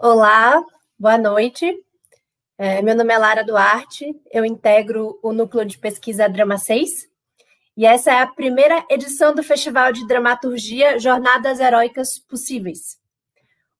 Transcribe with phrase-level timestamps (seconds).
[0.00, 0.64] Olá,
[0.96, 1.76] boa noite.
[2.56, 7.08] É, meu nome é Lara Duarte, eu integro o Núcleo de Pesquisa Drama 6,
[7.76, 12.96] e essa é a primeira edição do Festival de Dramaturgia Jornadas Heróicas Possíveis.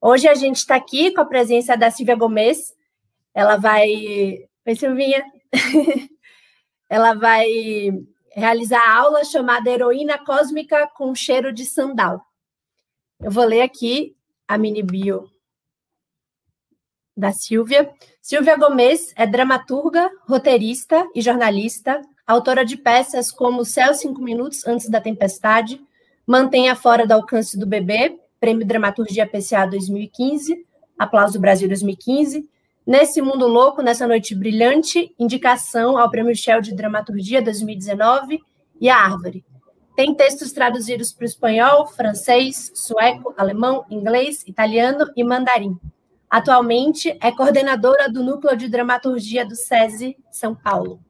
[0.00, 2.74] Hoje a gente está aqui com a presença da Silvia Gomes,
[3.32, 3.88] ela vai.
[4.66, 5.24] Oi, Silvinha!
[6.90, 7.46] ela vai
[8.32, 12.20] realizar a aula chamada Heroína Cósmica com Cheiro de Sandal.
[13.20, 14.16] Eu vou ler aqui
[14.48, 15.30] a mini bio
[17.18, 17.90] da Silvia.
[18.22, 24.88] Silvia Gomes é dramaturga, roteirista e jornalista, autora de peças como Céu Cinco Minutos Antes
[24.88, 25.80] da Tempestade,
[26.26, 30.64] Mantenha Fora do Alcance do Bebê, Prêmio Dramaturgia PCA 2015,
[30.98, 32.48] Aplauso Brasil 2015,
[32.86, 38.40] Nesse Mundo Louco, Nessa Noite Brilhante, indicação ao Prêmio Shell de Dramaturgia 2019
[38.80, 39.44] e a Árvore.
[39.96, 45.76] Tem textos traduzidos para o espanhol, francês, sueco, alemão, inglês, italiano e mandarim.
[46.30, 51.00] Atualmente é coordenadora do Núcleo de Dramaturgia do SESI São Paulo.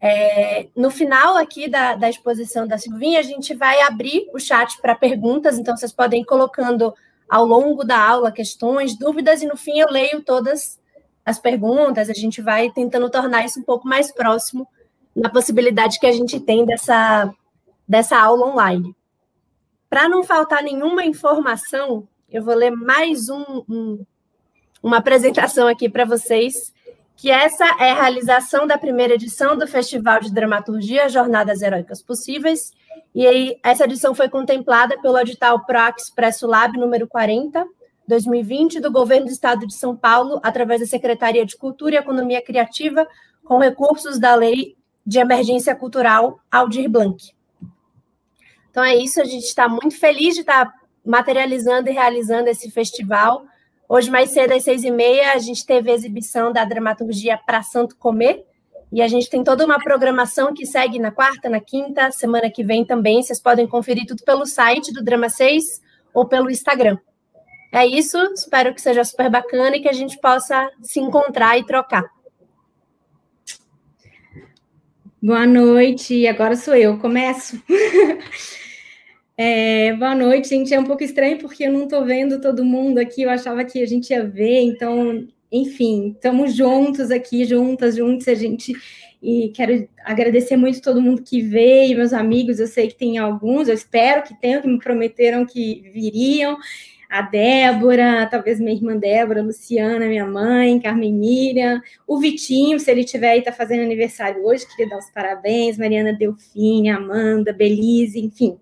[0.00, 4.80] É, no final aqui da, da exposição da Silvinha, a gente vai abrir o chat
[4.80, 6.94] para perguntas, então vocês podem ir colocando
[7.28, 10.78] ao longo da aula questões, dúvidas, e no fim eu leio todas
[11.24, 14.68] as perguntas, a gente vai tentando tornar isso um pouco mais próximo
[15.16, 17.32] na possibilidade que a gente tem dessa,
[17.88, 18.94] dessa aula online.
[19.88, 24.04] Para não faltar nenhuma informação, eu vou ler mais um, um,
[24.82, 26.74] uma apresentação aqui para vocês,
[27.14, 32.72] que essa é a realização da primeira edição do Festival de Dramaturgia Jornadas Heróicas Possíveis,
[33.14, 37.64] e aí essa edição foi contemplada pelo edital PROAC Expresso Lab número 40,
[38.08, 42.42] 2020, do Governo do Estado de São Paulo, através da Secretaria de Cultura e Economia
[42.42, 43.06] Criativa,
[43.44, 47.32] com recursos da Lei de Emergência Cultural Aldir Blanc.
[48.72, 53.44] Então é isso, a gente está muito feliz de estar materializando e realizando esse festival.
[53.88, 57.62] Hoje, mais cedo, às seis e meia, a gente teve a exibição da dramaturgia Para
[57.62, 58.44] Santo Comer,
[58.94, 62.62] e a gente tem toda uma programação que segue na quarta, na quinta, semana que
[62.62, 63.20] vem também.
[63.20, 65.82] Vocês podem conferir tudo pelo site do Drama 6
[66.14, 66.96] ou pelo Instagram.
[67.72, 71.66] É isso, espero que seja super bacana e que a gente possa se encontrar e
[71.66, 72.04] trocar.
[75.20, 77.60] Boa noite, agora sou eu, começo.
[79.36, 80.72] É, boa noite, gente.
[80.72, 83.22] É um pouco estranho porque eu não estou vendo todo mundo aqui.
[83.22, 88.28] Eu achava que a gente ia ver, então, enfim, estamos juntos aqui, juntas, juntos.
[88.28, 88.72] A gente
[89.22, 92.60] e quero agradecer muito todo mundo que veio, meus amigos.
[92.60, 96.56] Eu sei que tem alguns, eu espero que tenham, que me prometeram que viriam.
[97.10, 103.04] A Débora, talvez minha irmã Débora, Luciana, minha mãe, Carmen Miriam, o Vitinho, se ele
[103.04, 108.58] tiver aí, está fazendo aniversário hoje, queria dar os parabéns, Mariana Delfine, Amanda, Belize, enfim,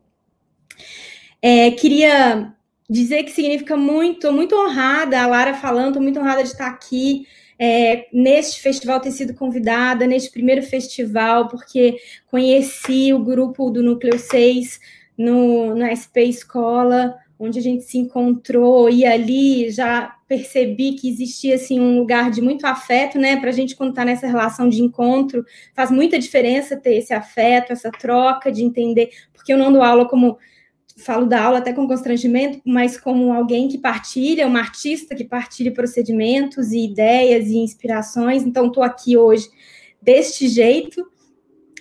[1.41, 2.53] é, queria
[2.89, 7.27] dizer que significa muito, muito honrada, a Lara falando, muito honrada de estar aqui
[7.59, 11.97] é, neste festival, ter sido convidada, neste primeiro festival, porque
[12.31, 14.81] conheci o grupo do Núcleo 6
[15.17, 21.57] no, na SP Escola, onde a gente se encontrou, e ali já percebi que existia
[21.57, 23.37] assim um lugar de muito afeto, né?
[23.37, 25.45] Para a gente quando está nessa relação de encontro,
[25.75, 30.09] faz muita diferença ter esse afeto, essa troca de entender, porque eu não dou aula
[30.09, 30.39] como
[30.99, 35.73] falo da aula até com constrangimento, mas como alguém que partilha, uma artista que partilha
[35.73, 38.45] procedimentos e ideias e inspirações.
[38.45, 39.49] Então, estou aqui hoje
[40.01, 41.07] deste jeito,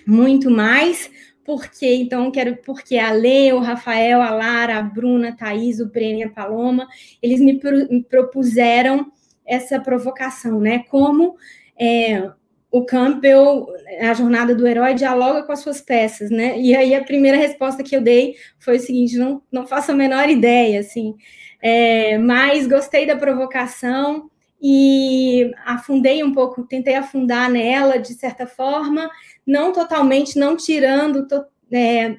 [0.06, 1.10] muito mais,
[1.44, 5.86] porque então quero porque a Lê, o Rafael, a Lara, a Bruna, a Thaís, o
[5.86, 6.86] Breno a Paloma,
[7.20, 9.10] eles me, pro, me propuseram
[9.44, 10.84] essa provocação, né?
[10.88, 11.36] Como
[11.78, 12.30] é,
[12.72, 13.66] o Campbell,
[14.00, 16.58] a jornada do herói, dialoga com as suas peças, né?
[16.58, 19.94] E aí a primeira resposta que eu dei foi o seguinte: não, não faço a
[19.94, 21.14] menor ideia, assim.
[21.60, 29.10] É, mas gostei da provocação e afundei um pouco, tentei afundar nela de certa forma,
[29.46, 32.16] não totalmente, não tirando, to, é,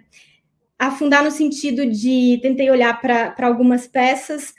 [0.77, 4.53] afundar no sentido de tentei olhar para algumas peças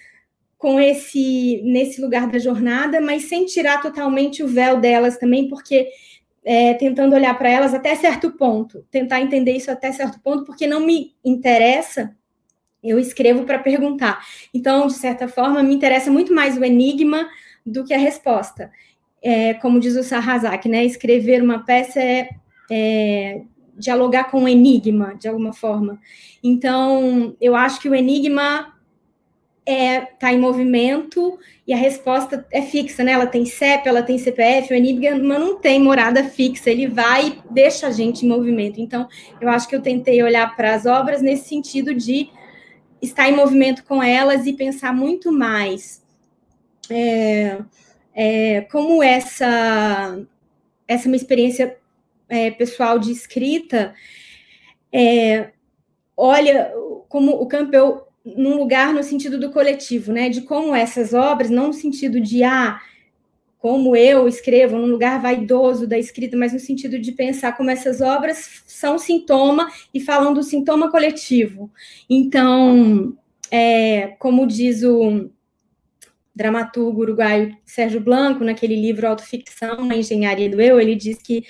[0.65, 5.91] com esse nesse lugar da jornada, mas sem tirar totalmente o véu delas também, porque
[6.43, 10.67] é, tentando olhar para elas até certo ponto, tentar entender isso até certo ponto, porque
[10.67, 12.17] não me interessa,
[12.83, 14.25] eu escrevo para perguntar.
[14.55, 17.29] Então, de certa forma, me interessa muito mais o enigma
[17.67, 18.73] do que a resposta.
[19.23, 20.83] É, como diz o Sarrazak, né?
[20.83, 22.31] Escrever uma peça é,
[22.71, 23.43] é
[23.77, 26.01] dialogar com o enigma, de alguma forma.
[26.43, 28.74] Então, eu acho que o enigma
[29.67, 33.13] é tá em movimento e a resposta é fixa, né?
[33.13, 37.53] Ela tem CEP, ela tem CPF, o Enigma não tem morada fixa, ele vai e
[37.53, 38.81] deixa a gente em movimento.
[38.81, 39.09] Então,
[39.41, 42.29] eu acho que eu tentei olhar para as obras nesse sentido de
[43.01, 46.05] estar em movimento com elas e pensar muito mais
[46.91, 47.59] é,
[48.15, 50.27] é, como essa,
[50.87, 51.77] essa é uma experiência
[52.29, 53.95] é, pessoal de escrita,
[54.93, 55.51] é,
[56.17, 56.73] olha
[57.09, 60.29] como o Campbell num lugar no sentido do coletivo, né?
[60.29, 62.81] De como essas obras, não no sentido de ah,
[63.59, 68.01] como eu escrevo, num lugar vaidoso da escrita, mas no sentido de pensar como essas
[68.01, 71.71] obras são sintoma e falam do sintoma coletivo.
[72.09, 73.17] Então,
[73.51, 75.31] é, como diz o
[76.35, 81.45] dramaturgo uruguaio Sérgio Blanco, naquele livro Autoficção, A Engenharia do Eu, ele diz que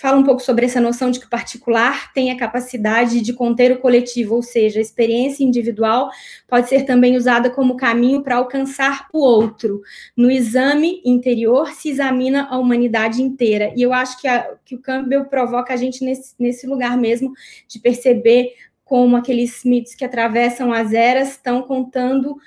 [0.00, 3.70] fala um pouco sobre essa noção de que o particular tem a capacidade de conter
[3.70, 6.08] o coletivo, ou seja, a experiência individual
[6.48, 9.82] pode ser também usada como caminho para alcançar o outro.
[10.16, 13.74] No exame interior se examina a humanidade inteira.
[13.76, 17.34] E eu acho que, a, que o Campbell provoca a gente nesse, nesse lugar mesmo
[17.68, 22.38] de perceber como aqueles mitos que atravessam as eras estão contando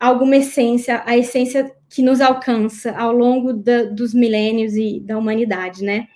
[0.00, 5.84] alguma essência, a essência que nos alcança ao longo da, dos milênios e da humanidade,
[5.84, 6.08] né?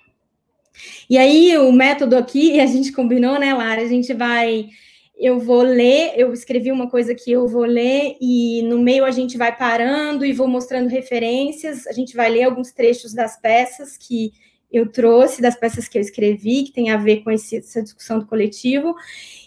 [1.09, 3.81] E aí, o método aqui, a gente combinou, né, Lara?
[3.81, 4.69] A gente vai.
[5.15, 9.11] Eu vou ler, eu escrevi uma coisa que eu vou ler, e no meio a
[9.11, 11.85] gente vai parando e vou mostrando referências.
[11.87, 14.33] A gente vai ler alguns trechos das peças que
[14.71, 18.17] eu trouxe, das peças que eu escrevi, que tem a ver com esse, essa discussão
[18.17, 18.95] do coletivo.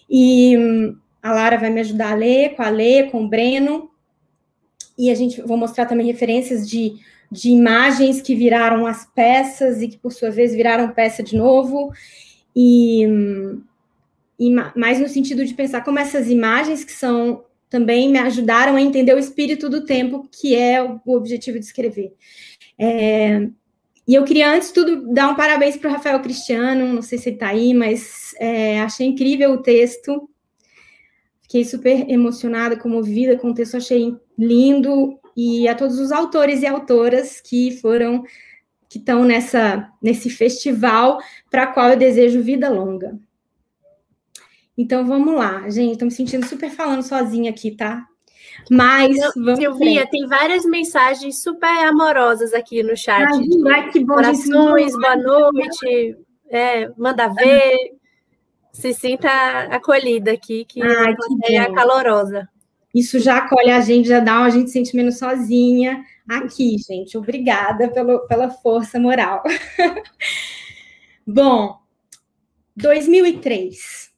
[0.09, 3.91] E hum, a Lara vai me ajudar a ler, com a Lê, com o Breno.
[4.97, 7.01] E a gente vou mostrar também referências de
[7.31, 11.93] de imagens que viraram as peças e que, por sua vez, viraram peça de novo,
[12.55, 13.05] e,
[14.39, 18.81] e mais no sentido de pensar como essas imagens que são também me ajudaram a
[18.81, 22.15] entender o espírito do tempo, que é o objetivo de escrever.
[22.79, 23.49] É,
[24.07, 27.19] e eu queria, antes de tudo, dar um parabéns para o Rafael Cristiano, não sei
[27.19, 30.31] se ele está aí, mas é, achei incrível o texto,
[31.43, 36.67] fiquei super emocionada, comovida com o texto, achei lindo, e a todos os autores e
[36.67, 38.25] autoras que foram
[38.89, 41.19] que estão nessa nesse festival
[41.51, 43.19] para qual eu desejo vida longa.
[44.79, 48.07] Então vamos lá, gente, estou me sentindo super falando sozinha aqui, tá?
[48.71, 53.27] Mas vamos Silvia, tem várias mensagens super amorosas aqui no chat.
[53.69, 56.17] Ai, que bom, Corações, boa noite,
[56.49, 57.97] é, manda ver.
[58.73, 59.31] Se sinta
[59.71, 62.49] acolhida aqui, que ai, é calorosa.
[62.97, 67.19] Isso já acolhe a gente, já dá a gente se sente menos sozinha aqui, gente.
[67.19, 69.43] Obrigada pelo, pela força moral.
[71.27, 71.79] Bom,
[72.75, 74.11] 2003.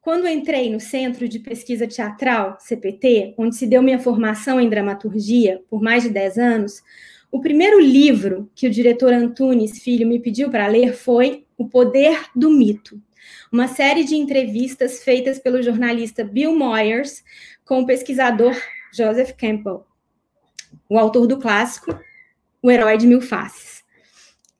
[0.00, 5.62] Quando entrei no Centro de Pesquisa Teatral, CPT, onde se deu minha formação em dramaturgia
[5.70, 6.82] por mais de 10 anos,
[7.30, 12.20] o primeiro livro que o diretor Antunes Filho me pediu para ler foi O Poder
[12.34, 13.00] do Mito,
[13.52, 17.22] uma série de entrevistas feitas pelo jornalista Bill Moyers
[17.64, 18.56] com o pesquisador
[18.92, 19.86] Joseph Campbell,
[20.88, 21.98] o autor do clássico
[22.62, 23.84] O Herói de Mil Faces.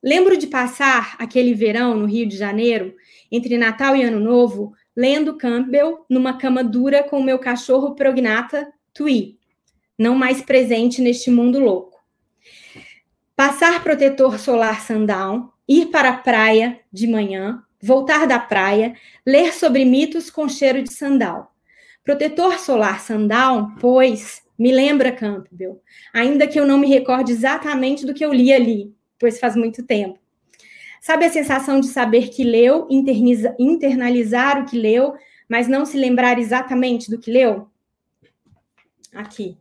[0.03, 2.95] Lembro de passar aquele verão no Rio de Janeiro,
[3.31, 8.73] entre Natal e Ano Novo, lendo Campbell numa cama dura com o meu cachorro prognata,
[8.95, 9.39] Tui,
[9.99, 11.99] não mais presente neste mundo louco.
[13.35, 18.95] Passar protetor solar sundown, ir para a praia de manhã, voltar da praia,
[19.27, 21.55] ler sobre mitos com cheiro de sandal.
[22.05, 25.81] Protetor solar Sundown, pois, me lembra Campbell,
[26.13, 29.83] ainda que eu não me recorde exatamente do que eu li ali, pois faz muito
[29.83, 30.19] tempo.
[31.01, 32.89] Sabe a sensação de saber que leu,
[33.59, 35.15] internalizar o que leu,
[35.49, 37.69] mas não se lembrar exatamente do que leu?
[39.15, 39.57] Aqui.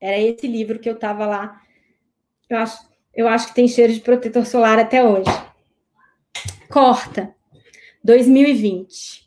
[0.00, 1.60] Era esse livro que eu estava lá.
[2.48, 2.78] Eu acho,
[3.14, 5.30] eu acho que tem cheiro de protetor solar até hoje.
[6.68, 7.34] Corta.
[8.02, 9.24] 2020.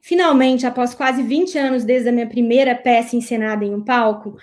[0.00, 4.36] Finalmente, após quase 20 anos desde a minha primeira peça encenada em um palco,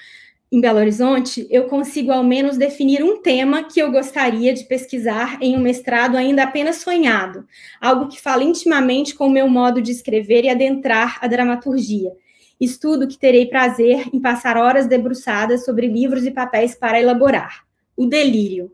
[0.52, 5.38] em Belo Horizonte, eu consigo ao menos definir um tema que eu gostaria de pesquisar
[5.42, 7.46] em um mestrado ainda apenas sonhado,
[7.80, 12.12] algo que fala intimamente com o meu modo de escrever e adentrar a dramaturgia.
[12.60, 17.64] Estudo que terei prazer em passar horas debruçadas sobre livros e papéis para elaborar.
[17.96, 18.72] O delírio.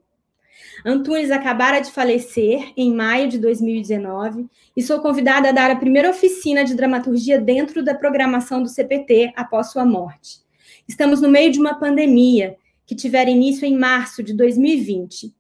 [0.89, 6.09] Antunes acabara de falecer em maio de 2019 e sou convidada a dar a primeira
[6.09, 10.39] oficina de dramaturgia dentro da programação do CPT após sua morte.
[10.87, 15.35] Estamos no meio de uma pandemia que tivera início em março de 2020.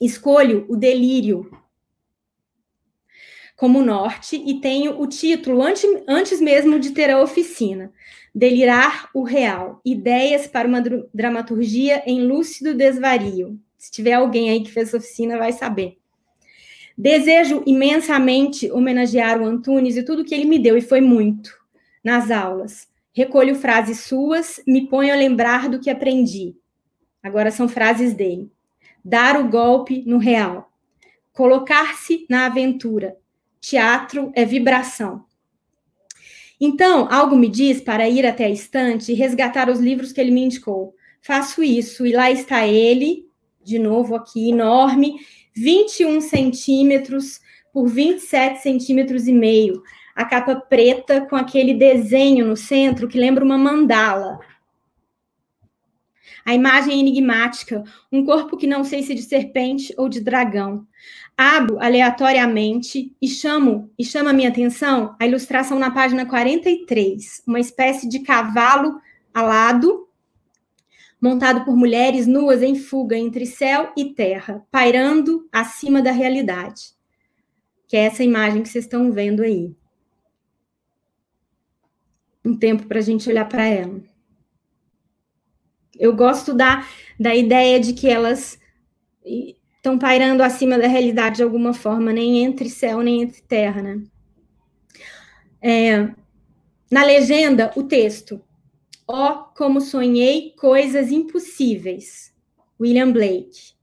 [0.00, 1.50] Escolho o delírio
[3.56, 7.92] como norte e tenho o título antes, antes mesmo de ter a oficina.
[8.32, 9.80] Delirar o real.
[9.84, 10.80] Ideias para uma
[11.12, 13.60] dramaturgia em lúcido desvario.
[13.82, 15.98] Se tiver alguém aí que fez oficina, vai saber.
[16.96, 21.52] Desejo imensamente homenagear o Antunes e tudo que ele me deu, e foi muito,
[22.02, 22.86] nas aulas.
[23.12, 26.54] Recolho frases suas, me ponho a lembrar do que aprendi.
[27.20, 28.52] Agora são frases dele.
[29.04, 30.70] Dar o golpe no real.
[31.32, 33.16] Colocar-se na aventura.
[33.60, 35.24] Teatro é vibração.
[36.60, 40.30] Então, algo me diz para ir até a estante e resgatar os livros que ele
[40.30, 40.94] me indicou.
[41.20, 43.31] Faço isso e lá está ele,
[43.64, 45.16] de novo aqui, enorme,
[45.54, 47.40] 21 centímetros
[47.72, 49.82] por 27 centímetros e meio.
[50.14, 54.38] A capa preta com aquele desenho no centro que lembra uma mandala.
[56.44, 60.86] A imagem é enigmática, um corpo que não sei se de serpente ou de dragão.
[61.36, 67.60] Abro aleatoriamente e chamo e chama a minha atenção a ilustração na página 43, uma
[67.60, 69.00] espécie de cavalo
[69.32, 70.08] alado
[71.22, 76.96] montado por mulheres nuas em fuga entre céu e terra, pairando acima da realidade.
[77.86, 79.72] Que é essa imagem que vocês estão vendo aí.
[82.44, 84.02] Um tempo para a gente olhar para ela.
[85.96, 86.84] Eu gosto da,
[87.20, 88.58] da ideia de que elas
[89.24, 94.02] estão pairando acima da realidade de alguma forma, nem entre céu nem entre terra, né?
[95.62, 96.08] É,
[96.90, 98.42] na legenda, o texto
[99.14, 102.32] Ó, oh, como sonhei coisas impossíveis.
[102.80, 103.74] William Blake.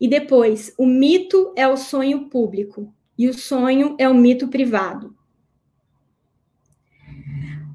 [0.00, 5.14] E depois, o mito é o sonho público e o sonho é o mito privado.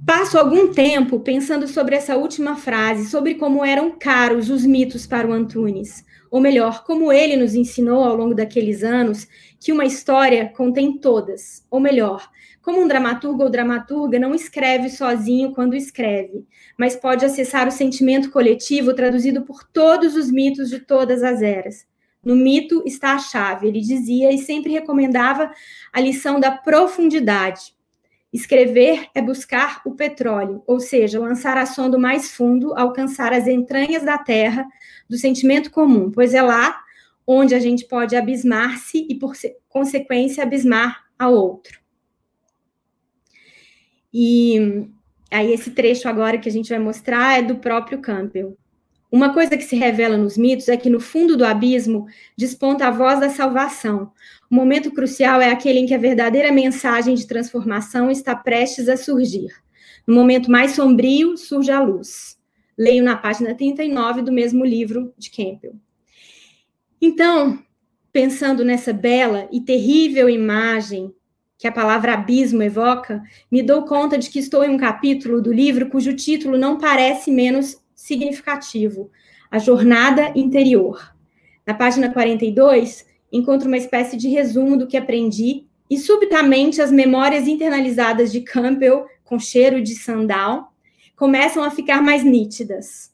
[0.06, 5.26] Passo algum tempo pensando sobre essa última frase, sobre como eram caros os mitos para
[5.26, 9.28] o Antunes, ou melhor, como ele nos ensinou ao longo daqueles anos
[9.60, 15.52] que uma história contém todas, ou melhor, como um dramaturgo ou dramaturga não escreve sozinho
[15.52, 16.46] quando escreve,
[16.78, 21.86] mas pode acessar o sentimento coletivo traduzido por todos os mitos de todas as eras.
[22.24, 25.52] No mito está a chave, ele dizia e sempre recomendava
[25.92, 27.74] a lição da profundidade.
[28.32, 34.04] Escrever é buscar o petróleo, ou seja, lançar a sonda mais fundo, alcançar as entranhas
[34.04, 34.66] da terra,
[35.12, 36.82] do sentimento comum, pois é lá
[37.28, 39.34] onde a gente pode abismar-se e, por
[39.68, 41.82] consequência, abismar ao outro.
[44.14, 44.88] E
[45.30, 48.58] aí esse trecho agora que a gente vai mostrar é do próprio Campbell.
[49.12, 52.92] Uma coisa que se revela nos mitos é que no fundo do abismo desponta a
[52.92, 54.14] voz da salvação.
[54.50, 58.96] O momento crucial é aquele em que a verdadeira mensagem de transformação está prestes a
[58.96, 59.50] surgir.
[60.08, 62.41] No momento mais sombrio surge a luz.
[62.78, 65.76] Leio na página 39 do mesmo livro de Campbell.
[67.02, 67.60] Então,
[68.12, 71.14] pensando nessa bela e terrível imagem
[71.58, 75.54] que a palavra abismo evoca, me dou conta de que estou em um capítulo do
[75.54, 79.12] livro cujo título não parece menos significativo:
[79.50, 81.16] A Jornada Interior.
[81.66, 87.48] Na página 42, encontro uma espécie de resumo do que aprendi e subitamente as memórias
[87.48, 90.71] internalizadas de Campbell, com cheiro de sandal,
[91.22, 93.14] começam a ficar mais nítidas.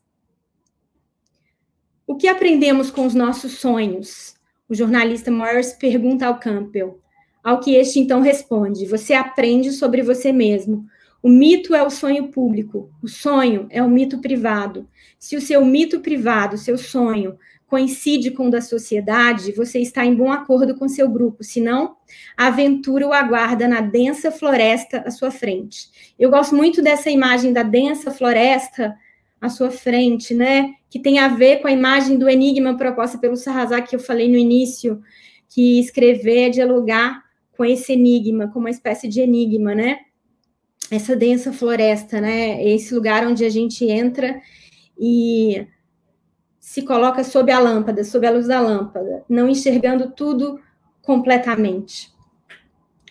[2.08, 4.34] O que aprendemos com os nossos sonhos?
[4.70, 7.02] O jornalista Morris pergunta ao Campbell.
[7.44, 10.86] Ao que este então responde: Você aprende sobre você mesmo.
[11.22, 14.88] O mito é o sonho público, o sonho é o mito privado.
[15.20, 17.38] Se o seu mito privado, seu sonho,
[17.68, 21.98] coincide com o da sociedade, você está em bom acordo com seu grupo, senão
[22.36, 25.90] a aventura o aguarda na densa floresta à sua frente.
[26.18, 28.96] Eu gosto muito dessa imagem da densa floresta
[29.40, 30.74] à sua frente, né?
[30.90, 34.30] Que tem a ver com a imagem do enigma proposta pelo Sarrazak que eu falei
[34.30, 35.02] no início,
[35.50, 37.22] que escrever é dialogar
[37.52, 40.00] com esse enigma, com uma espécie de enigma, né?
[40.90, 42.64] Essa densa floresta, né?
[42.66, 44.40] Esse lugar onde a gente entra
[44.98, 45.68] e
[46.78, 50.60] se coloca sob a lâmpada, sob a luz da lâmpada, não enxergando tudo
[51.02, 52.14] completamente,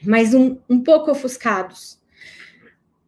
[0.04, 1.99] mas um, um pouco ofuscados.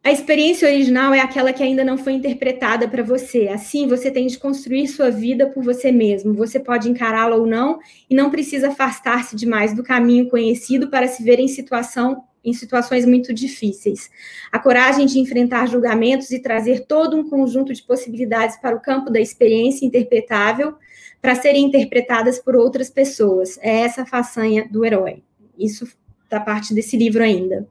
[0.02, 3.46] A experiência original é aquela que ainda não foi interpretada para você.
[3.46, 6.34] Assim, você tem de construir sua vida por você mesmo.
[6.34, 7.78] Você pode encará-la ou não
[8.10, 13.04] e não precisa afastar-se demais do caminho conhecido para se ver em situação em situações
[13.04, 14.10] muito difíceis.
[14.50, 19.10] A coragem de enfrentar julgamentos e trazer todo um conjunto de possibilidades para o campo
[19.10, 20.74] da experiência interpretável
[21.20, 23.58] para serem interpretadas por outras pessoas.
[23.60, 25.22] É essa façanha do herói.
[25.58, 25.86] Isso
[26.28, 27.68] da parte desse livro ainda,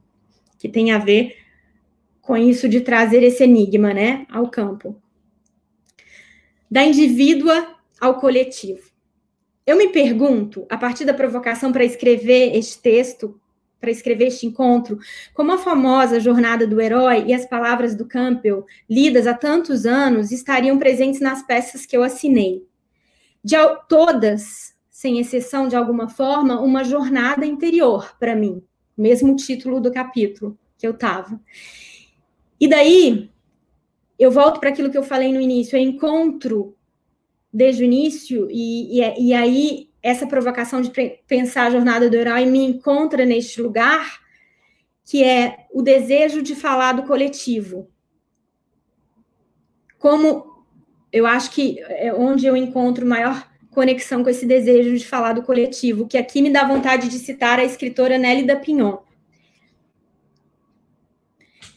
[0.58, 1.36] que tem a ver
[2.20, 5.00] com isso de trazer esse enigma, né, ao campo.
[6.70, 8.88] Da indivídua ao coletivo.
[9.66, 13.40] Eu me pergunto, a partir da provocação para escrever este texto,
[13.80, 14.98] para escrever este encontro,
[15.32, 20.32] como a famosa jornada do herói e as palavras do Campbell, lidas há tantos anos,
[20.32, 22.66] estariam presentes nas peças que eu assinei.
[23.42, 23.54] De
[23.88, 28.62] todas, sem exceção de alguma forma, uma jornada interior para mim,
[28.96, 31.40] mesmo título do capítulo que eu estava.
[32.60, 33.30] E daí,
[34.18, 36.76] eu volto para aquilo que eu falei no início, eu encontro
[37.52, 40.90] desde o início, e, e, e aí essa provocação de
[41.26, 44.20] pensar a jornada do herói me encontra neste lugar,
[45.04, 47.90] que é o desejo de falar do coletivo.
[49.98, 50.64] Como
[51.12, 55.42] eu acho que é onde eu encontro maior conexão com esse desejo de falar do
[55.42, 58.98] coletivo, que aqui me dá vontade de citar a escritora Nélida Pinhon.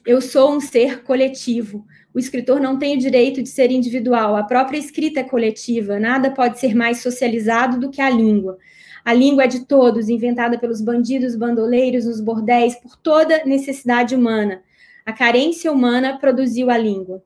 [0.06, 1.86] Eu sou um ser coletivo.
[2.14, 4.36] O escritor não tem o direito de ser individual.
[4.36, 6.00] A própria escrita é coletiva.
[6.00, 8.58] Nada pode ser mais socializado do que a língua.
[9.04, 14.62] A língua é de todos, inventada pelos bandidos, bandoleiros, nos bordéis, por toda necessidade humana.
[15.06, 17.24] A carência humana produziu a língua.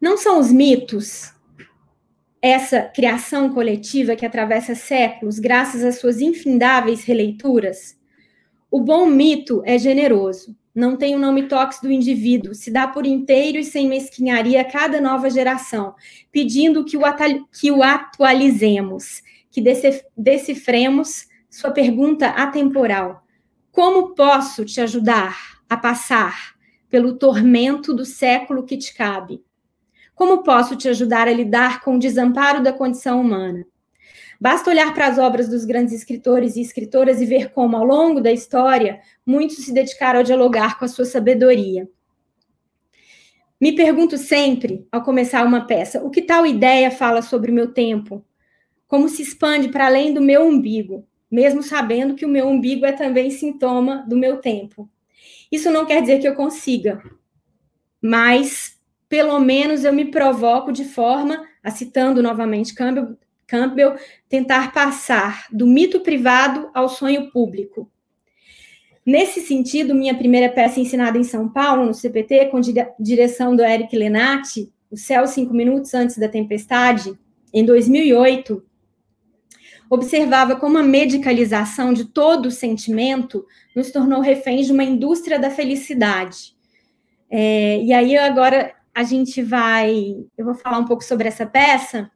[0.00, 1.32] Não são os mitos,
[2.42, 7.98] essa criação coletiva que atravessa séculos, graças às suas infindáveis releituras?
[8.70, 13.04] O bom mito é generoso não tem o nome tox do indivíduo, se dá por
[13.04, 15.94] inteiro e sem mesquinharia a cada nova geração,
[16.30, 17.02] pedindo que o,
[17.50, 19.62] que o atualizemos, que
[20.16, 23.24] decifremos sua pergunta atemporal.
[23.72, 25.36] Como posso te ajudar
[25.68, 26.54] a passar
[26.88, 29.42] pelo tormento do século que te cabe?
[30.14, 33.64] Como posso te ajudar a lidar com o desamparo da condição humana?
[34.40, 38.22] Basta olhar para as obras dos grandes escritores e escritoras e ver como, ao longo
[38.22, 39.00] da história,
[39.30, 41.88] muitos se dedicaram a dialogar com a sua sabedoria.
[43.60, 47.72] Me pergunto sempre, ao começar uma peça, o que tal ideia fala sobre o meu
[47.72, 48.24] tempo?
[48.88, 52.90] Como se expande para além do meu umbigo, mesmo sabendo que o meu umbigo é
[52.90, 54.90] também sintoma do meu tempo.
[55.52, 57.00] Isso não quer dizer que eu consiga,
[58.02, 63.96] mas pelo menos eu me provoco de forma, a citando novamente Campbell, Campbell
[64.28, 67.90] tentar passar do mito privado ao sonho público.
[69.10, 72.60] Nesse sentido, minha primeira peça ensinada em São Paulo, no CPT, com
[72.96, 77.18] direção do Eric Lenati, O Céu Cinco Minutos Antes da Tempestade,
[77.52, 78.62] em 2008,
[79.90, 85.50] observava como a medicalização de todo o sentimento nos tornou reféns de uma indústria da
[85.50, 86.54] felicidade.
[87.28, 92.08] É, e aí agora a gente vai, eu vou falar um pouco sobre essa peça,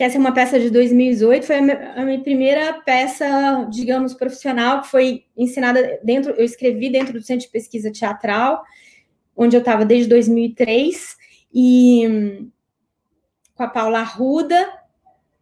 [0.00, 4.14] que essa é uma peça de 2018, foi a minha, a minha, primeira peça, digamos,
[4.14, 8.62] profissional, que foi ensinada dentro, eu escrevi dentro do Centro de Pesquisa Teatral,
[9.36, 11.18] onde eu estava desde 2003,
[11.52, 12.48] e
[13.54, 14.72] com a Paula Arruda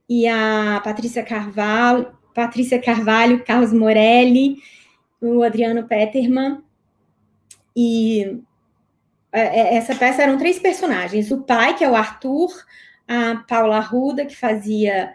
[0.09, 4.57] e a Patrícia Carvalho, Patrícia Carvalho, Carlos Morelli,
[5.21, 6.65] o Adriano Peterman,
[7.77, 8.41] e
[9.31, 12.51] é, é, essa peça eram três personagens, o pai, que é o Arthur,
[13.09, 15.15] a Paula Arruda, que fazia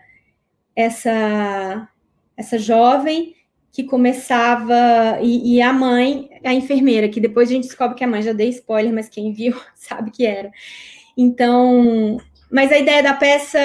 [0.76, 1.88] essa,
[2.36, 3.36] essa jovem
[3.72, 8.08] que começava, e, e, a mãe, a enfermeira, que depois a gente descobre que a
[8.08, 10.52] mãe já dei spoiler, mas quem viu sabe que era.
[11.18, 12.18] Então,
[12.52, 13.60] mas a ideia da peça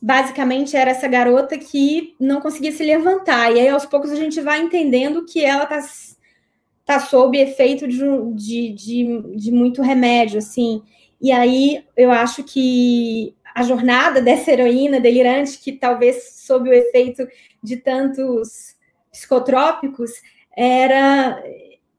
[0.00, 4.40] basicamente era essa garota que não conseguia se levantar, e aí aos poucos a gente
[4.40, 5.80] vai entendendo que ela tá,
[6.84, 8.00] tá sob efeito de,
[8.34, 10.82] de, de, de muito remédio, assim,
[11.20, 17.26] e aí eu acho que a jornada dessa heroína delirante, que talvez sob o efeito
[17.62, 18.76] de tantos
[19.12, 20.10] psicotrópicos,
[20.56, 21.42] era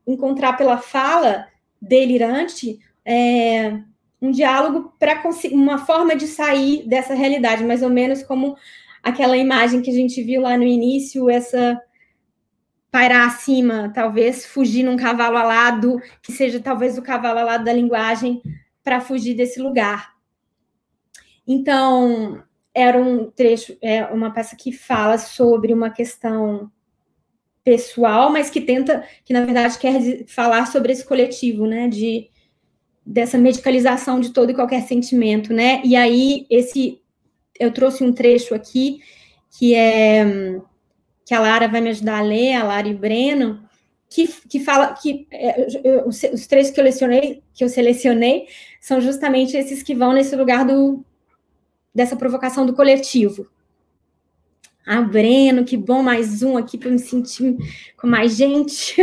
[0.06, 1.48] encontrar pela fala
[1.82, 3.80] delirante é,
[4.22, 8.56] um diálogo para uma forma de sair dessa realidade, mais ou menos como
[9.02, 11.80] aquela imagem que a gente viu lá no início, essa
[12.92, 18.42] pairar acima, talvez fugir num cavalo alado, que seja talvez o cavalo alado da linguagem,
[18.86, 20.14] para fugir desse lugar.
[21.46, 22.42] Então,
[22.74, 26.72] era um trecho, é uma peça que fala sobre uma questão
[27.64, 32.30] pessoal, mas que tenta, que na verdade quer falar sobre esse coletivo, né, de
[33.04, 35.82] dessa medicalização de todo e qualquer sentimento, né?
[35.84, 37.02] E aí esse
[37.60, 39.00] eu trouxe um trecho aqui
[39.58, 40.60] que é
[41.26, 43.65] que a Lara vai me ajudar a ler, a Lara e Breno,
[44.16, 48.48] que, que fala que é, eu, os, os trechos que eu selecionei, que eu selecionei
[48.80, 51.04] são justamente esses que vão nesse lugar do,
[51.94, 53.46] dessa provocação do coletivo.
[54.88, 57.58] Ah, Breno, que bom, mais um aqui para me sentir
[57.98, 58.96] com mais gente.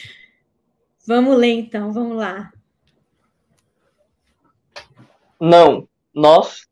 [1.06, 2.50] vamos ler então, vamos lá.
[5.38, 6.66] Não, nós.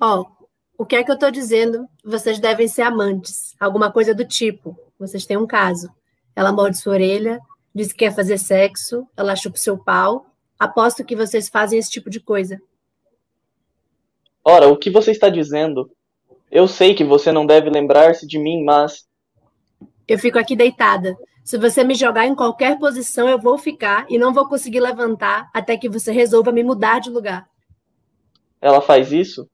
[0.00, 1.86] Ó, oh, o que é que eu estou dizendo?
[2.04, 4.85] Vocês devem ser amantes, alguma coisa do tipo.
[4.98, 5.88] Vocês têm um caso.
[6.34, 7.38] Ela morde sua orelha,
[7.74, 10.26] diz que quer fazer sexo, ela chupa o seu pau.
[10.58, 12.60] Aposto que vocês fazem esse tipo de coisa.
[14.42, 15.90] Ora, o que você está dizendo?
[16.50, 19.06] Eu sei que você não deve lembrar-se de mim, mas.
[20.06, 24.18] Eu fico aqui deitada, Se você me jogar em qualquer posição, eu vou ficar e
[24.18, 27.48] não vou conseguir levantar até que você resolva me mudar de lugar.
[28.60, 29.48] Ela faz isso?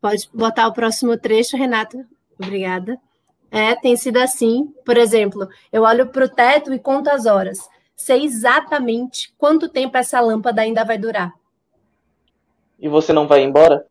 [0.00, 2.06] Pode botar o próximo trecho, Renata.
[2.38, 2.98] Obrigada.
[3.50, 4.72] É, tem sido assim.
[4.84, 7.58] Por exemplo, eu olho para o teto e conto as horas.
[7.96, 11.34] Sei exatamente quanto tempo essa lâmpada ainda vai durar.
[12.78, 13.86] E você não vai embora?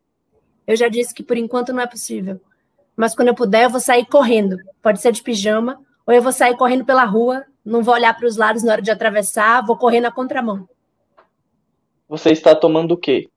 [0.66, 2.42] Eu já disse que por enquanto não é possível.
[2.96, 4.58] Mas quando eu puder, eu vou sair correndo.
[4.82, 8.28] Pode ser de pijama, ou eu vou sair correndo pela rua, não vou olhar para
[8.28, 10.68] os lados na hora de atravessar, vou correr na contramão.
[12.08, 13.30] Você está tomando o quê?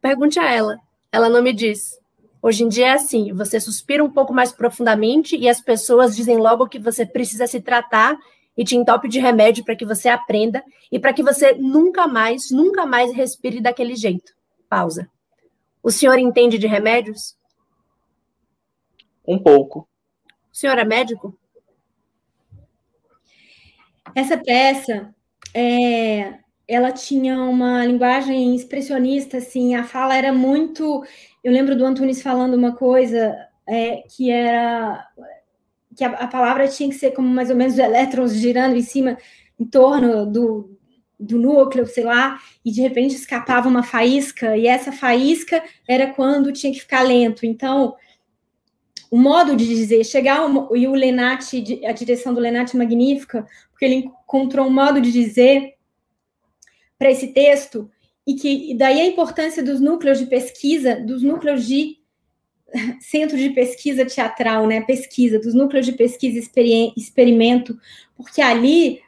[0.00, 0.78] Pergunte a ela.
[1.12, 1.98] Ela não me diz.
[2.42, 6.38] Hoje em dia é assim: você suspira um pouco mais profundamente e as pessoas dizem
[6.38, 8.16] logo que você precisa se tratar
[8.56, 12.50] e te entope de remédio para que você aprenda e para que você nunca mais,
[12.50, 14.32] nunca mais respire daquele jeito.
[14.68, 15.10] Pausa.
[15.82, 17.36] O senhor entende de remédios?
[19.26, 19.88] Um pouco.
[20.52, 21.38] O senhor é médico?
[24.14, 25.14] Essa peça,
[25.54, 26.38] é,
[26.70, 31.02] ela tinha uma linguagem expressionista, assim, a fala era muito.
[31.42, 33.36] Eu lembro do Antunes falando uma coisa
[33.68, 35.04] é, que era
[35.96, 39.18] que a, a, palavra tinha que ser como mais ou menos elétrons girando em cima,
[39.58, 40.78] em torno do,
[41.18, 46.52] do núcleo, sei lá, e de repente escapava uma faísca, e essa faísca era quando
[46.52, 47.44] tinha que ficar lento.
[47.44, 47.96] Então,
[49.10, 53.94] o modo de dizer, chegar e o Lenati, a direção do Lenati magnífica, porque ele
[53.96, 55.74] encontrou um modo de dizer
[57.00, 57.90] para esse texto,
[58.26, 61.96] e que e daí a importância dos núcleos de pesquisa, dos núcleos de
[63.00, 64.82] centro de pesquisa teatral, né?
[64.82, 67.80] Pesquisa, dos núcleos de pesquisa e experimento,
[68.14, 69.00] porque ali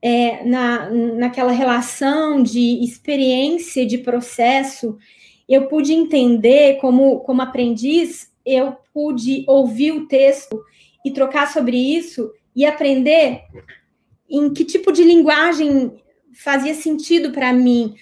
[0.00, 4.96] é, na, naquela relação de experiência, de processo,
[5.48, 10.62] eu pude entender, como, como aprendiz, eu pude ouvir o texto
[11.04, 13.40] e trocar sobre isso e aprender
[14.30, 15.92] em que tipo de linguagem
[16.34, 17.94] fazia sentido para mim,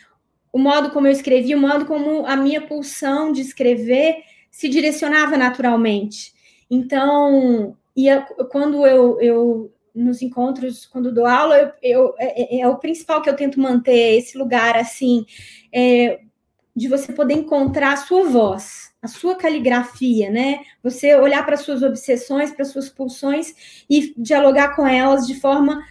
[0.53, 4.17] o modo como eu escrevi, o modo como a minha pulsão de escrever
[4.51, 6.33] se direcionava naturalmente.
[6.71, 12.69] Então, ia, quando eu, eu nos encontros, quando dou aula, eu, eu é, é, é,
[12.69, 15.25] o principal que eu tento manter esse lugar assim,
[15.73, 16.21] é,
[16.75, 20.61] de você poder encontrar a sua voz, a sua caligrafia, né?
[20.83, 25.83] Você olhar para suas obsessões, para suas pulsões e dialogar com elas de forma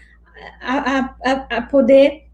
[0.59, 2.30] a, a, a poder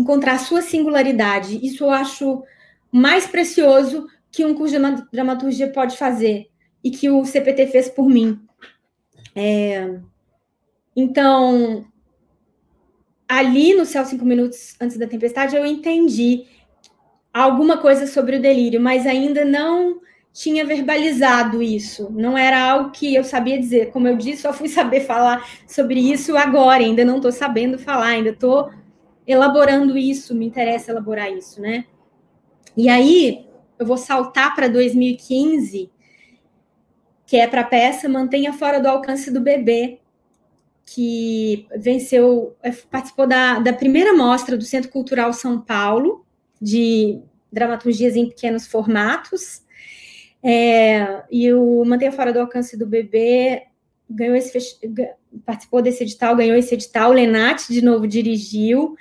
[0.00, 1.64] encontrar a sua singularidade.
[1.64, 2.42] Isso eu acho
[2.90, 6.48] mais precioso que um curso de dramaturgia pode fazer
[6.82, 8.40] e que o CPT fez por mim.
[9.34, 9.98] É,
[10.96, 11.84] então,
[13.28, 16.46] ali no Céu Cinco Minutos Antes da Tempestade, eu entendi
[17.32, 20.00] alguma coisa sobre o delírio, mas ainda não
[20.32, 22.10] tinha verbalizado isso.
[22.10, 23.90] Não era algo que eu sabia dizer.
[23.90, 26.82] Como eu disse, só fui saber falar sobre isso agora.
[26.82, 28.70] Ainda não estou sabendo falar, ainda estou
[29.26, 30.34] elaborando isso.
[30.34, 31.86] Me interessa elaborar isso, né?
[32.76, 33.46] E aí,
[33.78, 35.90] eu vou saltar para 2015,
[37.26, 40.00] que é para a peça Mantenha Fora do Alcance do Bebê,
[40.84, 46.26] que venceu, é, participou da, da primeira mostra do Centro Cultural São Paulo,
[46.60, 47.20] de
[47.52, 49.62] dramaturgias em pequenos formatos.
[50.42, 53.66] É, e o Mantenha Fora do Alcance do Bebê
[54.08, 54.58] ganhou esse,
[55.44, 57.10] participou desse edital, ganhou esse edital.
[57.10, 58.96] O Lenati, de novo, dirigiu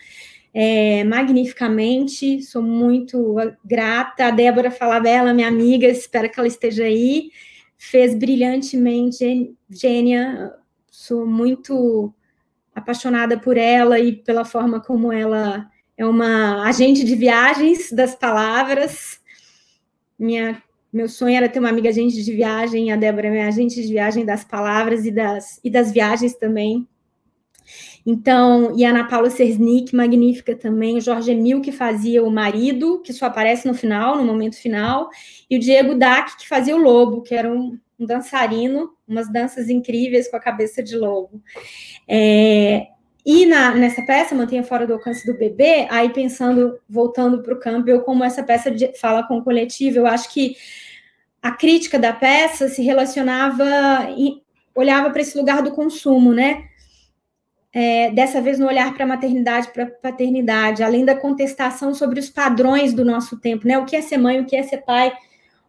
[0.53, 2.41] é, magnificamente.
[2.41, 4.25] Sou muito grata.
[4.25, 7.31] A Débora Falabella, minha amiga, espero que ela esteja aí.
[7.77, 10.53] Fez brilhantemente, gênia,
[10.91, 12.13] sou muito
[12.75, 19.19] apaixonada por ela e pela forma como ela é uma agente de viagens das palavras.
[20.17, 20.61] Minha,
[20.91, 23.87] meu sonho era ter uma amiga agente de viagem, a Débora é minha agente de
[23.87, 26.87] viagem das palavras e das, e das viagens também.
[28.05, 33.01] Então, e a Ana Paula Sersnick, magnífica também, o Jorge Emil, que fazia o marido,
[33.03, 35.09] que só aparece no final, no momento final,
[35.49, 39.69] e o Diego Dac, que fazia o lobo, que era um, um dançarino, umas danças
[39.69, 41.41] incríveis com a cabeça de lobo.
[42.07, 42.87] É,
[43.25, 47.59] e na, nessa peça, Mantenha Fora do Alcance do Bebê, aí pensando, voltando para o
[47.59, 50.55] Campbell, como essa peça de, fala com o coletivo, eu acho que
[51.41, 53.65] a crítica da peça se relacionava,
[54.17, 54.41] e
[54.73, 56.65] olhava para esse lugar do consumo, né?
[57.71, 62.19] É, dessa vez no olhar para a maternidade, para a paternidade, além da contestação sobre
[62.19, 63.77] os padrões do nosso tempo, né?
[63.77, 65.13] O que é ser mãe, o que é ser pai,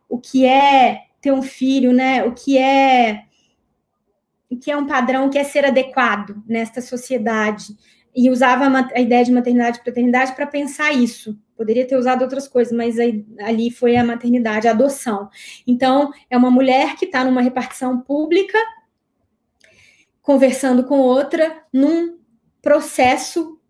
[0.08, 2.24] o que é ter um filho, né?
[2.24, 3.24] O que é
[4.56, 7.76] que é um padrão, que é ser adequado nesta sociedade.
[8.14, 12.48] E usava a, ideia de maternidade e paternidade para pensar isso, poderia ter usado outras
[12.48, 15.28] coisas, mas aí, ali foi a maternidade, a adoção.
[15.64, 18.58] Então, é uma mulher que está numa repartição pública,
[20.20, 22.18] conversando com outra, num
[22.60, 23.60] processo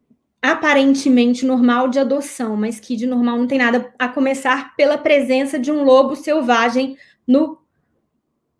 [0.40, 5.59] aparentemente normal de adoção, mas que de normal não tem nada, a começar pela presença
[5.59, 7.59] de um lobo selvagem no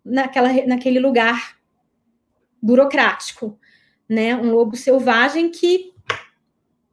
[0.03, 1.60] naquela, naquele lugar
[2.61, 3.57] burocrático,
[4.07, 4.35] né?
[4.35, 5.91] Um lobo selvagem que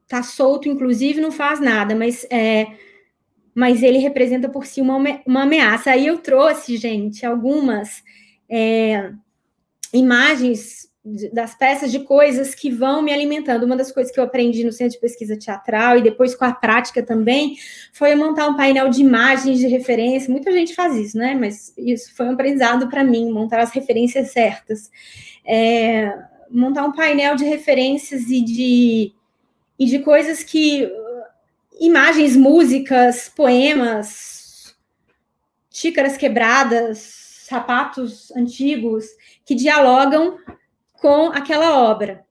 [0.06, 2.66] tá solto, inclusive, não faz nada, mas é,
[3.54, 5.90] mas ele representa por si uma, uma ameaça.
[5.90, 8.04] Aí eu trouxe, gente, algumas
[8.48, 9.10] é,
[9.92, 10.88] imagens
[11.32, 13.64] das peças de coisas que vão me alimentando.
[13.64, 16.52] Uma das coisas que eu aprendi no Centro de Pesquisa Teatral e depois com a
[16.52, 17.56] prática também
[17.92, 20.30] foi montar um painel de imagens de referência.
[20.30, 21.34] Muita gente faz isso, né?
[21.34, 24.90] Mas isso foi um aprendizado para mim, montar as referências certas.
[25.48, 26.12] É,
[26.50, 29.14] montar um painel de referências e de,
[29.78, 30.90] e de coisas que.
[31.80, 34.76] imagens, músicas, poemas,
[35.70, 36.98] xícaras quebradas,
[37.48, 39.06] sapatos antigos
[39.44, 40.36] que dialogam
[41.00, 42.26] com aquela obra.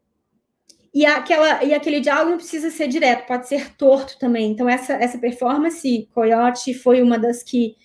[0.94, 4.52] E, aquela, e aquele diálogo não precisa ser direto, pode ser torto também.
[4.52, 7.76] Então, essa, essa performance, Coyote foi uma das que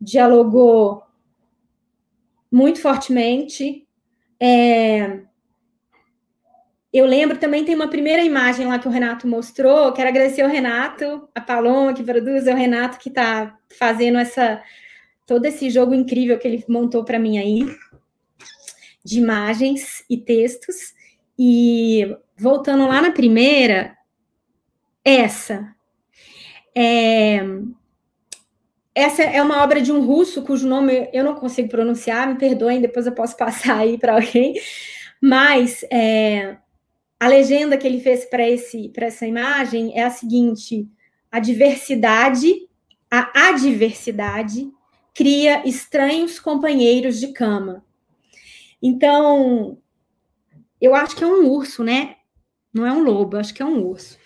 [0.00, 1.02] dialogou
[2.50, 3.85] muito fortemente.
[4.40, 5.20] É...
[6.92, 9.92] Eu lembro também, tem uma primeira imagem lá que o Renato mostrou.
[9.92, 14.62] Quero agradecer ao Renato, a Paloma que produz, é o Renato que está fazendo essa
[15.26, 17.66] todo esse jogo incrível que ele montou para mim aí
[19.04, 20.94] de imagens e textos.
[21.38, 23.96] E voltando lá na primeira,
[25.04, 25.74] essa.
[26.74, 27.40] É,
[28.96, 32.80] essa é uma obra de um russo cujo nome eu não consigo pronunciar, me perdoem,
[32.80, 34.54] depois eu posso passar aí para alguém.
[35.20, 36.56] Mas é,
[37.20, 38.42] a legenda que ele fez para
[39.04, 40.88] essa imagem é a seguinte:
[41.30, 42.54] a diversidade,
[43.10, 44.72] a adversidade
[45.14, 47.84] cria estranhos companheiros de cama.
[48.82, 49.76] Então,
[50.80, 52.16] eu acho que é um urso, né?
[52.72, 54.18] Não é um lobo, acho que é um urso.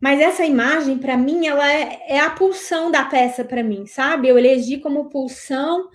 [0.00, 4.28] Mas essa imagem, para mim, ela é, é, a pulsão da peça para mim, sabe?
[4.28, 5.88] Eu elegi como pulsão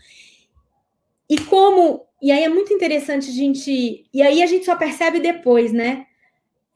[1.29, 2.05] e como.
[2.21, 4.05] E aí é muito interessante a gente.
[4.13, 6.05] E aí a gente só percebe depois, né?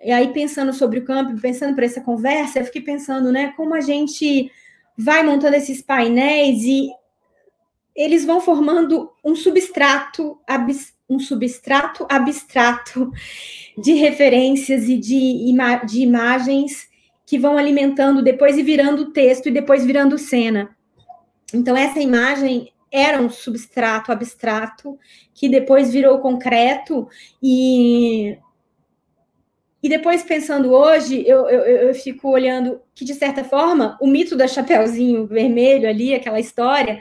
[0.01, 3.73] E aí, pensando sobre o campo, pensando para essa conversa, eu fiquei pensando, né, como
[3.73, 4.49] a gente
[4.97, 6.89] vai montando esses painéis e
[7.93, 10.39] eles vão formando um substrato,
[11.09, 13.11] um substrato abstrato
[13.77, 16.88] de referências e de, ima de imagens
[17.29, 20.75] que vão alimentando depois e virando texto e depois virando cena.
[21.53, 24.97] Então, essa imagem era um substrato abstrato
[25.31, 27.07] que depois virou concreto
[27.41, 28.35] e
[29.81, 34.35] e depois pensando hoje, eu, eu, eu, fico olhando que, de certa forma, o mito
[34.35, 36.99] da Chapeuzinho Vermelho ali, aquela história,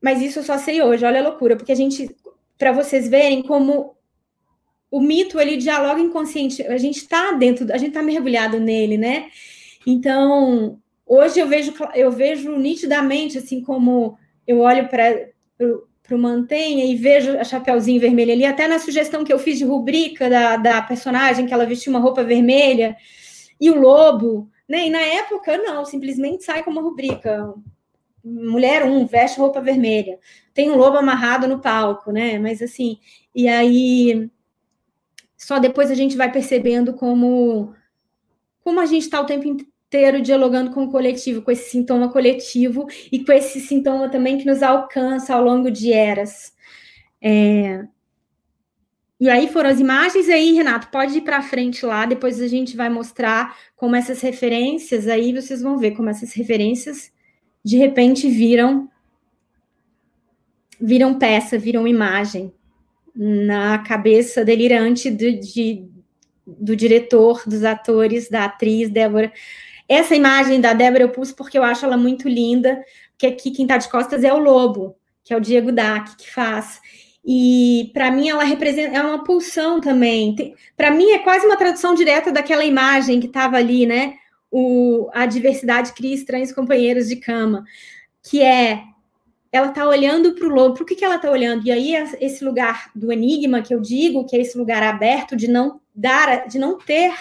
[0.00, 2.14] mas isso eu só sei hoje, olha a loucura, porque a gente,
[2.58, 3.96] para vocês verem como
[4.94, 9.26] o mito ele dialoga inconsciente, a gente está dentro, a gente está mergulhado nele, né?
[9.84, 15.32] Então, hoje eu vejo, eu vejo nitidamente, assim como eu olho para
[16.12, 19.64] o Mantenha e vejo a Chapeuzinho Vermelho ali, até na sugestão que eu fiz de
[19.64, 22.96] rubrica da, da personagem, que ela vestiu uma roupa vermelha,
[23.60, 24.86] e o lobo, né?
[24.86, 27.52] E na época, não, simplesmente sai como rubrica
[28.24, 30.20] mulher um veste roupa vermelha,
[30.54, 32.38] tem um lobo amarrado no palco, né?
[32.38, 33.00] Mas assim,
[33.34, 34.30] e aí
[35.44, 37.74] só depois a gente vai percebendo como
[38.60, 42.86] como a gente está o tempo inteiro dialogando com o coletivo, com esse sintoma coletivo
[43.12, 46.54] e com esse sintoma também que nos alcança ao longo de eras.
[47.20, 47.84] É...
[49.20, 52.48] E aí foram as imagens, e aí, Renato, pode ir para frente lá, depois a
[52.48, 57.12] gente vai mostrar como essas referências, aí vocês vão ver como essas referências
[57.62, 58.90] de repente viram
[60.80, 62.50] viram peça, viram imagem
[63.14, 65.86] na cabeça delirante do, de,
[66.46, 69.32] do diretor, dos atores, da atriz Débora.
[69.88, 73.64] Essa imagem da Débora eu pus porque eu acho ela muito linda, porque aqui quem
[73.64, 76.80] está de costas é o lobo, que é o Diego Dac que faz.
[77.24, 80.54] E para mim ela representa é uma pulsão também.
[80.76, 84.14] Para mim é quase uma tradução direta daquela imagem que estava ali, né?
[84.56, 87.64] o, a diversidade cria estranhos companheiros de cama,
[88.22, 88.84] que é
[89.54, 91.64] ela está olhando para o lobo, para o que, que ela está olhando?
[91.64, 95.46] E aí, esse lugar do enigma que eu digo, que é esse lugar aberto de
[95.46, 97.14] não dar, de não ter,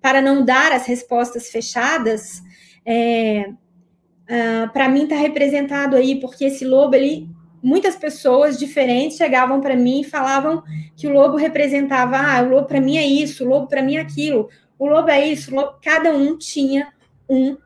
[0.00, 2.42] para não dar as respostas fechadas,
[2.84, 7.30] é, uh, para mim está representado aí, porque esse lobo, ele,
[7.62, 10.64] muitas pessoas diferentes chegavam para mim e falavam
[10.96, 13.98] que o lobo representava, ah, o lobo para mim é isso, o lobo para mim
[13.98, 16.88] é aquilo, o lobo é isso, lobo, cada um tinha
[17.28, 17.56] um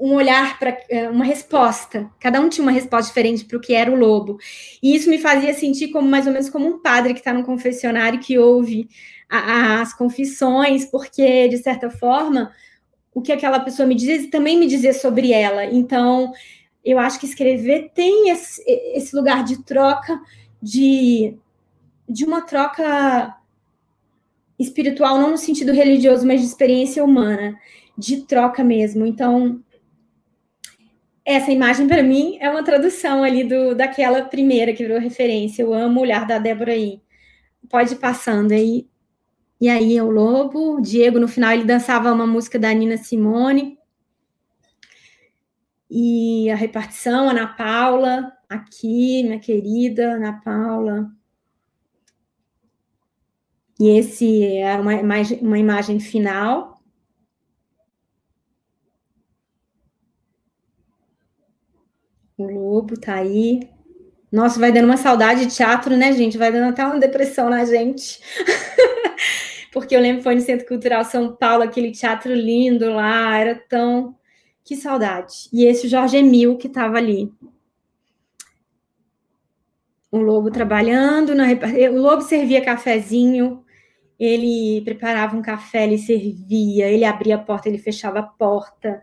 [0.00, 2.10] um olhar para é, uma resposta.
[2.18, 4.38] Cada um tinha uma resposta diferente para o que era o lobo.
[4.82, 7.44] E isso me fazia sentir como mais ou menos como um padre que está no
[7.44, 8.88] confessionário que ouve
[9.28, 12.50] a, as confissões, porque de certa forma
[13.12, 15.66] o que aquela pessoa me dizia também me dizia sobre ela.
[15.66, 16.32] Então
[16.82, 20.18] eu acho que escrever tem esse, esse lugar de troca,
[20.62, 21.36] de,
[22.08, 23.36] de uma troca
[24.58, 27.58] espiritual, não no sentido religioso, mas de experiência humana,
[27.98, 29.04] de troca mesmo.
[29.04, 29.62] Então,
[31.32, 35.62] essa imagem para mim é uma tradução ali do daquela primeira que virou referência.
[35.62, 37.02] Eu amo o olhar da Débora aí.
[37.68, 38.88] Pode ir passando aí.
[39.60, 42.96] E aí é o lobo, o Diego no final ele dançava uma música da Nina
[42.96, 43.78] Simone.
[45.90, 51.10] E a repartição, Ana Paula, aqui, minha querida Ana Paula.
[53.78, 56.79] E esse é uma imagem, uma imagem final.
[62.40, 63.68] O lobo tá aí.
[64.32, 66.38] Nossa, vai dando uma saudade de teatro, né, gente?
[66.38, 68.18] Vai dando até uma depressão na gente.
[69.70, 74.16] Porque eu lembro foi no Centro Cultural São Paulo, aquele teatro lindo lá, era tão
[74.64, 75.50] que saudade.
[75.52, 77.30] E esse Jorge Emil que estava ali.
[80.10, 81.44] O Lobo trabalhando, na...
[81.92, 83.62] o Lobo servia cafezinho,
[84.18, 89.00] ele preparava um café, ele servia, ele abria a porta, ele fechava a porta,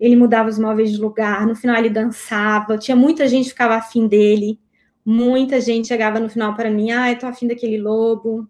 [0.00, 3.74] ele mudava os móveis de lugar, no final ele dançava, tinha muita gente que ficava
[3.76, 4.58] afim dele,
[5.04, 8.48] muita gente chegava no final para mim, ah, eu tô afim daquele lobo.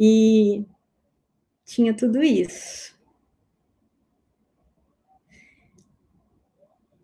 [0.00, 0.64] E
[1.64, 2.94] tinha tudo isso.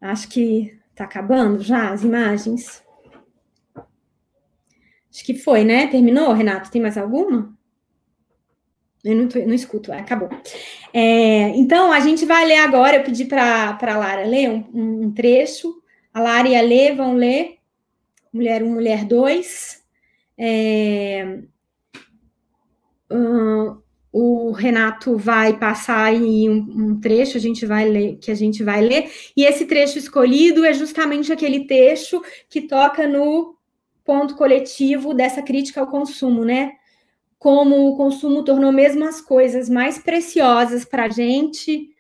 [0.01, 2.83] Acho que está acabando já as imagens.
[5.13, 5.87] Acho que foi, né?
[5.89, 6.71] Terminou, Renato?
[6.71, 7.55] Tem mais alguma?
[9.05, 10.29] Eu não, tô, não escuto, acabou.
[10.93, 12.97] É, então, a gente vai ler agora.
[12.97, 15.83] Eu pedi para a Lara ler um, um, trecho.
[16.13, 17.59] A Lara e a Lê vão ler
[18.33, 19.83] Mulher 1, Mulher 2.
[20.39, 21.39] É,
[24.13, 28.63] o Renato vai passar aí um, um, trecho, a gente vai ler, que a gente
[28.63, 33.55] vai ler, e esse trecho escolhido é justamente aquele trecho que toca no
[34.05, 36.73] ponto coletivo dessa crítica ao consumo, né?
[37.41, 41.91] Como o consumo tornou mesmo as coisas mais preciosas para a gente,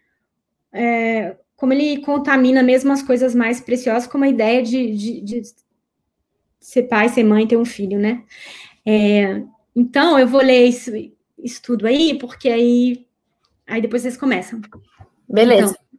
[0.72, 5.42] é, como ele contamina mesmo as coisas mais preciosas, como a ideia de, de, de
[6.60, 8.22] ser pai, ser mãe, ter um filho, né?
[8.86, 9.42] É,
[9.74, 10.92] então, eu vou ler isso
[11.38, 13.06] estudo aí, porque aí,
[13.66, 14.60] aí depois vocês começam.
[15.28, 15.72] Beleza.
[15.72, 15.89] Então,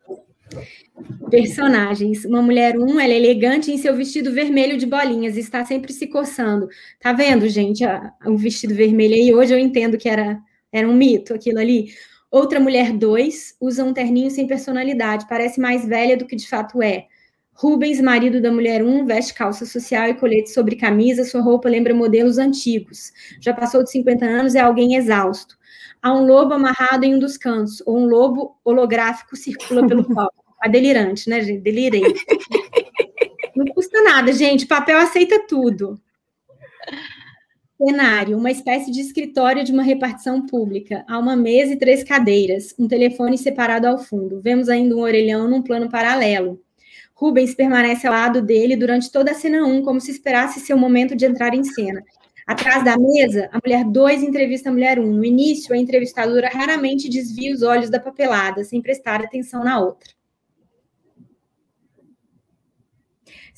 [1.29, 2.25] personagens.
[2.25, 6.07] Uma mulher, um, ela é elegante em seu vestido vermelho de bolinhas, está sempre se
[6.07, 6.67] coçando.
[6.99, 7.83] Tá vendo, gente,
[8.25, 9.33] o um vestido vermelho aí?
[9.33, 10.39] Hoje eu entendo que era,
[10.71, 11.93] era um mito aquilo ali.
[12.29, 16.81] Outra mulher, dois, usa um terninho sem personalidade, parece mais velha do que de fato
[16.81, 17.07] é.
[17.53, 21.93] Rubens, marido da mulher 1, veste calça social e colete sobre camisa, sua roupa lembra
[21.93, 23.11] modelos antigos.
[23.39, 25.57] Já passou de 50 anos, é alguém exausto.
[26.01, 30.40] Há um lobo amarrado em um dos cantos, ou um lobo holográfico circula pelo palco.
[30.61, 31.61] A delirante, né, gente?
[31.61, 32.03] Delirei.
[33.55, 34.67] Não custa nada, gente.
[34.67, 35.99] Papel aceita tudo.
[37.77, 41.03] Cenário: uma espécie de escritório de uma repartição pública.
[41.07, 44.39] Há uma mesa e três cadeiras, um telefone separado ao fundo.
[44.39, 46.61] Vemos ainda um orelhão num plano paralelo.
[47.15, 51.15] Rubens permanece ao lado dele durante toda a cena 1, como se esperasse seu momento
[51.15, 52.03] de entrar em cena.
[52.47, 55.03] Atrás da mesa, a mulher 2 entrevista a mulher 1.
[55.03, 55.13] Um.
[55.13, 60.09] No início, a entrevistadora raramente desvia os olhos da papelada, sem prestar atenção na outra.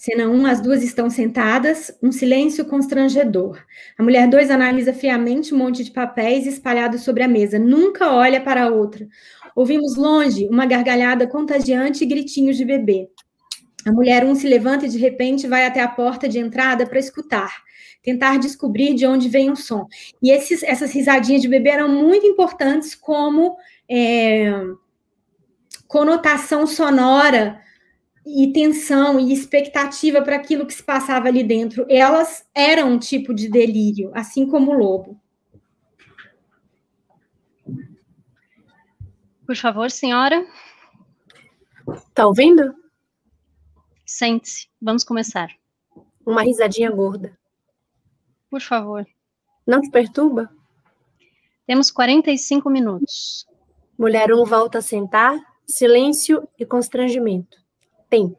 [0.04, 3.64] Cena 1, um, as duas estão sentadas, um silêncio constrangedor.
[3.98, 8.42] A mulher 2 analisa friamente um monte de papéis espalhados sobre a mesa, nunca olha
[8.42, 9.08] para a outra.
[9.56, 13.08] Ouvimos longe uma gargalhada contagiante e gritinhos de bebê.
[13.88, 17.00] A mulher um se levanta e de repente vai até a porta de entrada para
[17.00, 17.64] escutar,
[18.04, 19.88] tentar descobrir de onde vem o som.
[20.22, 23.56] E esses, essas risadinhas de bebê eram muito importantes como
[23.90, 24.52] é,
[25.88, 27.64] conotação sonora
[28.26, 31.86] e tensão e expectativa para aquilo que se passava ali dentro.
[31.90, 35.20] Elas eram um tipo de delírio, assim como o lobo.
[39.46, 40.46] Por favor, senhora.
[42.14, 42.74] Tá ouvindo?
[44.06, 44.68] Sente-se.
[44.82, 45.50] Vamos começar.
[46.26, 47.38] Uma risadinha gorda.
[48.50, 49.06] Por favor.
[49.68, 50.50] Não te perturba?
[51.66, 53.46] Temos 45 minutos.
[53.98, 57.63] Mulher 1 um volta a sentar, silêncio e constrangimento.
[58.14, 58.38] Tempo.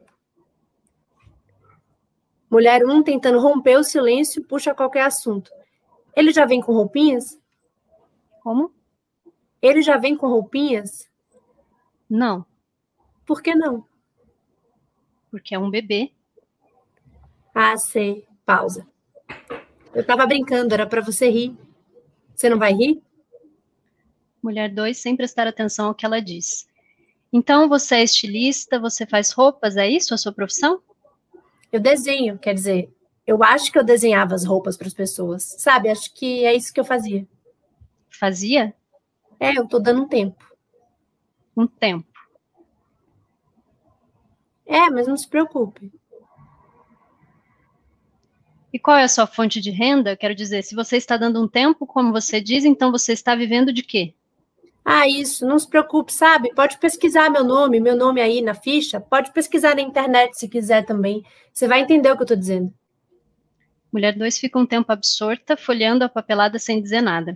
[2.49, 5.51] Mulher 1 um, tentando romper o silêncio, puxa qualquer assunto.
[6.15, 7.37] Ele já vem com roupinhas?
[8.41, 8.73] Como?
[9.61, 11.09] Ele já vem com roupinhas?
[12.09, 12.45] Não.
[13.25, 13.85] Por que não?
[15.29, 16.13] Porque é um bebê.
[17.53, 18.25] Ah, sei.
[18.45, 18.87] Pausa.
[19.93, 21.53] Eu tava brincando, era para você rir.
[22.33, 23.03] Você não vai rir?
[24.41, 26.65] Mulher 2, sem prestar atenção ao que ela diz.
[27.37, 30.81] Então, você é estilista, você faz roupas, é isso a sua profissão?
[31.69, 32.89] Eu desenho, quer dizer,
[33.27, 35.89] eu acho que eu desenhava as roupas para as pessoas, sabe?
[35.89, 37.27] Acho que é isso que eu fazia.
[38.09, 38.73] Fazia?
[39.37, 40.49] É, eu tô dando um tempo.
[41.57, 42.07] Um tempo.
[44.65, 45.91] É, mas não se preocupe.
[48.71, 50.15] E qual é a sua fonte de renda?
[50.15, 53.73] Quero dizer, se você está dando um tempo, como você diz, então você está vivendo
[53.73, 54.15] de quê?
[54.87, 56.53] Ah, isso, não se preocupe, sabe?
[56.53, 58.99] Pode pesquisar meu nome, meu nome aí na ficha.
[58.99, 61.23] Pode pesquisar na internet se quiser também.
[61.51, 62.71] Você vai entender o que eu estou dizendo.
[63.91, 67.35] Mulher 2 fica um tempo absorta, folheando a papelada sem dizer nada.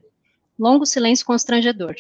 [0.60, 1.96] Longo silêncio constrangedor.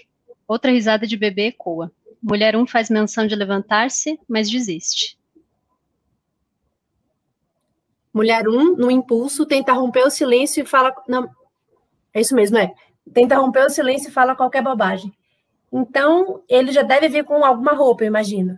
[0.47, 1.91] Outra risada de bebê ecoa.
[2.22, 5.18] Mulher 1 um faz menção de levantar-se, mas desiste.
[8.14, 10.93] Mulher 1, um, no impulso, tenta romper o silêncio e fala.
[11.08, 11.28] Não,
[12.14, 12.72] é isso mesmo, é.
[13.14, 15.12] Tenta romper o silêncio e fala qualquer bobagem.
[15.72, 18.58] Então, ele já deve vir com alguma roupa, eu imagino.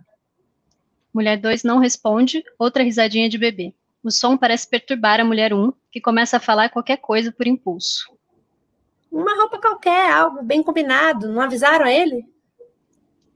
[1.12, 3.74] Mulher 2 não responde, outra risadinha de bebê.
[4.02, 7.46] O som parece perturbar a mulher 1, um, que começa a falar qualquer coisa por
[7.46, 8.10] impulso.
[9.10, 11.28] Uma roupa qualquer, algo bem combinado.
[11.28, 12.26] Não avisaram a ele?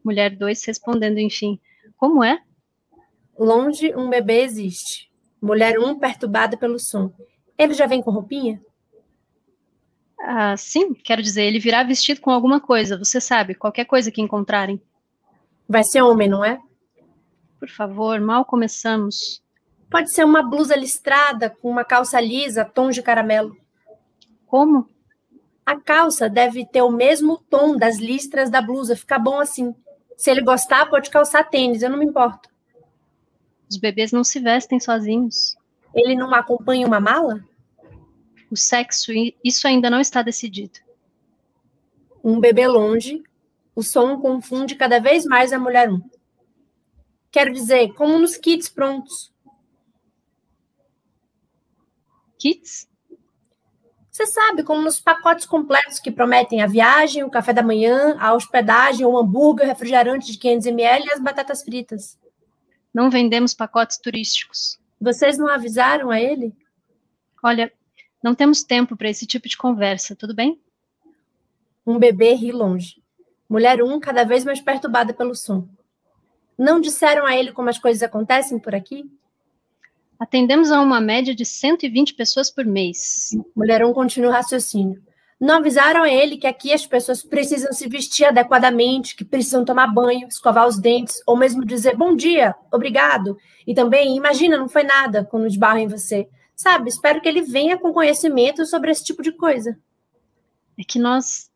[0.02, 1.60] Mulher 2 respondendo, enfim.
[1.96, 2.42] Como é?
[3.38, 5.10] Longe um bebê existe.
[5.40, 7.12] Mulher 1 um, perturbada pelo som.
[7.58, 8.60] Ele já vem com roupinha?
[10.20, 14.22] Ah, sim, quero dizer, ele virá vestido com alguma coisa, você sabe, qualquer coisa que
[14.22, 14.80] encontrarem.
[15.68, 16.58] Vai ser homem, não é?
[17.58, 19.42] Por favor, mal começamos.
[19.90, 23.56] Pode ser uma blusa listrada com uma calça lisa, tom de caramelo.
[24.46, 24.88] Como?
[25.64, 29.74] A calça deve ter o mesmo tom das listras da blusa, fica bom assim.
[30.16, 32.48] Se ele gostar, pode calçar tênis, eu não me importo.
[33.68, 35.56] Os bebês não se vestem sozinhos.
[35.94, 37.42] Ele não acompanha uma mala?
[38.50, 40.78] O sexo, isso ainda não está decidido.
[42.22, 43.22] Um bebê longe,
[43.74, 46.00] o som confunde cada vez mais a mulher um.
[47.30, 49.32] Quero dizer, como nos kits prontos.
[52.38, 52.88] Kits?
[54.10, 58.32] Você sabe, como nos pacotes completos que prometem a viagem, o café da manhã, a
[58.32, 62.18] hospedagem, o hambúrguer, o refrigerante de 500 ml e as batatas fritas.
[62.94, 64.78] Não vendemos pacotes turísticos.
[64.98, 66.54] Vocês não avisaram a ele?
[67.42, 67.70] Olha,
[68.22, 70.60] não temos tempo para esse tipo de conversa, tudo bem?
[71.86, 73.02] Um bebê ri longe.
[73.48, 75.68] Mulher um, cada vez mais perturbada pelo som.
[76.58, 79.04] Não disseram a ele como as coisas acontecem por aqui?
[80.18, 83.30] Atendemos a uma média de 120 pessoas por mês.
[83.54, 85.02] Mulher um continua o raciocínio.
[85.38, 89.88] Não avisaram a ele que aqui as pessoas precisam se vestir adequadamente, que precisam tomar
[89.88, 93.36] banho, escovar os dentes, ou mesmo dizer bom dia, obrigado.
[93.66, 96.26] E também, imagina, não foi nada quando esbarram em você.
[96.56, 99.78] Sabe, espero que ele venha com conhecimento sobre esse tipo de coisa.
[100.78, 101.50] É que nós.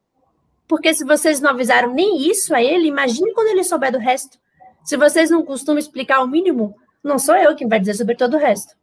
[0.68, 4.38] Porque se vocês não avisaram nem isso a ele, imagine quando ele souber do resto.
[4.84, 8.34] Se vocês não costumam explicar o mínimo, não sou eu quem vai dizer sobre todo
[8.34, 8.76] o resto.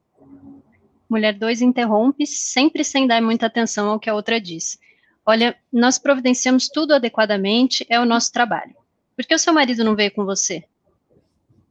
[1.07, 4.79] Mulher 2 interrompe, sempre sem dar muita atenção ao que a outra diz.
[5.23, 8.75] Olha, nós providenciamos tudo adequadamente, é o nosso trabalho.
[9.15, 10.63] Por que o seu marido não veio com você?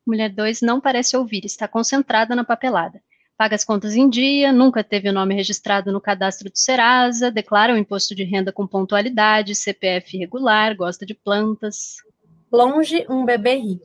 [0.05, 3.01] Mulher 2 não parece ouvir, está concentrada na papelada.
[3.37, 7.75] Paga as contas em dia, nunca teve o nome registrado no cadastro do Serasa, declara
[7.75, 11.97] o imposto de renda com pontualidade, CPF regular, gosta de plantas.
[12.51, 13.83] Longe, um bebê ri.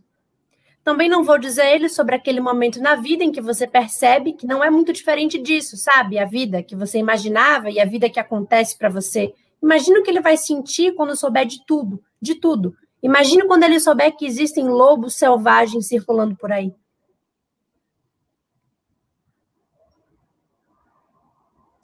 [0.86, 4.47] Também não vou dizer ele sobre aquele momento na vida em que você percebe que
[4.47, 6.18] não é muito diferente disso, sabe?
[6.18, 9.34] A vida que você imaginava e a vida que acontece para você.
[9.62, 12.74] Imagina o que ele vai sentir quando souber de tudo, de tudo.
[13.04, 16.74] Imagina quando ele souber que existem lobos selvagens circulando por aí.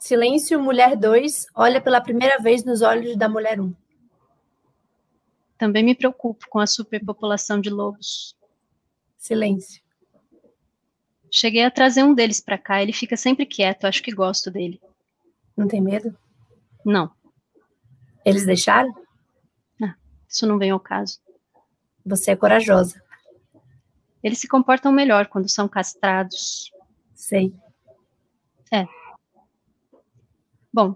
[0.08, 3.64] Silêncio, mulher 2 olha pela primeira vez nos olhos da mulher 1.
[3.64, 3.74] Um.
[5.58, 8.34] Também me preocupo com a superpopulação de lobos.
[9.18, 9.82] Silêncio.
[11.30, 14.80] Cheguei a trazer um deles para cá, ele fica sempre quieto, acho que gosto dele.
[15.54, 16.16] Não tem medo?
[16.82, 17.12] Não.
[18.24, 18.90] Eles deixaram?
[19.82, 19.94] Ah,
[20.26, 21.20] isso não vem ao caso.
[22.06, 22.98] Você é corajosa.
[24.22, 26.72] Eles se comportam melhor quando são castrados.
[27.14, 27.52] Sei.
[28.72, 28.86] É.
[30.78, 30.94] Bom,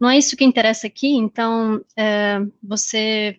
[0.00, 3.38] não é isso que interessa aqui, então é, você.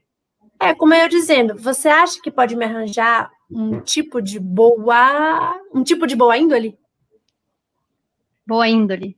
[0.62, 5.60] É, como eu dizendo, você acha que pode me arranjar um tipo de boa.
[5.74, 6.78] um tipo de boa índole?
[8.46, 9.18] Boa índole.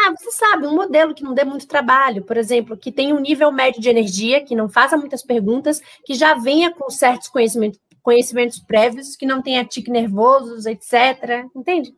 [0.00, 3.20] Ah, você sabe, um modelo que não dê muito trabalho, por exemplo, que tenha um
[3.20, 7.78] nível médio de energia, que não faça muitas perguntas, que já venha com certos conhecimentos,
[8.02, 11.46] conhecimentos prévios, que não tenha tique nervosos, etc.
[11.54, 11.94] Entende?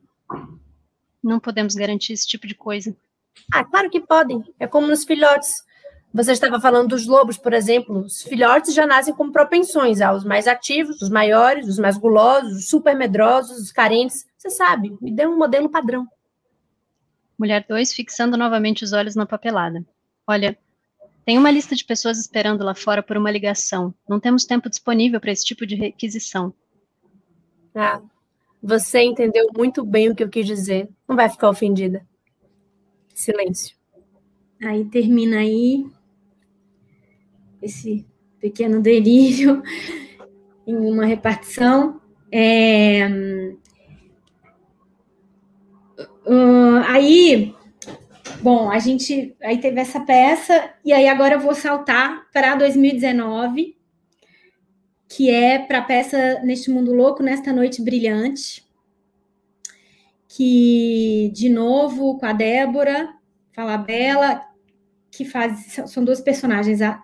[1.22, 2.96] Não podemos garantir esse tipo de coisa.
[3.52, 4.44] Ah, claro que podem.
[4.58, 5.64] É como nos filhotes.
[6.12, 8.00] Você estava falando dos lobos, por exemplo.
[8.00, 12.68] Os filhotes já nascem com propensões aos mais ativos, os maiores, os mais gulosos, os
[12.68, 14.26] super medrosos, os carentes.
[14.36, 16.06] Você sabe, me dê um modelo padrão.
[17.38, 19.84] Mulher 2, fixando novamente os olhos na papelada.
[20.26, 20.58] Olha,
[21.24, 23.94] tem uma lista de pessoas esperando lá fora por uma ligação.
[24.08, 26.54] Não temos tempo disponível para esse tipo de requisição.
[27.74, 28.00] Ah,
[28.62, 30.88] você entendeu muito bem o que eu quis dizer.
[31.06, 32.07] Não vai ficar ofendida.
[33.18, 33.76] Silêncio.
[34.62, 35.86] Aí termina aí
[37.62, 38.06] esse
[38.40, 39.62] pequeno delírio
[40.66, 42.00] em uma repartição.
[42.30, 43.08] É,
[46.28, 47.54] Uh, aí,
[48.42, 53.74] bom, a gente aí teve essa peça, e aí agora eu vou saltar para 2019,
[55.08, 58.67] que é para a peça Neste Mundo Louco, Nesta Noite Brilhante,
[60.38, 63.12] que, de novo, com a Débora
[63.52, 64.40] Falabella,
[65.10, 67.02] que faz, são duas personagens, a,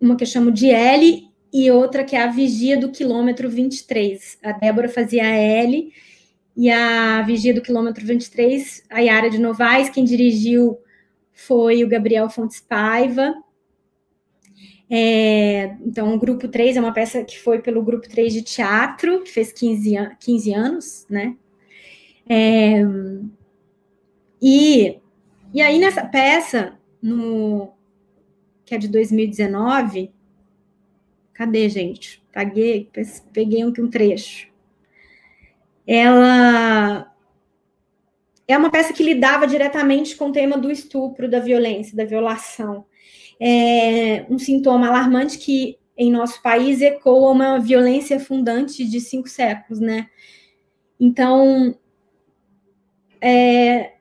[0.00, 4.38] uma que eu chamo de Ellie e outra que é a Vigia do Quilômetro 23.
[4.42, 5.92] A Débora fazia a Ellie,
[6.56, 10.78] e a Vigia do Quilômetro 23, a Yara de Novaes, quem dirigiu
[11.34, 13.34] foi o Gabriel Fontes Paiva.
[14.88, 19.22] É, então, o Grupo 3 é uma peça que foi pelo Grupo 3 de Teatro,
[19.22, 21.36] que fez 15, 15 anos, né?
[22.28, 22.82] É,
[24.40, 24.98] e,
[25.52, 27.72] e aí, nessa peça, no,
[28.64, 30.10] que é de 2019,
[31.32, 32.22] cadê, gente?
[32.32, 32.88] Paguei,
[33.32, 34.52] peguei um, um trecho
[35.86, 37.12] ela
[38.46, 42.84] é uma peça que lidava diretamente com o tema do estupro, da violência, da violação.
[43.40, 49.80] É um sintoma alarmante que em nosso país ecoa uma violência fundante de cinco séculos,
[49.80, 50.08] né?
[50.98, 51.76] Então,
[53.22, 53.92] é,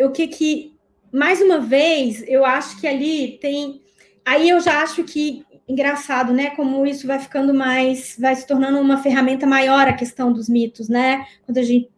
[0.00, 0.78] o que que
[1.12, 3.82] mais uma vez eu acho que ali tem
[4.24, 6.50] aí eu já acho que engraçado, né?
[6.50, 10.88] Como isso vai ficando mais, vai se tornando uma ferramenta maior a questão dos mitos,
[10.88, 11.26] né?
[11.44, 11.90] Quando a gente,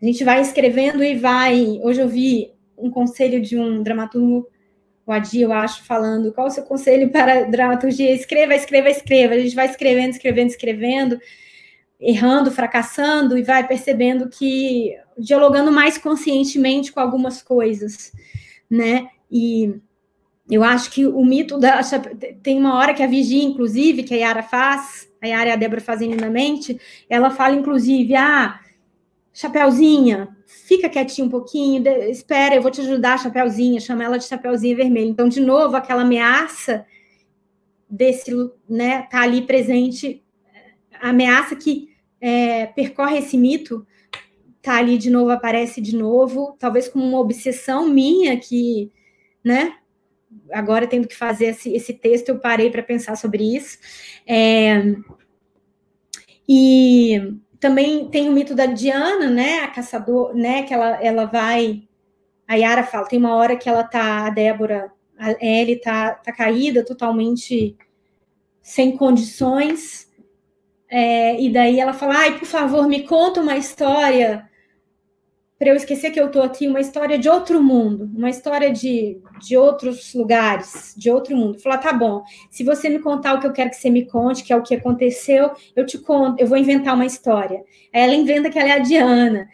[0.00, 1.80] a gente vai escrevendo e vai.
[1.82, 4.46] Hoje eu vi um conselho de um dramaturgo,
[5.06, 8.12] o Adi, eu acho, falando qual o seu conselho para dramaturgia?
[8.12, 9.34] Escreva, escreva, escreva.
[9.34, 11.20] A gente vai escrevendo, escrevendo, escrevendo,
[12.00, 18.12] errando, fracassando e vai percebendo que dialogando mais conscientemente com algumas coisas,
[18.70, 19.08] né?
[19.30, 19.80] E
[20.50, 21.80] eu acho que o mito da.
[22.42, 25.56] Tem uma hora que a Vigia, inclusive, que a Yara faz, a Yara e a
[25.56, 26.78] Débora fazem lindamente,
[27.08, 28.60] ela fala, inclusive, ah,
[29.32, 34.24] Chapeuzinha, fica quietinho um pouquinho, de, espera, eu vou te ajudar, Chapeuzinha, chama ela de
[34.24, 35.08] Chapeuzinha Vermelha.
[35.08, 36.86] Então, de novo, aquela ameaça
[37.88, 38.30] desse,
[38.68, 40.24] né, tá ali presente,
[41.00, 41.88] a ameaça que
[42.20, 43.86] é, percorre esse mito,
[44.62, 48.90] tá ali de novo, aparece de novo, talvez como uma obsessão minha que,
[49.44, 49.76] né,
[50.52, 53.78] agora tendo que fazer esse, esse texto, eu parei para pensar sobre isso.
[54.26, 54.82] É,
[56.48, 61.82] e também tem o mito da Diana, né, a caçador, né, que ela, ela vai,
[62.46, 66.32] a Yara fala, tem uma hora que ela tá, a Débora, a Ellie tá, tá
[66.32, 67.76] caída, totalmente
[68.62, 70.05] sem condições,
[70.88, 74.48] é, e daí ela fala, ai, por favor, me conta uma história
[75.58, 79.18] para eu esquecer que eu estou aqui, uma história de outro mundo, uma história de,
[79.40, 81.58] de outros lugares, de outro mundo.
[81.58, 84.44] Falar, tá bom, se você me contar o que eu quero que você me conte,
[84.44, 87.64] que é o que aconteceu, eu te conto, eu vou inventar uma história.
[87.92, 89.48] Aí ela inventa que ela é a Diana.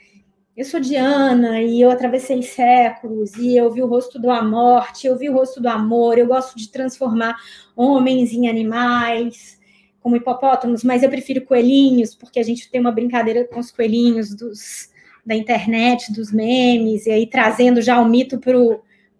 [0.57, 5.17] Eu sou Diana e eu atravessei séculos e eu vi o rosto da morte, eu
[5.17, 7.37] vi o rosto do amor, eu gosto de transformar
[7.77, 9.59] homens em animais,
[10.03, 14.35] como hipopótamos, mas eu prefiro coelhinhos, porque a gente tem uma brincadeira com os coelhinhos
[14.35, 14.91] dos
[15.25, 18.41] da internet, dos memes, e aí trazendo já o mito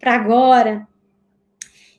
[0.01, 0.87] para agora.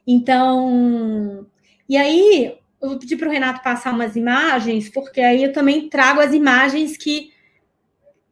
[0.06, 1.48] Então,
[1.88, 5.88] e aí eu vou pedir para o Renato passar umas imagens, porque aí eu também
[5.88, 7.32] trago as imagens que,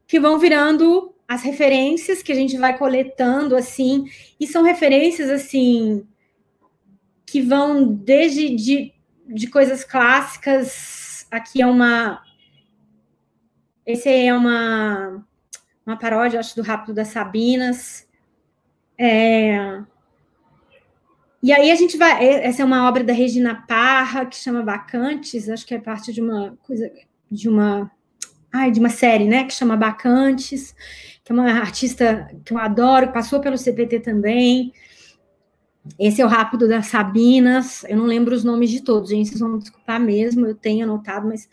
[0.06, 4.04] que vão virando as referências que a gente vai coletando, assim,
[4.38, 6.06] e são referências, assim,
[7.26, 8.94] que vão desde de,
[9.34, 12.22] de coisas clássicas, aqui é uma...
[13.86, 15.26] Esse é uma
[15.86, 18.08] uma paródia, acho, do Rápido das Sabinas.
[18.98, 19.82] É...
[21.44, 22.24] E aí a gente vai.
[22.24, 26.22] Essa é uma obra da Regina Parra, que chama Bacantes, acho que é parte de
[26.22, 26.92] uma coisa,
[27.30, 27.92] de uma.
[28.54, 29.46] Ai, de uma série, né?
[29.46, 30.76] Que chama Bacantes,
[31.24, 34.72] que é uma artista que eu adoro, passou pelo CPT também.
[35.98, 37.84] Esse é o Rápido das Sabinas.
[37.86, 39.30] Eu não lembro os nomes de todos, gente.
[39.30, 41.50] Vocês vão me desculpar mesmo, eu tenho anotado, mas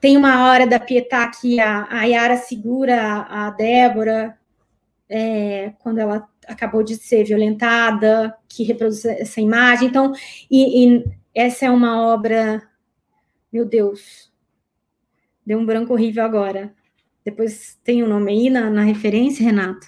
[0.00, 4.36] tem uma hora da Pietá que a, a Yara segura a, Débora
[5.08, 9.88] é, quando ela acabou de ser violentada, que reproduz essa imagem.
[9.88, 10.12] Então,
[10.50, 12.68] e, e essa é uma obra,
[13.52, 14.32] meu Deus,
[15.46, 16.74] deu um branco horrível agora.
[17.24, 19.86] Depois tem o um nome aí na, na referência, Renato?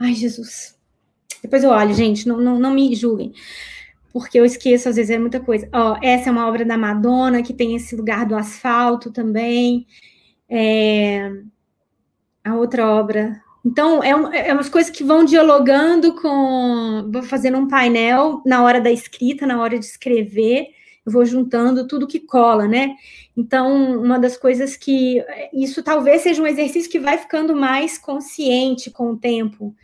[0.00, 0.75] Ai, Jesus.
[1.42, 3.32] Depois eu olho, gente, não, não, não me julguem,
[4.12, 5.68] porque eu esqueço, às vezes é muita coisa.
[5.72, 9.86] Ó, essa é uma obra da Madonna, que tem esse lugar do asfalto também.
[10.48, 11.30] É...
[12.44, 13.40] A outra obra.
[13.64, 17.10] Então, é, um, é umas coisas que vão dialogando com.
[17.12, 20.68] Vou fazendo um painel na hora da escrita, na hora de escrever,
[21.04, 22.94] eu vou juntando tudo que cola, né?
[23.36, 25.22] Então, uma das coisas que.
[25.52, 29.74] Isso talvez seja um exercício que vai ficando mais consciente com o tempo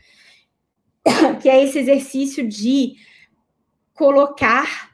[1.41, 2.97] que é esse exercício de
[3.95, 4.93] colocar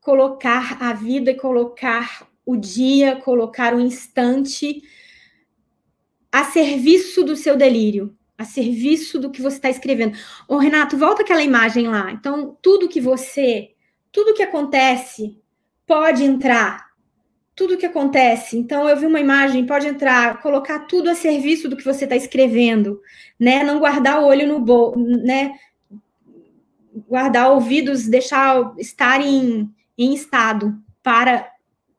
[0.00, 4.82] colocar a vida colocar o dia, colocar o instante
[6.30, 10.18] a serviço do seu delírio, a serviço do que você está escrevendo.
[10.48, 12.10] Ô, Renato, volta aquela imagem lá.
[12.10, 13.70] Então, tudo que você,
[14.10, 15.40] tudo que acontece
[15.86, 16.83] pode entrar
[17.54, 18.56] tudo que acontece.
[18.56, 22.16] Então, eu vi uma imagem, pode entrar, colocar tudo a serviço do que você está
[22.16, 23.00] escrevendo,
[23.38, 23.62] né?
[23.62, 25.54] Não guardar o olho no bolso, né?
[27.08, 31.50] Guardar ouvidos, deixar estar em, em estado para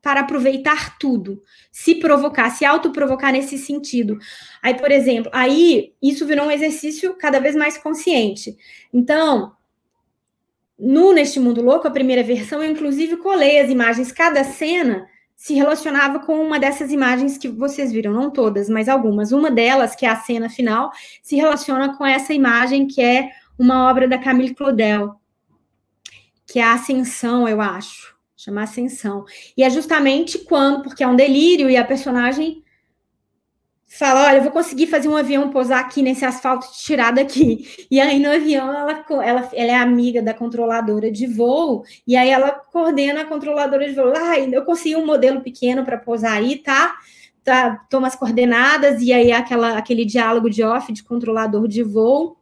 [0.01, 1.41] para aproveitar tudo,
[1.71, 4.19] se provocar, se autoprovocar nesse sentido.
[4.61, 8.55] Aí, por exemplo, aí isso virou um exercício cada vez mais consciente.
[8.93, 9.53] Então,
[10.77, 15.53] no Neste Mundo Louco, a primeira versão, eu inclusive colei as imagens, cada cena se
[15.53, 19.31] relacionava com uma dessas imagens que vocês viram, não todas, mas algumas.
[19.31, 23.89] Uma delas, que é a cena final, se relaciona com essa imagem que é uma
[23.89, 25.15] obra da Camille Claudel,
[26.47, 29.25] que é a Ascensão, eu acho, chama Ascensão.
[29.55, 32.63] E é justamente quando, porque é um delírio e a personagem
[33.97, 37.85] fala: Olha, eu vou conseguir fazer um avião pousar aqui nesse asfalto e tirar daqui.
[37.89, 42.29] E aí no avião ela, ela, ela é amiga da controladora de voo, e aí
[42.29, 44.13] ela coordena a controladora de voo.
[44.15, 46.95] Ah, eu consegui um modelo pequeno para pousar aí, tá?
[47.43, 47.85] tá?
[47.89, 52.37] Toma as coordenadas, e aí aquela, aquele diálogo de off de controlador de voo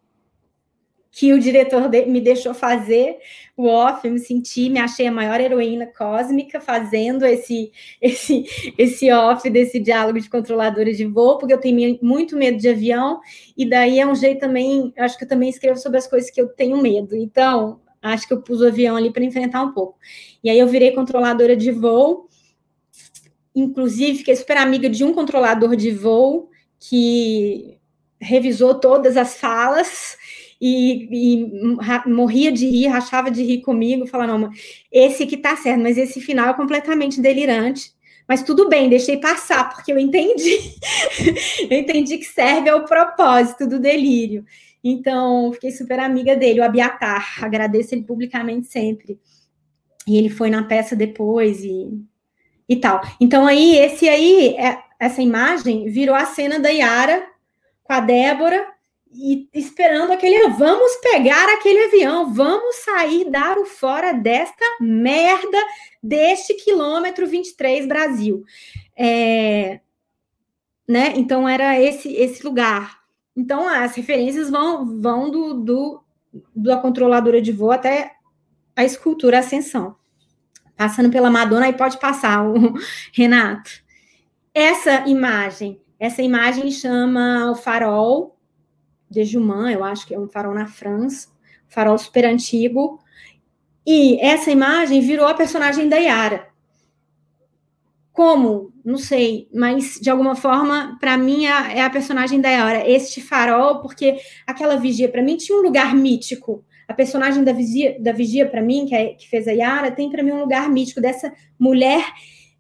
[1.16, 3.20] que o diretor de, me deixou fazer
[3.56, 8.44] o off, eu me senti, me achei a maior heroína cósmica fazendo esse esse
[8.80, 13.22] esse off desse diálogo de controladora de voo, porque eu tenho muito medo de avião
[13.56, 16.42] e daí é um jeito também, acho que eu também escrevo sobre as coisas que
[16.42, 17.16] eu tenho medo.
[17.16, 20.00] Então, acho que eu pus o avião ali para enfrentar um pouco.
[20.44, 22.28] E aí eu virei controladora de voo.
[23.56, 26.50] Inclusive, fiquei super amiga de um controlador de voo
[26.80, 27.78] que
[28.20, 30.18] revisou todas as falas
[30.66, 34.50] e, e morria de rir, rachava de rir comigo, falando, não,
[34.90, 37.92] esse que tá certo, mas esse final é completamente delirante.
[38.26, 40.58] Mas tudo bem, deixei passar, porque eu entendi.
[41.70, 44.46] eu entendi que serve ao propósito do delírio.
[44.82, 47.44] Então, fiquei super amiga dele, o Abiatar.
[47.44, 49.20] Agradeço ele publicamente sempre.
[50.08, 51.90] E ele foi na peça depois e,
[52.70, 53.02] e tal.
[53.20, 57.22] Então, aí, esse aí, é, essa imagem virou a cena da Yara
[57.84, 58.73] com a Débora
[59.14, 65.58] e esperando aquele vamos pegar aquele avião, vamos sair dar o fora desta merda
[66.02, 68.44] deste quilômetro 23 Brasil.
[68.98, 69.80] É,
[70.88, 71.14] né?
[71.16, 73.00] Então era esse esse lugar.
[73.36, 76.04] Então as referências vão vão do, do
[76.56, 78.14] da controladora de voo até
[78.76, 79.96] a escultura Ascensão.
[80.76, 82.74] Passando pela Madonna, aí pode passar o
[83.14, 83.70] Renato.
[84.54, 88.34] Essa imagem, essa imagem chama o farol
[89.14, 91.30] de Juman, eu acho que é um farol na França,
[91.68, 93.00] farol super antigo.
[93.86, 96.48] E essa imagem virou a personagem da Yara.
[98.12, 98.72] Como?
[98.84, 102.90] Não sei, mas de alguma forma, para mim, é, é a personagem da Yara.
[102.90, 106.64] Este farol, porque aquela vigia, para mim, tinha um lugar mítico.
[106.88, 110.10] A personagem da vigia, da vigia para mim, que, é, que fez a Yara, tem
[110.10, 112.04] para mim um lugar mítico dessa mulher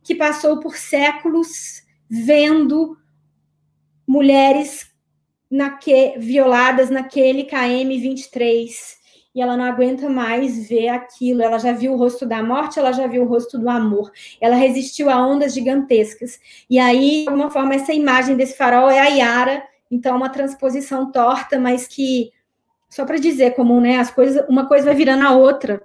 [0.04, 2.97] que passou por séculos vendo
[4.08, 4.93] mulheres
[5.54, 9.04] naque, violadas naquele KM 23
[9.36, 11.43] e ela não aguenta mais ver aquilo.
[11.43, 14.12] Ela já viu o rosto da morte, ela já viu o rosto do amor.
[14.41, 16.39] Ela resistiu a ondas gigantescas.
[16.70, 21.12] E aí, de alguma forma, essa imagem desse farol é a Yara, então uma transposição
[21.12, 22.32] torta, mas que
[22.89, 25.84] só para dizer como, né, as coisas, uma coisa vai virando a outra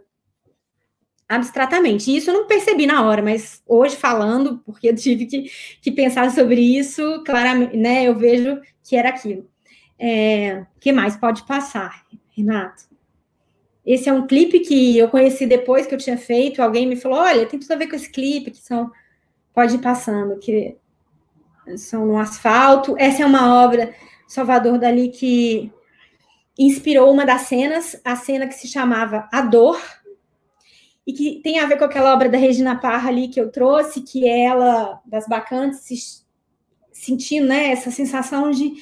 [1.28, 2.10] abstratamente.
[2.10, 5.50] E isso eu não percebi na hora, mas hoje falando, porque eu tive que,
[5.82, 9.46] que pensar sobre isso, claramente, né, eu vejo que era aquilo.
[9.98, 12.04] É, que mais pode passar,
[12.36, 12.84] Renato?
[13.84, 16.62] Esse é um clipe que eu conheci depois que eu tinha feito.
[16.62, 18.90] Alguém me falou: olha, tem tudo a ver com esse clipe, que são.
[19.54, 20.76] Pode ir passando, que
[21.76, 22.94] são no asfalto.
[22.98, 23.94] Essa é uma obra,
[24.26, 25.72] Salvador Dali, que
[26.58, 29.80] inspirou uma das cenas, a cena que se chamava A Dor,
[31.06, 34.02] e que tem a ver com aquela obra da Regina Parra ali que eu trouxe,
[34.02, 36.22] que ela, das bacantes, se,
[36.92, 38.74] sentindo né, essa sensação de,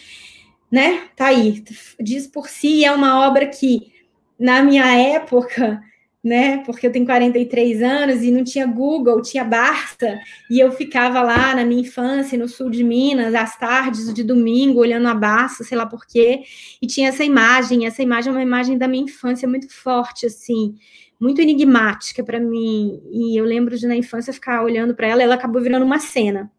[0.70, 1.62] né, tá aí,
[2.00, 3.92] diz por si, é uma obra que
[4.38, 5.80] na minha época,
[6.26, 6.58] né?
[6.64, 10.18] Porque eu tenho 43 anos e não tinha Google, tinha Barça,
[10.50, 14.80] e eu ficava lá na minha infância, no sul de Minas, às tardes de domingo,
[14.80, 16.42] olhando a Barça, sei lá por quê,
[16.82, 20.74] e tinha essa imagem, essa imagem é uma imagem da minha infância muito forte, assim,
[21.20, 25.36] muito enigmática para mim, e eu lembro de na infância ficar olhando para ela, ela
[25.36, 26.50] acabou virando uma cena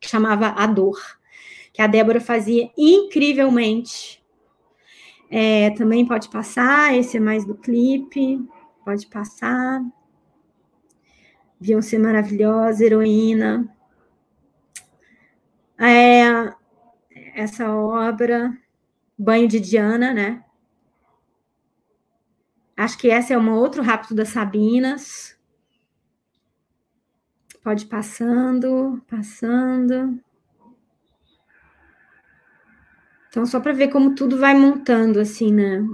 [0.00, 0.98] que chamava A Dor,
[1.78, 4.20] que a Débora fazia incrivelmente,
[5.30, 8.44] é, também pode passar, esse é mais do clipe,
[8.84, 9.80] pode passar.
[11.60, 13.72] Beyoncé maravilhosa, heroína.
[15.78, 16.52] É,
[17.36, 18.58] essa obra,
[19.16, 20.44] Banho de Diana, né?
[22.76, 25.38] Acho que essa é um outro rápido das Sabinas.
[27.62, 30.20] Pode passando, passando.
[33.28, 35.84] Então, só para ver como tudo vai montando, assim, né?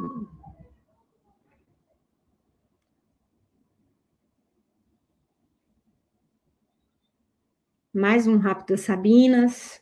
[7.92, 9.80] Mais um rápido Sabinas.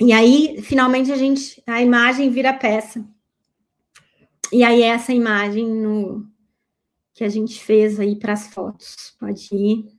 [0.00, 3.04] E aí, finalmente, a gente, a imagem vira peça.
[4.52, 6.26] E aí, essa imagem no,
[7.14, 9.16] que a gente fez aí para as fotos.
[9.18, 9.95] Pode ir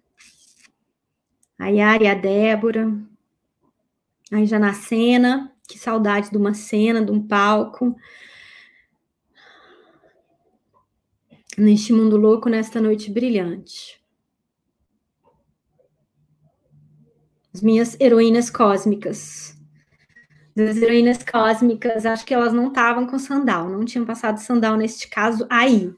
[1.58, 2.92] a Yara e a Débora.
[4.32, 7.96] Aí já na cena, que saudade de uma cena, de um palco.
[11.58, 14.00] Neste mundo louco, nesta noite brilhante.
[17.54, 19.58] As minhas heroínas cósmicas.
[20.56, 25.08] As heroínas cósmicas, acho que elas não estavam com sandal, não tinham passado sandal neste
[25.08, 25.94] caso aí.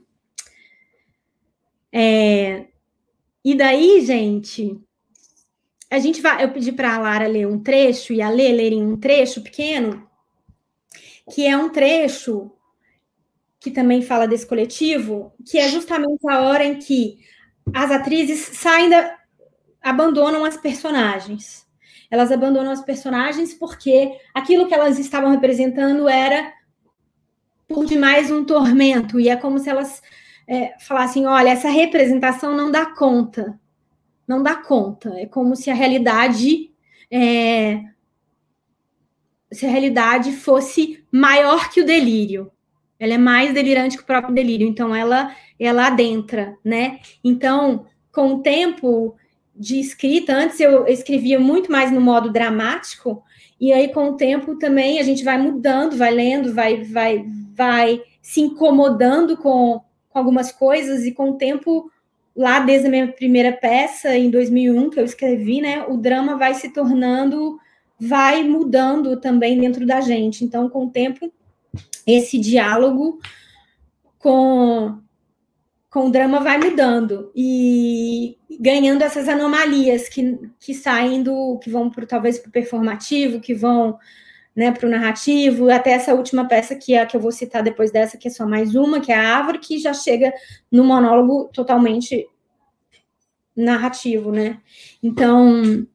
[1.91, 2.67] É,
[3.43, 4.79] e daí, gente,
[5.89, 8.83] a gente vai, eu pedi para a Lara ler um trecho e a Lê lerem
[8.83, 10.07] um trecho pequeno,
[11.33, 12.51] que é um trecho
[13.59, 17.17] que também fala desse coletivo, que é justamente a hora em que
[17.73, 19.17] as atrizes saem da,
[19.81, 21.67] abandonam as personagens.
[22.09, 26.53] Elas abandonam as personagens porque aquilo que elas estavam representando era
[27.67, 30.01] por demais um tormento, e é como se elas
[30.47, 33.59] é, falassem: olha, essa representação não dá conta
[34.29, 35.09] não dá conta.
[35.19, 36.69] É como se a realidade
[37.11, 37.83] é,
[39.51, 42.51] se a realidade fosse maior que o delírio.
[42.99, 44.67] Ela é mais delirante que o próprio delírio.
[44.67, 46.99] Então ela ela adentra, né?
[47.23, 49.15] Então, com o tempo
[49.55, 53.23] de escrita, antes eu escrevia muito mais no modo dramático,
[53.59, 57.25] e aí com o tempo também a gente vai mudando, vai lendo, vai vai
[57.55, 61.89] vai se incomodando com, com algumas coisas e com o tempo
[62.39, 66.53] lá desde a minha primeira peça, em 2001, que eu escrevi, né, o drama vai
[66.53, 67.59] se tornando,
[67.99, 70.45] vai mudando também dentro da gente.
[70.45, 71.29] Então, com o tempo,
[72.07, 73.19] esse diálogo
[74.17, 74.99] com,
[75.89, 81.89] com o drama vai mudando e ganhando essas anomalias que, que saem do, que vão
[81.89, 83.99] pro, talvez para o performativo, que vão
[84.59, 87.91] né, para o narrativo, até essa última peça que é que eu vou citar depois
[87.91, 90.33] dessa, que é só mais uma, que é a árvore, que já chega
[90.69, 92.27] no monólogo totalmente
[93.55, 94.59] narrativo, né?
[95.01, 95.87] Então,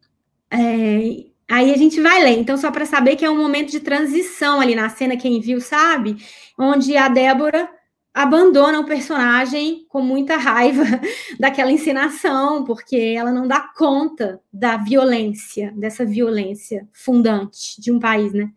[0.51, 2.39] é, aí a gente vai ler.
[2.39, 5.61] Então, só para saber que é um momento de transição ali na cena, quem viu
[5.61, 6.17] sabe,
[6.59, 7.69] onde a Débora
[8.15, 10.85] abandona o personagem com muita raiva
[11.39, 18.33] daquela encenação, porque ela não dá conta da violência, dessa violência fundante de um país,
[18.33, 18.53] né?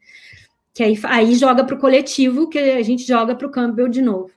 [0.71, 4.01] Que aí, aí joga para o coletivo, que a gente joga para o Campbell de
[4.01, 4.29] novo.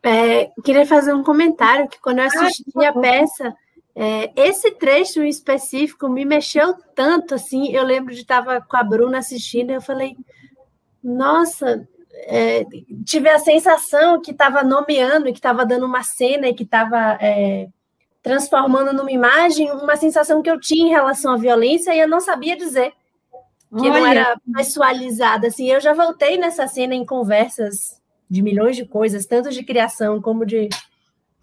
[0.00, 3.56] É, queria fazer um comentário que quando eu assisti ah, a peça,
[3.96, 8.82] É, esse trecho em específico me mexeu tanto, assim, eu lembro de estar com a
[8.82, 10.16] Bruna assistindo, e eu falei,
[11.02, 11.88] nossa,
[12.26, 12.64] é,
[13.04, 17.68] tive a sensação que estava nomeando, que estava dando uma cena e que estava é,
[18.22, 22.20] transformando numa imagem uma sensação que eu tinha em relação à violência e eu não
[22.20, 22.92] sabia dizer
[23.70, 23.90] que Olha.
[23.90, 25.48] não era pessoalizada.
[25.48, 28.00] Assim, eu já voltei nessa cena em conversas
[28.30, 30.68] de milhões de coisas, tanto de criação como de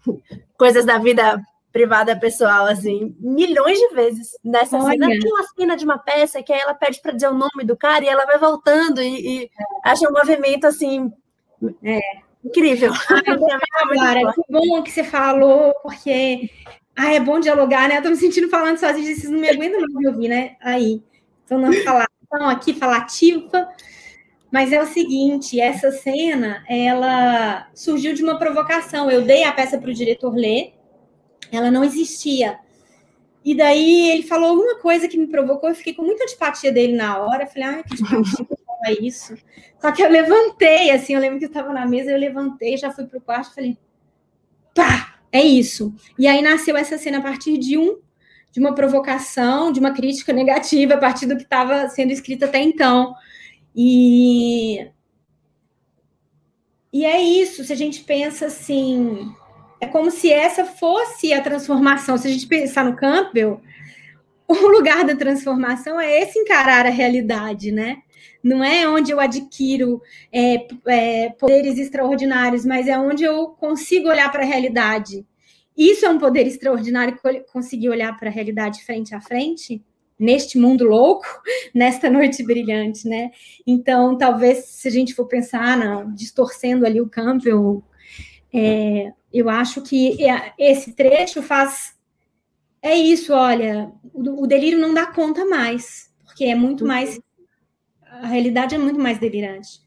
[0.56, 1.40] coisas da vida
[1.72, 4.90] privada pessoal, assim, milhões de vezes nessa Olha.
[4.90, 5.08] cena.
[5.08, 7.76] Tem uma cena de uma peça que aí ela pede para dizer o nome do
[7.76, 9.50] cara e ela vai voltando e, e
[9.82, 11.10] acha um movimento assim.
[11.82, 12.00] É.
[12.44, 12.92] Incrível.
[13.92, 16.50] Clara, que bom que você falou, porque
[16.96, 17.98] ah, é bom dialogar, né?
[17.98, 20.56] Eu tô me sentindo falando sozinha, vocês não me aguentam mais de ouvir, né?
[20.60, 21.02] Aí,
[21.44, 23.68] então não falar, então aqui falativa,
[24.50, 29.10] mas é o seguinte, essa cena, ela surgiu de uma provocação.
[29.10, 30.74] Eu dei a peça para o diretor ler,
[31.50, 32.58] ela não existia.
[33.44, 36.94] E daí ele falou alguma coisa que me provocou, eu fiquei com muita antipatia dele
[36.94, 37.44] na hora.
[37.44, 39.34] Eu falei, ah, que antipatia é isso.
[39.80, 42.90] Só que eu levantei, assim, eu lembro que eu estava na mesa, eu levantei, já
[42.90, 43.76] fui para o quarto falei,
[44.74, 45.94] pá, é isso.
[46.18, 48.00] E aí nasceu essa cena a partir de um
[48.52, 52.60] de uma provocação, de uma crítica negativa a partir do que estava sendo escrito até
[52.60, 53.14] então.
[53.74, 54.90] E
[56.92, 59.34] e é isso, se a gente pensa assim,
[59.82, 62.16] é como se essa fosse a transformação.
[62.16, 63.60] Se a gente pensar no Campbell,
[64.46, 67.96] o lugar da transformação é esse encarar a realidade, né?
[68.44, 70.00] Não é onde eu adquiro
[70.32, 75.26] é, é, poderes extraordinários, mas é onde eu consigo olhar para a realidade.
[75.76, 77.18] Isso é um poder extraordinário,
[77.52, 79.82] conseguir olhar para a realidade frente a frente,
[80.16, 81.26] neste mundo louco,
[81.74, 83.32] nesta noite brilhante, né?
[83.66, 87.82] Então, talvez, se a gente for pensar, não, distorcendo ali o Campbell,
[88.52, 91.96] é, eu acho que é, esse trecho faz.
[92.82, 97.18] É isso, olha, o, o delírio não dá conta mais, porque é muito mais.
[98.04, 99.80] A realidade é muito mais delirante.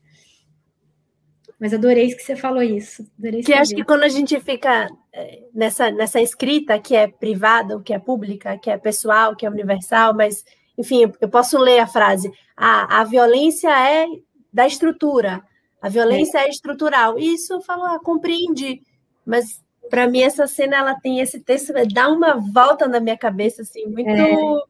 [1.59, 3.07] Mas adorei que você falou isso.
[3.18, 7.78] Adorei que acho que quando a gente fica é, nessa, nessa escrita que é privada,
[7.78, 10.43] o que é pública, que é pessoal, que é universal, mas,
[10.78, 14.05] enfim, eu posso ler a frase: a, a violência é
[14.51, 15.43] da estrutura,
[15.82, 17.17] a violência é, é estrutural.
[17.19, 18.82] Isso eu falo, ah, compreendi.
[19.26, 23.61] Mas para mim essa cena ela tem esse texto, dá uma volta na minha cabeça
[23.61, 24.63] assim, muito é.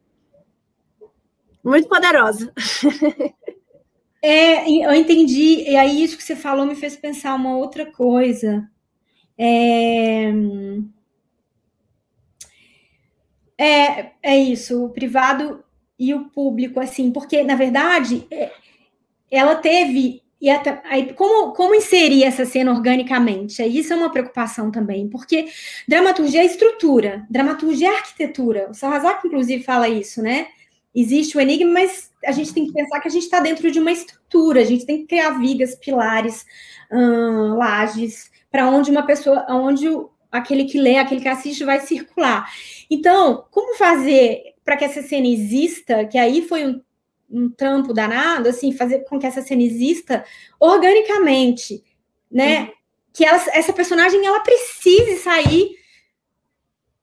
[1.64, 2.52] muito poderosa.
[4.28, 8.68] É, eu entendi, e aí isso que você falou me fez pensar uma outra coisa.
[9.38, 10.32] É,
[13.56, 15.64] é, é isso, o privado
[16.00, 18.52] e o público, assim, porque, na verdade, é,
[19.30, 23.64] ela teve e até, aí, como, como inserir essa cena organicamente?
[23.64, 25.48] Isso é uma preocupação também, porque
[25.88, 28.70] dramaturgia é estrutura, dramaturgia é arquitetura.
[28.70, 30.46] O Sarrazak, inclusive, fala isso, né?
[30.94, 33.80] Existe o enigma, mas a gente tem que pensar que a gente está dentro de
[33.80, 36.46] uma estrutura, a gente tem que criar vigas, pilares,
[36.92, 39.88] hum, lajes, para onde uma pessoa, onde
[40.32, 42.48] aquele que lê, aquele que assiste vai circular.
[42.88, 46.80] Então, como fazer para que essa cena exista, que aí foi um
[47.30, 50.24] um trampo danado, assim, fazer com que essa cena exista
[50.60, 51.84] organicamente,
[52.32, 52.62] né?
[52.62, 52.72] Uhum.
[53.14, 55.72] Que ela, essa personagem ela precise sair,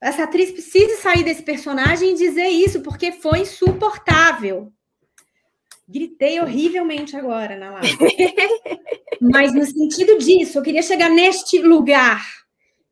[0.00, 4.72] essa atriz precise sair desse personagem e dizer isso, porque foi insuportável.
[5.88, 7.98] Gritei horrivelmente agora na live.
[9.20, 12.22] Mas no sentido disso, eu queria chegar neste lugar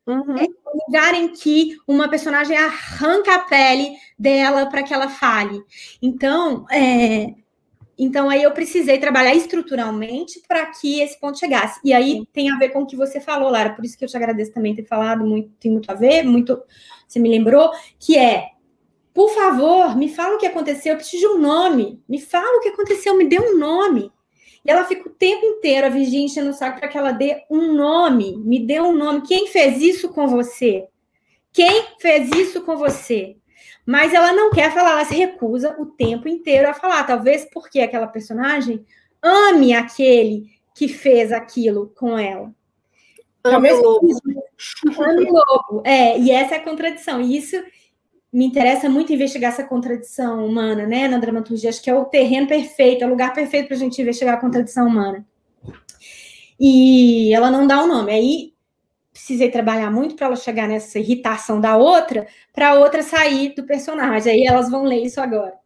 [0.05, 0.35] Uhum.
[0.35, 5.61] É um lugar em que uma personagem arranca a pele dela para que ela fale.
[6.01, 7.33] Então, é,
[7.97, 11.79] então aí eu precisei trabalhar estruturalmente para que esse ponto chegasse.
[11.83, 13.73] E aí tem a ver com o que você falou, Lara.
[13.73, 16.61] Por isso que eu te agradeço também ter falado muito, tem muito a ver, muito.
[17.07, 18.51] Você me lembrou que é
[19.13, 22.01] por favor, me fala o que aconteceu, eu preciso de um nome.
[22.07, 24.11] Me fala o que aconteceu, me dê um nome.
[24.63, 27.43] E ela fica o tempo inteiro, a Virginia enchendo o saco para que ela dê
[27.49, 28.37] um nome.
[28.37, 29.21] Me dê um nome.
[29.21, 30.87] Quem fez isso com você?
[31.51, 33.35] Quem fez isso com você?
[33.85, 37.03] Mas ela não quer falar, ela se recusa o tempo inteiro a falar.
[37.03, 38.85] Talvez porque aquela personagem
[39.21, 40.45] ame aquele
[40.75, 42.53] que fez aquilo com ela.
[43.43, 44.07] Ame lobo.
[44.99, 45.81] Ame lobo.
[45.83, 47.19] É, e essa é a contradição.
[47.19, 47.61] E isso
[48.31, 51.69] me interessa muito investigar essa contradição humana, né, na dramaturgia.
[51.69, 54.41] Acho que é o terreno perfeito, é o lugar perfeito para a gente investigar a
[54.41, 55.25] contradição humana.
[56.59, 58.11] E ela não dá o um nome.
[58.11, 58.53] Aí
[59.11, 63.63] precisei trabalhar muito para ela chegar nessa irritação da outra, para a outra sair do
[63.63, 64.31] personagem.
[64.31, 65.59] Aí elas vão ler isso agora.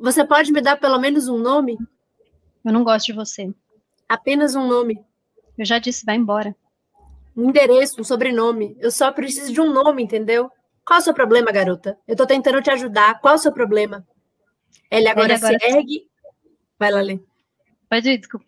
[0.00, 1.78] Você pode me dar pelo menos um nome?
[2.64, 3.50] Eu não gosto de você.
[4.08, 5.02] Apenas um nome.
[5.56, 6.54] Eu já disse, vai embora.
[7.36, 8.76] Um endereço, um sobrenome.
[8.78, 10.50] Eu só preciso de um nome, entendeu?
[10.84, 11.98] Qual é o seu problema, garota?
[12.06, 13.20] Eu tô tentando te ajudar.
[13.20, 14.06] Qual é o seu problema?
[14.90, 16.10] Ele agora, Ele agora se ergue.
[16.78, 17.20] Vai lá, Lê.
[17.88, 18.46] Pode ir, desculpa.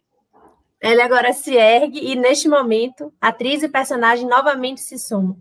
[0.81, 5.41] Ele agora se ergue e, neste momento, atriz e personagem novamente se somam.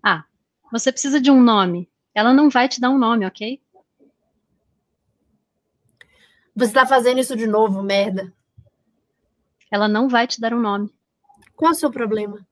[0.00, 0.24] Ah,
[0.70, 1.90] você precisa de um nome.
[2.14, 3.60] Ela não vai te dar um nome, ok?
[6.54, 8.32] Você tá fazendo isso de novo, merda.
[9.70, 10.95] Ela não vai te dar um nome.
[11.56, 12.46] Qual é o seu problema?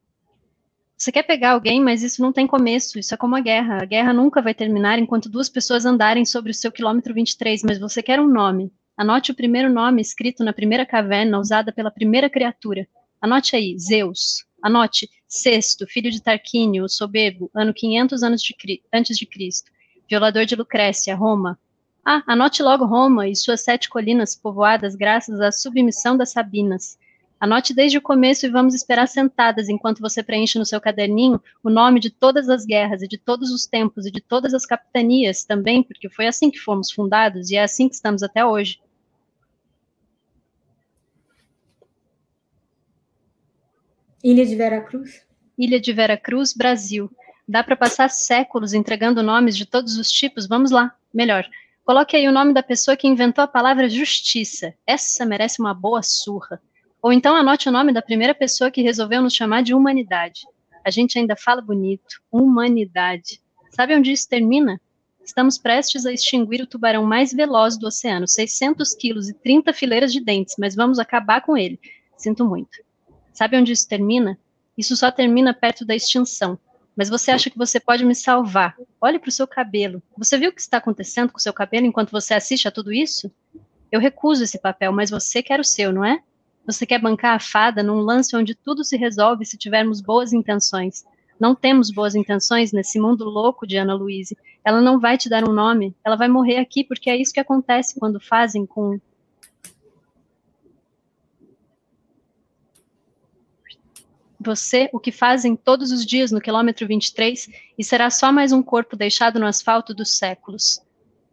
[0.96, 2.98] Você quer pegar alguém, mas isso não tem começo.
[2.98, 3.82] Isso é como a guerra.
[3.82, 7.78] A guerra nunca vai terminar enquanto duas pessoas andarem sobre o seu quilômetro 23, mas
[7.78, 8.72] você quer um nome.
[8.96, 12.88] Anote o primeiro nome escrito na primeira caverna usada pela primeira criatura.
[13.20, 14.46] Anote aí, Zeus.
[14.62, 18.54] Anote, Sexto, filho de Tarquínio, soberbo, ano 500 anos de,
[18.92, 19.70] antes de Cristo.
[20.08, 21.58] Violador de Lucrécia, Roma.
[22.04, 26.96] Ah, anote logo Roma e suas sete colinas povoadas graças à submissão das Sabinas.
[27.44, 31.68] Anote desde o começo e vamos esperar sentadas enquanto você preenche no seu caderninho o
[31.68, 35.44] nome de todas as guerras e de todos os tempos e de todas as capitanias
[35.44, 38.80] também, porque foi assim que fomos fundados e é assim que estamos até hoje.
[44.24, 45.26] Ilha de Vera Cruz?
[45.58, 47.10] Ilha de Vera Cruz, Brasil.
[47.46, 50.48] Dá para passar séculos entregando nomes de todos os tipos?
[50.48, 51.46] Vamos lá, melhor.
[51.84, 54.72] Coloque aí o nome da pessoa que inventou a palavra justiça.
[54.86, 56.58] Essa merece uma boa surra.
[57.04, 60.46] Ou então anote o nome da primeira pessoa que resolveu nos chamar de humanidade.
[60.82, 62.22] A gente ainda fala bonito.
[62.32, 63.42] Humanidade.
[63.72, 64.80] Sabe onde isso termina?
[65.22, 70.14] Estamos prestes a extinguir o tubarão mais veloz do oceano, 600 quilos e 30 fileiras
[70.14, 71.78] de dentes, mas vamos acabar com ele.
[72.16, 72.82] Sinto muito.
[73.34, 74.38] Sabe onde isso termina?
[74.74, 76.58] Isso só termina perto da extinção.
[76.96, 78.78] Mas você acha que você pode me salvar?
[78.98, 80.02] Olhe para o seu cabelo.
[80.16, 82.90] Você viu o que está acontecendo com o seu cabelo enquanto você assiste a tudo
[82.94, 83.30] isso?
[83.92, 86.22] Eu recuso esse papel, mas você quer o seu, não é?
[86.66, 91.04] Você quer bancar a fada num lance onde tudo se resolve se tivermos boas intenções.
[91.38, 94.36] Não temos boas intenções nesse mundo louco de Ana Luíse.
[94.64, 97.40] Ela não vai te dar um nome, ela vai morrer aqui, porque é isso que
[97.40, 98.98] acontece quando fazem com.
[104.40, 107.48] Você, o que fazem todos os dias no quilômetro 23,
[107.78, 110.80] e será só mais um corpo deixado no asfalto dos séculos.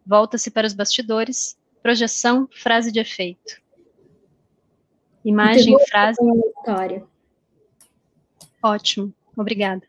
[0.04, 3.61] Volta-se para os bastidores, projeção, frase de efeito.
[5.24, 6.18] Imagem, frase.
[6.58, 7.04] História.
[8.62, 9.82] Ótimo, obrigada.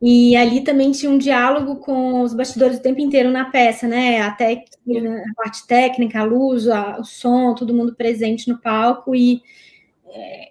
[0.00, 4.20] E ali também tinha um diálogo com os bastidores o tempo inteiro na peça, né?
[4.20, 4.64] A, tec...
[4.88, 9.42] a parte técnica, a luz, a, o som, todo mundo presente no palco e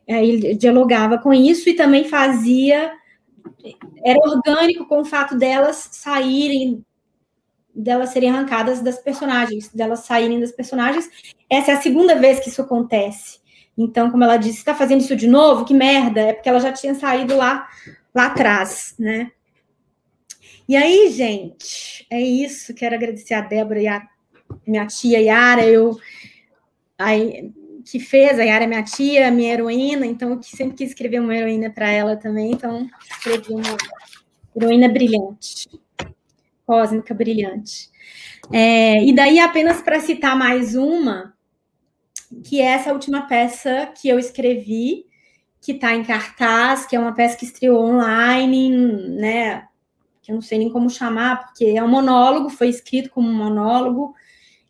[0.07, 2.91] é, ele dialogava com isso e também fazia
[4.03, 6.83] era orgânico com o fato delas saírem
[7.77, 11.09] delas serem arrancadas das personagens, delas saírem das personagens.
[11.49, 13.39] Essa é a segunda vez que isso acontece.
[13.77, 15.63] Então, como ela disse, está fazendo isso de novo?
[15.63, 16.21] Que merda!
[16.21, 17.67] É porque ela já tinha saído lá,
[18.13, 19.31] lá atrás, né?
[20.67, 22.73] E aí, gente, é isso.
[22.73, 24.01] Quero agradecer a Débora e a
[24.65, 25.95] minha tia Yara, eu,
[26.97, 27.51] aí,
[27.85, 28.39] que fez.
[28.39, 31.89] A Yara é minha tia, minha heroína, então eu sempre quis escrever uma heroína para
[31.89, 33.77] ela também, então escrevi uma
[34.55, 35.69] heroína brilhante
[36.67, 37.89] cósmica brilhante.
[38.51, 41.33] É, e daí, apenas para citar mais uma,
[42.43, 45.05] que é essa última peça que eu escrevi,
[45.61, 48.69] que está em cartaz, que é uma peça que estreou online,
[49.17, 49.65] né?
[50.21, 53.33] Que eu não sei nem como chamar, porque é um monólogo, foi escrito como um
[53.33, 54.13] monólogo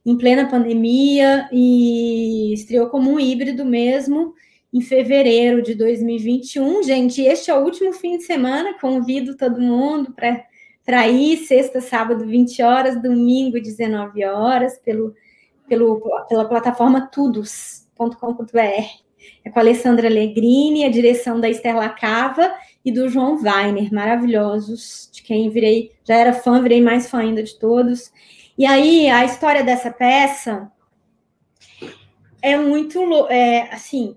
[0.06, 4.34] em plena pandemia e estreou como um híbrido mesmo
[4.74, 6.84] em fevereiro de 2021.
[6.84, 10.46] Gente, este é o último fim de semana, convido todo mundo para
[10.88, 15.14] para ir sexta, sábado, 20 horas, domingo, 19 horas, pelo,
[15.68, 18.58] pelo, pela plataforma tudos.com.br.
[19.44, 25.10] É com a Alessandra Allegrini, a direção da Esther Lacava e do João Weiner, maravilhosos,
[25.12, 28.10] de quem virei, já era fã, virei mais fã ainda de todos.
[28.58, 30.72] E aí, a história dessa peça
[32.42, 34.16] é muito, é, assim,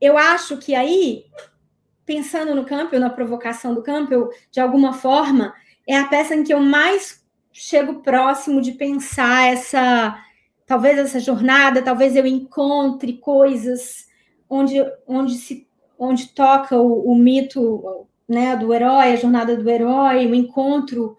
[0.00, 1.24] eu acho que aí
[2.08, 5.52] pensando no Campbell, na provocação do Campbell, de alguma forma,
[5.86, 10.18] é a peça em que eu mais chego próximo de pensar essa,
[10.66, 14.06] talvez essa jornada, talvez eu encontre coisas
[14.48, 20.26] onde, onde se onde toca o, o mito né, do herói, a jornada do herói,
[20.26, 21.18] o encontro,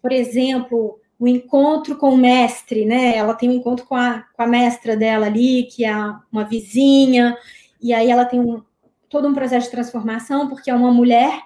[0.00, 3.16] por exemplo, o encontro com o mestre, né?
[3.16, 5.94] Ela tem um encontro com a, com a mestra dela ali, que é
[6.32, 7.36] uma vizinha,
[7.82, 8.62] e aí ela tem um,
[9.10, 11.42] todo um processo de transformação, porque é uma mulher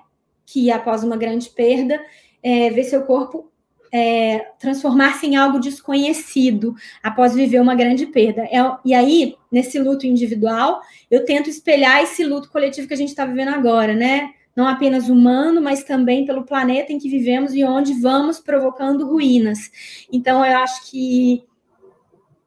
[0.46, 2.00] que, após uma grande perda,
[2.42, 3.50] é, vê seu corpo
[3.90, 8.42] é, transformar-se em algo desconhecido após viver uma grande perda.
[8.42, 13.10] É, e aí, nesse luto individual, eu tento espelhar esse luto coletivo que a gente
[13.10, 14.30] está vivendo agora, né?
[14.54, 19.70] Não apenas humano, mas também pelo planeta em que vivemos e onde vamos provocando ruínas.
[20.12, 21.42] Então, eu acho que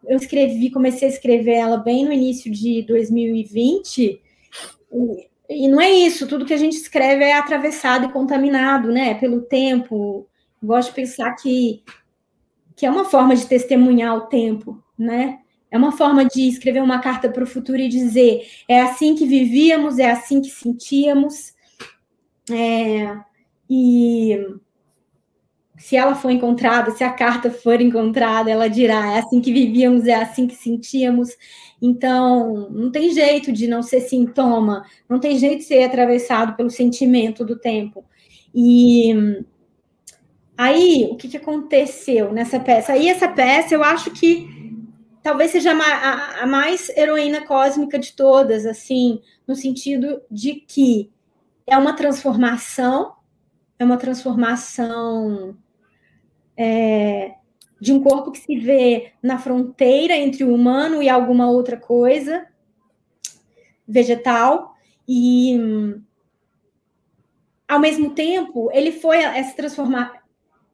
[0.05, 4.21] eu escrevi, comecei a escrever ela bem no início de 2020.
[5.49, 9.41] E, não é isso, tudo que a gente escreve é atravessado e contaminado, né, pelo
[9.41, 10.27] tempo.
[10.61, 11.83] gosto de pensar que,
[12.75, 15.39] que é uma forma de testemunhar o tempo, né?
[15.69, 19.25] É uma forma de escrever uma carta para o futuro e dizer: é assim que
[19.25, 21.53] vivíamos, é assim que sentíamos.
[22.49, 23.17] É,
[23.69, 24.39] e
[25.77, 30.07] se ela for encontrada, se a carta for encontrada, ela dirá: é assim que vivíamos,
[30.07, 31.29] é assim que sentíamos.
[31.79, 36.71] Então, não tem jeito de não ser sintoma, não tem jeito de ser atravessado pelo
[36.71, 38.03] sentimento do tempo.
[38.53, 39.13] E
[40.57, 42.93] aí, o que, que aconteceu nessa peça?
[42.93, 44.49] Aí, essa peça, eu acho que
[45.21, 51.11] talvez seja a, a mais heroína cósmica de todas, assim, no sentido de que
[51.67, 53.13] é uma transformação,
[53.77, 55.55] é uma transformação
[56.57, 57.35] é,
[57.79, 62.47] de um corpo que se vê na fronteira entre o humano e alguma outra coisa
[63.87, 64.75] vegetal.
[65.07, 65.57] E
[67.67, 70.25] ao mesmo tempo ele foi se transformar.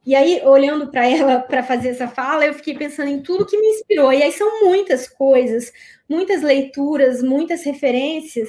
[0.06, 3.58] E aí olhando para ela para fazer essa fala eu fiquei pensando em tudo que
[3.58, 4.12] me inspirou.
[4.12, 5.72] E aí são muitas coisas
[6.08, 8.48] muitas leituras muitas referências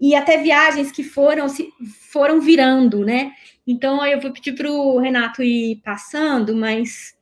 [0.00, 1.68] e até viagens que foram se
[2.10, 3.32] foram virando né
[3.68, 7.16] então eu vou pedir para o Renato ir passando mas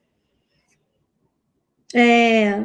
[1.95, 2.63] é...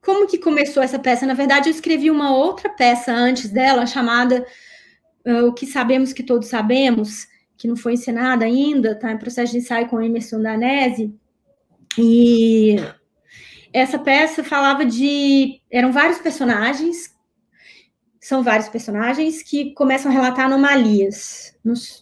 [0.00, 1.26] Como que começou essa peça?
[1.26, 4.44] Na verdade, eu escrevi uma outra peça antes dela, chamada
[5.24, 9.52] uh, O que Sabemos que Todos Sabemos, que não foi ensinada ainda, está em processo
[9.52, 11.14] de ensaio com Emerson Danese.
[11.96, 12.76] E
[13.72, 15.60] essa peça falava de.
[15.70, 17.14] Eram vários personagens,
[18.20, 22.01] são vários personagens que começam a relatar anomalias, nos,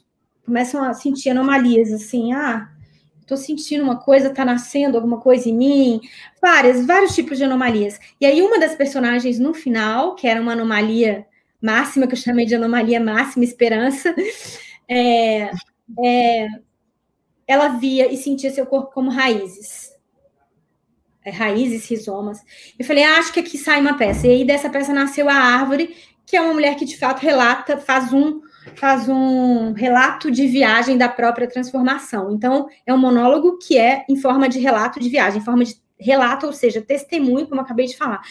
[0.51, 2.69] começam a sentir anomalias, assim, ah,
[3.21, 6.01] estou sentindo uma coisa, está nascendo alguma coisa em mim,
[6.43, 8.01] várias, vários tipos de anomalias.
[8.21, 11.25] E aí, uma das personagens no final, que era uma anomalia
[11.63, 14.13] máxima, que eu chamei de anomalia máxima esperança,
[14.91, 15.53] é,
[16.05, 16.49] é,
[17.47, 19.93] ela via e sentia seu corpo como raízes.
[21.25, 22.41] É, raízes, rizomas.
[22.77, 24.27] Eu falei, ah, acho que aqui sai uma peça.
[24.27, 25.95] E aí dessa peça nasceu a árvore,
[26.27, 28.41] que é uma mulher que de fato relata, faz um
[28.77, 32.33] faz um relato de viagem da própria transformação.
[32.33, 35.75] Então, é um monólogo que é em forma de relato de viagem, em forma de
[35.99, 38.23] relato, ou seja, testemunho, como eu acabei de falar.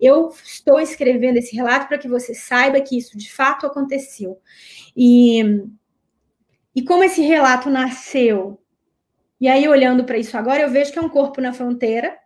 [0.00, 4.38] Eu estou escrevendo esse relato para que você saiba que isso de fato aconteceu.
[4.96, 5.42] E,
[6.74, 8.60] e como esse relato nasceu?
[9.40, 12.16] E aí, olhando para isso agora, eu vejo que é um corpo na fronteira,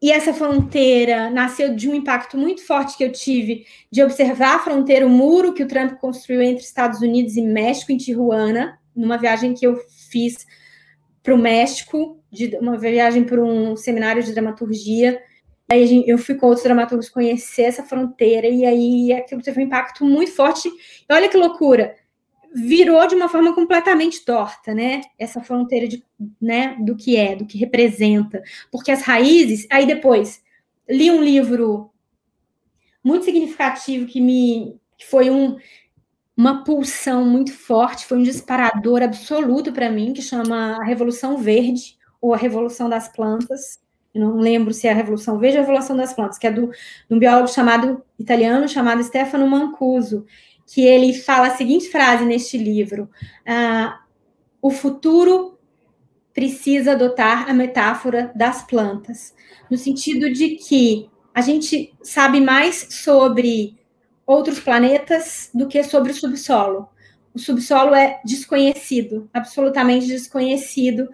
[0.00, 4.58] e essa fronteira nasceu de um impacto muito forte que eu tive de observar a
[4.60, 9.18] fronteira, o muro que o Trump construiu entre Estados Unidos e México, em Tijuana, numa
[9.18, 9.76] viagem que eu
[10.10, 10.46] fiz
[11.22, 15.20] para o México, de, uma viagem para um seminário de dramaturgia.
[15.70, 20.04] Aí eu fui com outros dramaturgos conhecer essa fronteira, e aí aquilo teve um impacto
[20.04, 20.68] muito forte.
[20.68, 21.94] E olha que loucura!
[22.54, 25.02] Virou de uma forma completamente torta, né?
[25.18, 26.02] Essa fronteira de,
[26.40, 28.42] né, do que é, do que representa.
[28.70, 29.66] Porque as raízes.
[29.70, 30.42] Aí depois,
[30.88, 31.90] li um livro
[33.02, 34.76] muito significativo que me.
[34.96, 35.56] que foi um,
[36.36, 41.98] uma pulsão muito forte, foi um disparador absoluto para mim, que chama A Revolução Verde,
[42.20, 43.80] ou A Revolução das Plantas.
[44.14, 46.50] Eu não lembro se é a Revolução Verde ou a Revolução das Plantas, que é
[46.50, 50.24] do, de um biólogo chamado italiano chamado Stefano Mancuso
[50.68, 53.08] que ele fala a seguinte frase neste livro:
[53.46, 54.00] ah,
[54.60, 55.58] o futuro
[56.34, 59.34] precisa adotar a metáfora das plantas,
[59.70, 63.78] no sentido de que a gente sabe mais sobre
[64.26, 66.88] outros planetas do que sobre o subsolo.
[67.32, 71.08] O subsolo é desconhecido, absolutamente desconhecido,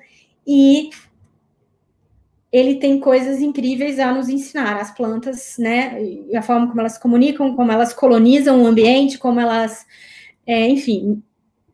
[0.47, 0.91] e
[2.55, 4.81] ele tem coisas incríveis a nos ensinar.
[4.81, 5.99] As plantas, né?
[6.37, 9.85] A forma como elas comunicam, como elas colonizam o ambiente, como elas.
[10.47, 11.21] É, enfim,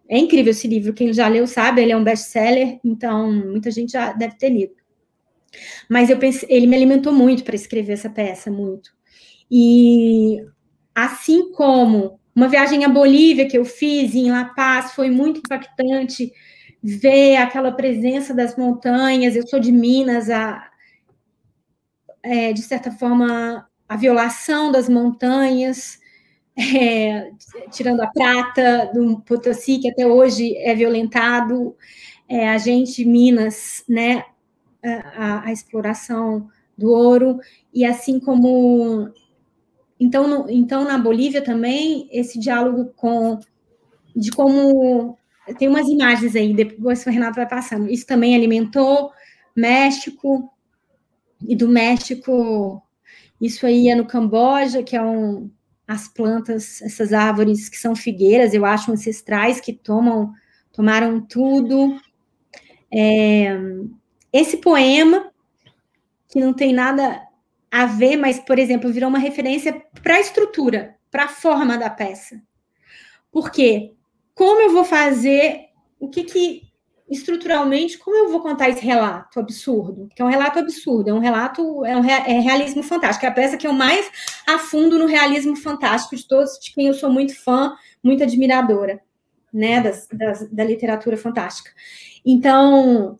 [0.08, 0.94] é incrível esse livro.
[0.94, 4.72] Quem já leu sabe, ele é um best-seller, então muita gente já deve ter lido.
[5.86, 8.90] Mas eu pensei, ele me alimentou muito para escrever essa peça, muito.
[9.50, 10.38] E
[10.94, 16.32] assim como uma viagem à Bolívia que eu fiz em La Paz foi muito impactante
[16.82, 19.36] ver aquela presença das montanhas.
[19.36, 20.69] Eu sou de Minas, a,
[22.22, 25.98] é, de certa forma, a violação das montanhas,
[26.56, 27.32] é,
[27.70, 31.76] tirando a prata do Potosí, que até hoje é violentado.
[32.28, 34.24] é, a gente, Minas, né,
[34.82, 37.38] a, a, exploração do ouro,
[37.74, 39.10] e assim como.
[39.98, 43.38] Então, no, então, na Bolívia também, esse diálogo com.
[44.14, 45.18] de como.
[45.58, 47.90] Tem umas imagens aí, depois o Renato vai passando.
[47.90, 49.10] Isso também alimentou
[49.56, 50.52] México,
[51.42, 52.82] e do México,
[53.40, 55.50] isso aí é no Camboja, que é um,
[55.86, 60.32] as plantas, essas árvores que são figueiras, eu acho ancestrais, que tomam,
[60.72, 62.00] tomaram tudo.
[62.92, 63.58] É,
[64.32, 65.32] esse poema,
[66.28, 67.20] que não tem nada
[67.70, 71.88] a ver, mas, por exemplo, virou uma referência para a estrutura, para a forma da
[71.88, 72.40] peça.
[73.30, 73.92] Por quê?
[74.34, 76.69] Como eu vou fazer, o que que
[77.10, 80.08] estruturalmente, como eu vou contar esse relato absurdo?
[80.14, 83.26] Que é um relato absurdo, é um relato, é um é realismo fantástico.
[83.26, 84.08] É a peça que eu mais
[84.46, 89.00] afundo no realismo fantástico de todos, de quem eu sou muito fã, muito admiradora,
[89.52, 91.72] né, das, das, da literatura fantástica.
[92.24, 93.18] Então,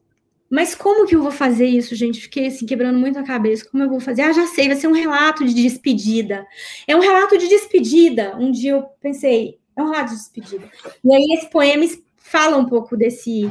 [0.48, 2.20] mas como que eu vou fazer isso, gente?
[2.20, 3.68] Fiquei assim, quebrando muito a cabeça.
[3.68, 4.22] Como eu vou fazer?
[4.22, 6.46] Ah, já sei, vai ser um relato de despedida.
[6.86, 8.36] É um relato de despedida.
[8.36, 10.70] Um dia eu pensei, é um relato de despedida.
[11.04, 11.84] E aí esse poema
[12.16, 13.50] fala um pouco desse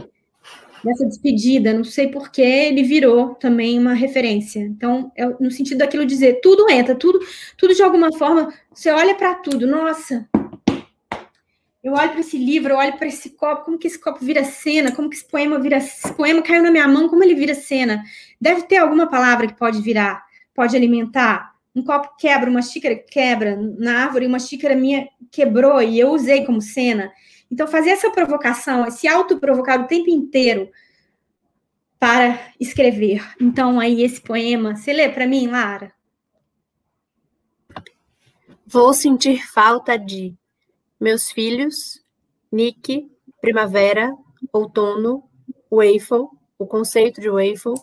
[0.83, 4.59] dessa despedida, não sei porquê, ele virou também uma referência.
[4.59, 7.19] Então, é no sentido daquilo dizer, tudo entra, tudo,
[7.57, 10.27] tudo de alguma forma, você olha para tudo, nossa,
[11.81, 14.43] eu olho para esse livro, eu olho para esse copo, como que esse copo vira
[14.43, 17.55] cena, como que esse poema vira, esse poema caiu na minha mão, como ele vira
[17.55, 18.03] cena.
[18.39, 20.21] Deve ter alguma palavra que pode virar,
[20.53, 21.53] pode alimentar.
[21.73, 26.43] Um copo quebra, uma xícara quebra na árvore, uma xícara minha quebrou e eu usei
[26.45, 27.11] como cena.
[27.51, 30.69] Então, fazer essa provocação, esse autoprovocar o tempo inteiro
[31.99, 33.23] para escrever.
[33.41, 35.91] Então, aí, esse poema, você lê para mim, Lara?
[38.65, 40.35] Vou sentir falta de
[40.99, 42.03] meus filhos,
[42.51, 43.09] Nick,
[43.41, 44.15] primavera,
[44.53, 45.23] outono,
[45.71, 46.27] waffle,
[46.57, 47.73] o conceito de waffle,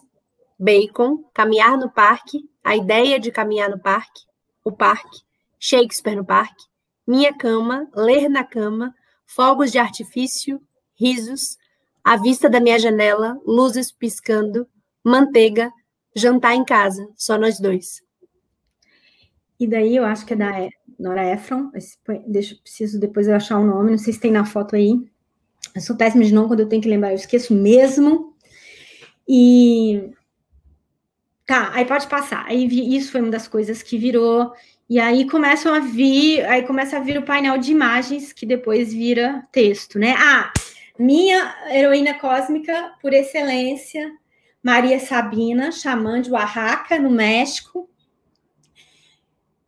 [0.59, 4.23] bacon, caminhar no parque, a ideia de caminhar no parque,
[4.65, 5.23] o parque,
[5.59, 6.65] Shakespeare no parque,
[7.07, 8.95] minha cama, ler na cama,
[9.27, 10.61] fogos de artifício,
[10.99, 11.59] risos,
[12.03, 14.67] à vista da minha janela, luzes piscando,
[15.05, 15.73] manteiga,
[16.15, 18.03] jantar em casa, só nós dois.
[19.59, 21.71] E daí eu acho que é da Nora Ephron,
[22.27, 24.95] deixa, preciso depois eu achar o nome, não sei se tem na foto aí.
[25.75, 28.35] Eu sou péssima de nome, quando eu tenho que lembrar, eu esqueço mesmo.
[29.29, 30.11] E
[31.47, 32.47] tá, aí pode passar.
[32.47, 32.67] Aí
[32.97, 34.53] isso foi uma das coisas que virou
[34.89, 38.93] e aí começam a vir, aí começa a vir o painel de imagens que depois
[38.93, 40.15] vira texto, né?
[40.17, 40.53] Ah,
[40.97, 44.13] minha heroína cósmica por excelência,
[44.63, 47.91] Maria Sabina, xamã de Oaxaca, no México.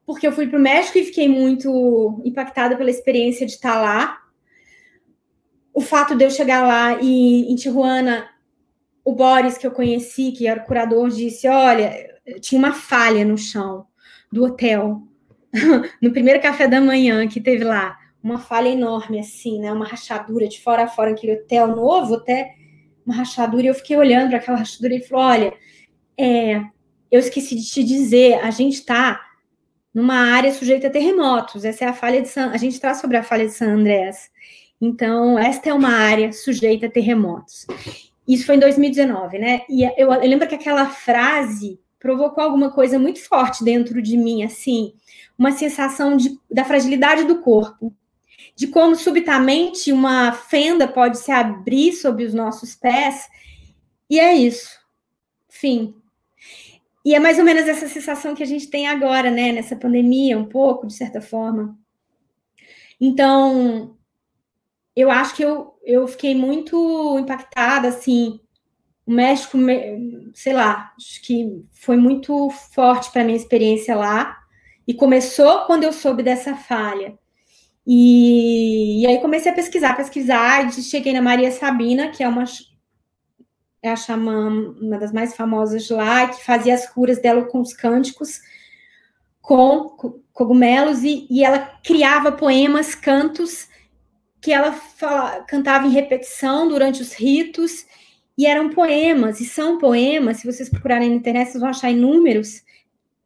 [0.07, 4.23] Porque eu fui para o México e fiquei muito impactada pela experiência de estar lá.
[5.74, 8.31] O fato de eu chegar lá e em Tijuana,
[9.05, 11.93] o Boris que eu conheci, que era o curador, disse: Olha,
[12.40, 13.86] tinha uma falha no chão
[14.31, 15.08] do hotel.
[16.01, 19.73] no primeiro café da manhã que teve lá, uma falha enorme, assim, né?
[19.73, 22.55] Uma rachadura de fora a fora, aquele hotel novo, até
[23.07, 25.55] uma rachadura, e eu fiquei olhando para aquela rachadura e falou: olha,
[26.19, 26.61] é,
[27.11, 29.20] eu esqueci de te dizer, a gente está
[29.95, 31.65] numa área sujeita a terremotos.
[31.65, 32.51] Essa é a falha de San.
[32.51, 34.31] A gente está sobre a falha de San Andrés.
[34.81, 37.66] Então, esta é uma área sujeita a terremotos.
[38.27, 39.62] Isso foi em 2019, né?
[39.69, 44.45] E eu, eu lembro que aquela frase provocou alguma coisa muito forte dentro de mim,
[44.45, 44.93] assim,
[45.39, 47.94] uma sensação de, da fragilidade do corpo,
[48.56, 53.28] de como subitamente uma fenda pode se abrir sob os nossos pés,
[54.10, 54.77] e é isso.
[55.48, 55.94] Fim.
[57.05, 60.39] E é mais ou menos essa sensação que a gente tem agora, né, nessa pandemia,
[60.39, 61.78] um pouco, de certa forma.
[63.01, 63.97] Então,
[64.94, 68.40] eu acho que eu, eu fiquei muito impactada, assim,
[69.06, 69.56] o México,
[70.35, 74.38] sei lá, acho que foi muito forte para minha experiência lá.
[74.89, 77.19] E começou quando eu soube dessa falha.
[77.86, 82.44] E, e aí comecei a pesquisar, pesquisar, e cheguei na Maria Sabina, que é uma
[83.82, 84.48] é a xamã,
[84.81, 88.40] uma das mais famosas lá, que fazia as curas dela com os cânticos,
[89.43, 89.90] com
[90.32, 93.69] cogumelos, e, e ela criava poemas, cantos,
[94.40, 97.86] que ela fala, cantava em repetição durante os ritos,
[98.36, 102.62] e eram poemas, e são poemas, se vocês procurarem na internet, vocês vão achar inúmeros,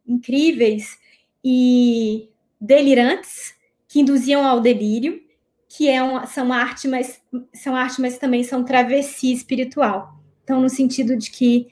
[0.05, 1.01] incríveis
[1.43, 2.29] e
[2.59, 3.53] delirantes,
[3.87, 5.21] que induziam ao delírio,
[5.67, 7.21] que é uma, são arte, mas
[7.53, 10.19] são arte, mas também são travessia espiritual.
[10.43, 11.67] Então, no sentido de que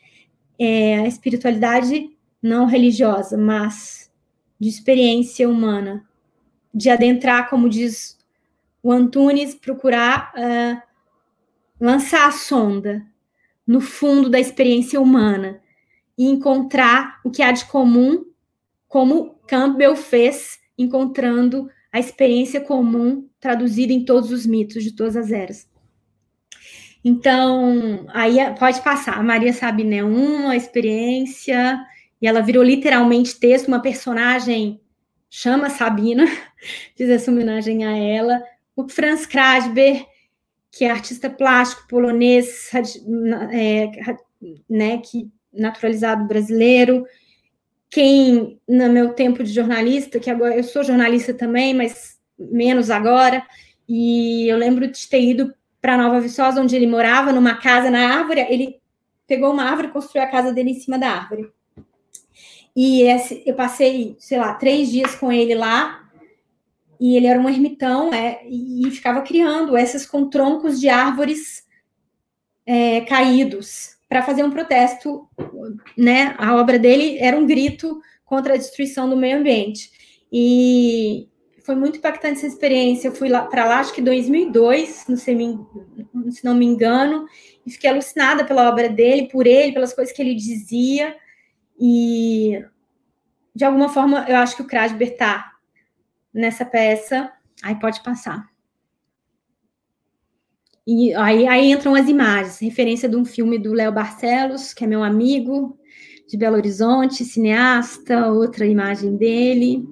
[0.60, 2.10] é, a espiritualidade
[2.42, 4.12] não religiosa, mas
[4.60, 6.08] de experiência humana,
[6.74, 8.18] de adentrar, como diz
[8.82, 10.82] o Antunes, procurar uh,
[11.80, 13.06] lançar a sonda
[13.66, 15.60] no fundo da experiência humana
[16.18, 18.26] e encontrar o que há de comum,
[18.92, 25.32] como Campbell fez, encontrando a experiência comum traduzida em todos os mitos de todas as
[25.32, 25.66] eras.
[27.02, 29.18] Então, aí pode passar.
[29.18, 30.04] A Maria sabe, né?
[30.04, 31.80] Uma experiência,
[32.22, 34.82] e ela virou literalmente texto, uma personagem
[35.30, 36.26] chama Sabina,
[36.94, 38.44] fiz essa homenagem a ela.
[38.76, 40.06] O Franz Krasber,
[40.70, 42.70] que é artista plástico polonês,
[43.54, 43.90] é,
[44.70, 47.06] né, que naturalizado brasileiro.
[47.92, 53.46] Quem, no meu tempo de jornalista, que agora eu sou jornalista também, mas menos agora,
[53.88, 58.18] e eu lembro de ter ido para Nova Viçosa, onde ele morava, numa casa na
[58.18, 58.40] árvore.
[58.50, 58.80] Ele
[59.28, 61.52] pegou uma árvore e construiu a casa dele em cima da árvore.
[62.74, 66.10] E esse, eu passei, sei lá, três dias com ele lá.
[67.00, 71.66] E ele era um ermitão é, e ficava criando essas com troncos de árvores
[72.66, 75.26] é, caídos para fazer um protesto.
[75.98, 76.36] Né?
[76.38, 79.90] A obra dele era um grito contra a destruição do meio ambiente.
[80.30, 81.30] E,
[81.66, 83.08] foi muito impactante essa experiência.
[83.08, 85.38] Eu fui lá para lá, acho que 2002, não sei,
[86.30, 87.26] se não me engano,
[87.66, 91.16] e fiquei alucinada pela obra dele, por ele, pelas coisas que ele dizia.
[91.80, 92.62] E
[93.56, 95.54] de alguma forma, eu acho que o Krasber está
[96.34, 97.32] nessa peça.
[97.64, 98.51] Aí pode passar.
[100.92, 104.88] E aí, aí entram as imagens, referência de um filme do Léo Barcelos, que é
[104.88, 105.78] meu amigo
[106.28, 109.88] de Belo Horizonte, cineasta, outra imagem dele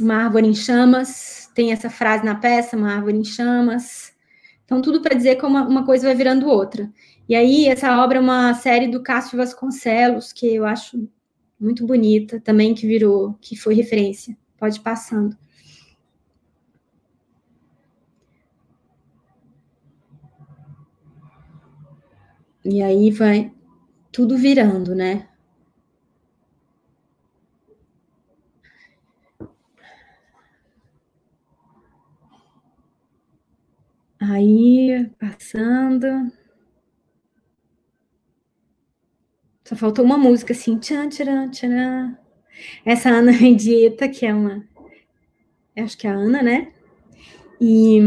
[0.00, 4.12] uma árvore em chamas, tem essa frase na peça, uma árvore em chamas.
[4.64, 6.90] Então, tudo para dizer como uma, uma, coisa vai virando outra.
[7.28, 11.08] E aí, essa obra é uma série do Cássio Vasconcelos, que eu acho
[11.60, 14.36] muito bonita, também que virou, que foi referência.
[14.58, 15.36] Pode ir passando.
[22.64, 23.52] E aí vai
[24.10, 25.28] tudo virando, né?
[34.20, 36.06] Aí, passando.
[39.64, 42.18] Só faltou uma música assim, tchan, tchan, tchan.
[42.84, 44.66] Essa Ana Mendieta, que é uma.
[45.76, 46.72] Acho que é a Ana, né?
[47.60, 48.00] E.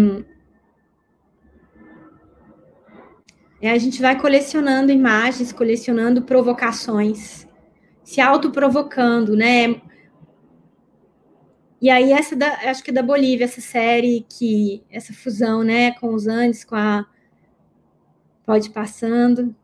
[3.62, 7.48] É, a gente vai colecionando imagens, colecionando provocações,
[8.04, 9.82] se autoprovocando, né?
[11.82, 15.92] E aí, essa da, acho que é da Bolívia, essa série que, essa fusão, né,
[15.92, 17.06] com os Andes, com a
[18.46, 19.56] Pode Passando,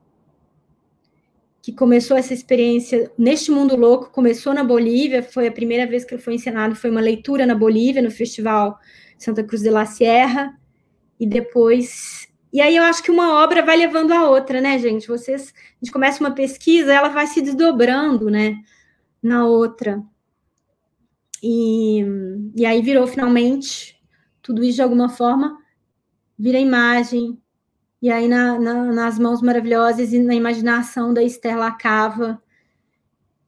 [1.61, 6.18] que começou essa experiência neste mundo louco, começou na Bolívia, foi a primeira vez que
[6.18, 8.78] foi encenado, foi uma leitura na Bolívia, no Festival
[9.18, 10.60] Santa Cruz de la Sierra,
[11.20, 12.32] e depois...
[12.54, 15.08] E aí eu acho que uma obra vai levando a outra, né, gente?
[15.08, 18.64] Vocês, a gente começa uma pesquisa, ela vai se desdobrando, né,
[19.24, 20.04] na outra.
[21.42, 22.06] E,
[22.56, 24.00] e aí virou finalmente
[24.40, 25.58] tudo isso de alguma forma,
[26.38, 27.42] vira imagem.
[28.00, 32.40] E aí na, na, nas mãos maravilhosas e na imaginação da Estela Cava,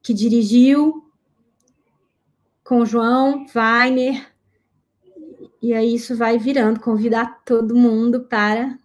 [0.02, 1.12] que dirigiu
[2.64, 4.34] com o João Weiner.
[5.62, 8.80] E aí isso vai virando, convidar todo mundo para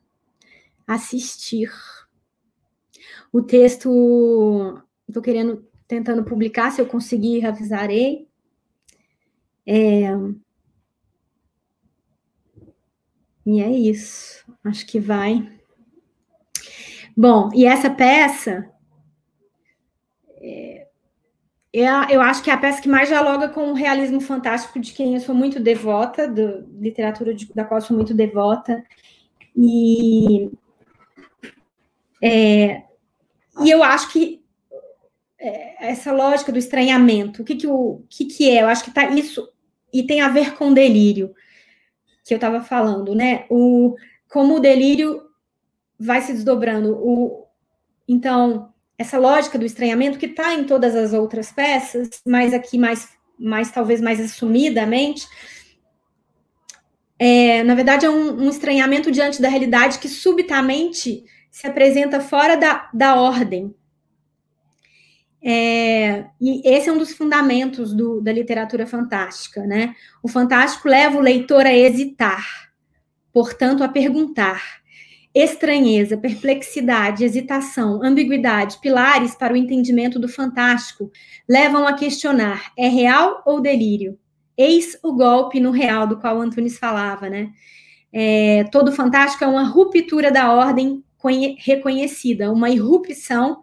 [0.95, 1.71] assistir.
[3.33, 8.27] O texto, estou querendo, tentando publicar, se eu conseguir, avisarei.
[9.65, 10.11] É...
[13.47, 14.45] E é isso.
[14.65, 15.49] Acho que vai.
[17.17, 18.69] Bom, e essa peça.
[20.39, 20.89] É...
[21.73, 25.15] Eu acho que é a peça que mais dialoga com o realismo fantástico, de quem
[25.15, 28.85] eu sou muito devota, do, literatura de, da qual eu sou muito devota.
[29.57, 30.51] E,
[32.23, 32.83] é,
[33.63, 34.43] e eu acho que
[35.39, 38.63] é, essa lógica do estranhamento, o que que, o, que, que é?
[38.63, 39.49] Eu acho que tá isso,
[39.93, 41.35] e tem a ver com delírio,
[42.25, 43.47] que eu estava falando, né?
[43.51, 43.97] O,
[44.29, 45.23] como o delírio
[45.99, 46.93] vai se desdobrando.
[46.93, 47.47] O,
[48.07, 53.09] então, essa lógica do estranhamento que está em todas as outras peças, mas aqui mais,
[53.39, 55.27] mais talvez mais assumidamente,
[57.19, 62.57] é, na verdade é um, um estranhamento diante da realidade que subitamente se apresenta fora
[62.57, 63.75] da, da ordem,
[65.43, 69.95] é, e esse é um dos fundamentos do, da literatura fantástica, né?
[70.23, 72.71] O fantástico leva o leitor a hesitar,
[73.33, 74.81] portanto, a perguntar.
[75.35, 81.11] Estranheza, perplexidade, hesitação, ambiguidade, pilares para o entendimento do fantástico,
[81.49, 84.19] levam a questionar: é real ou delírio?
[84.59, 87.53] Eis o golpe no real do qual Antunes falava, né?
[88.13, 91.05] é, todo fantástico é uma ruptura da ordem
[91.59, 93.63] reconhecida, uma irrupção.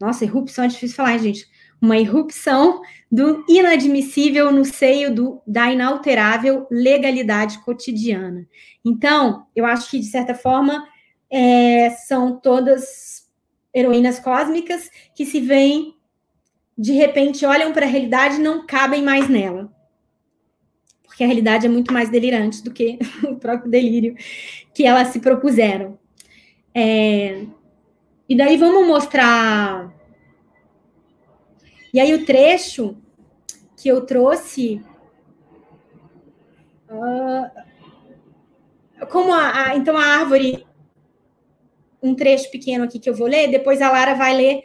[0.00, 1.46] Nossa, irrupção é difícil falar, gente.
[1.80, 2.80] Uma irrupção
[3.10, 8.46] do inadmissível no seio do, da inalterável legalidade cotidiana.
[8.84, 10.86] Então, eu acho que, de certa forma,
[11.30, 13.28] é, são todas
[13.74, 15.94] heroínas cósmicas que se veem,
[16.76, 19.72] de repente, olham para a realidade e não cabem mais nela
[21.18, 22.96] porque a realidade é muito mais delirante do que
[23.28, 24.14] o próprio delírio
[24.72, 25.98] que elas se propuseram.
[26.80, 27.44] É,
[28.28, 29.92] e daí vamos mostrar.
[31.92, 32.96] E aí o trecho
[33.76, 34.80] que eu trouxe.
[36.88, 37.50] Uh,
[39.10, 40.64] como a, a, então a árvore,
[42.00, 44.62] um trecho pequeno aqui que eu vou ler, depois a Lara vai ler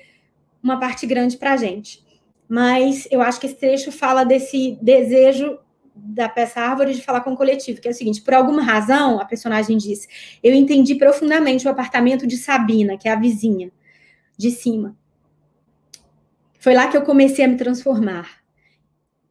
[0.62, 2.06] uma parte grande para a gente.
[2.48, 5.58] Mas eu acho que esse trecho fala desse desejo
[5.96, 9.20] da peça Árvore de falar com o coletivo, que é o seguinte: por alguma razão,
[9.20, 10.08] a personagem diz,
[10.44, 13.72] eu entendi profundamente o apartamento de Sabina, que é a vizinha
[14.38, 14.98] de cima.
[16.60, 18.42] Foi lá que eu comecei a me transformar.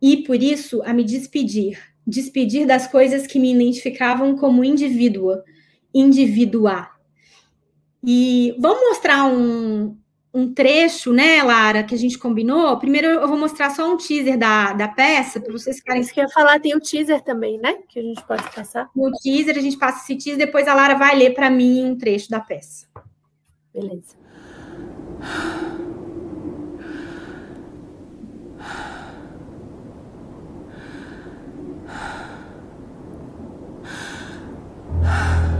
[0.00, 5.44] E por isso a me despedir, despedir das coisas que me identificavam como indivídua,
[5.94, 6.98] individuar.
[8.04, 9.96] E vamos mostrar um,
[10.34, 12.76] um trecho, né, Lara, que a gente combinou.
[12.78, 16.00] Primeiro eu vou mostrar só um teaser da, da peça, para vocês ficarem.
[16.00, 17.74] Isso que eu ia falar, tem o teaser também, né?
[17.88, 18.88] Que a gente pode passar.
[18.96, 21.96] O teaser, a gente passa esse teaser, depois a Lara vai ler para mim um
[21.96, 22.86] trecho da peça.
[23.74, 24.16] Beleza.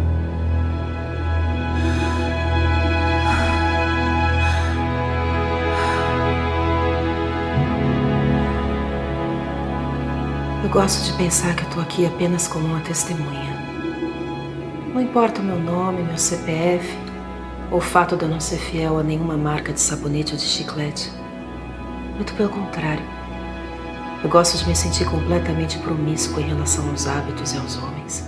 [10.73, 13.53] gosto de pensar que eu tô aqui apenas como uma testemunha.
[14.95, 16.97] Não importa o meu nome, meu CPF,
[17.71, 20.45] ou o fato de eu não ser fiel a nenhuma marca de sabonete ou de
[20.45, 21.13] chiclete.
[22.15, 23.05] Muito pelo contrário.
[24.25, 28.27] Eu gosto de me sentir completamente promíscuo em relação aos hábitos e aos homens.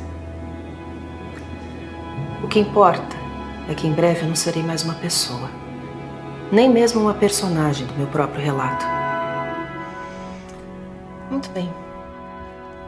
[2.42, 3.16] O que importa
[3.70, 5.48] é que em breve eu não serei mais uma pessoa,
[6.52, 8.84] nem mesmo uma personagem do meu próprio relato.
[11.30, 11.83] Muito bem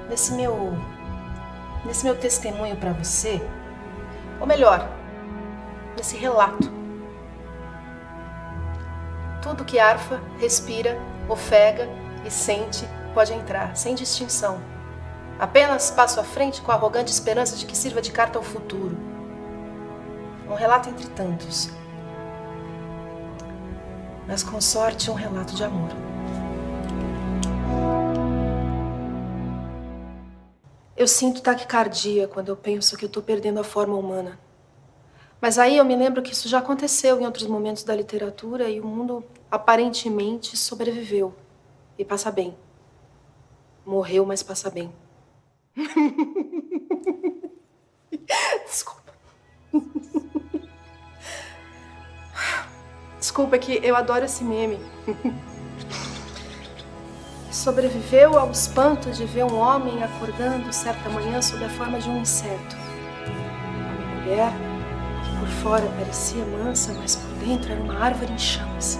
[0.08, 0.72] nesse meu
[1.84, 3.40] nesse meu testemunho para você,
[4.40, 4.88] ou melhor,
[5.96, 6.70] nesse relato.
[9.40, 11.88] Tudo que arfa, respira, ofega
[12.24, 14.60] e sente pode entrar, sem distinção.
[15.38, 18.96] Apenas passo à frente com a arrogante esperança de que sirva de carta ao futuro.
[20.48, 21.70] Um relato entre tantos.
[24.26, 25.90] Mas com sorte, um relato de amor.
[30.96, 34.40] Eu sinto taquicardia quando eu penso que eu estou perdendo a forma humana.
[35.40, 38.80] Mas aí eu me lembro que isso já aconteceu em outros momentos da literatura e
[38.80, 41.34] o mundo aparentemente sobreviveu
[41.98, 42.56] e passa bem.
[43.84, 44.90] Morreu, mas passa bem.
[48.64, 49.12] Desculpa.
[53.20, 54.78] Desculpa, é que eu adoro esse meme.
[57.56, 62.20] sobreviveu ao espanto de ver um homem acordando certa manhã sob a forma de um
[62.20, 62.76] inseto.
[63.26, 64.52] Uma mulher
[65.24, 68.98] que por fora parecia mansa, mas por dentro era uma árvore em chamas.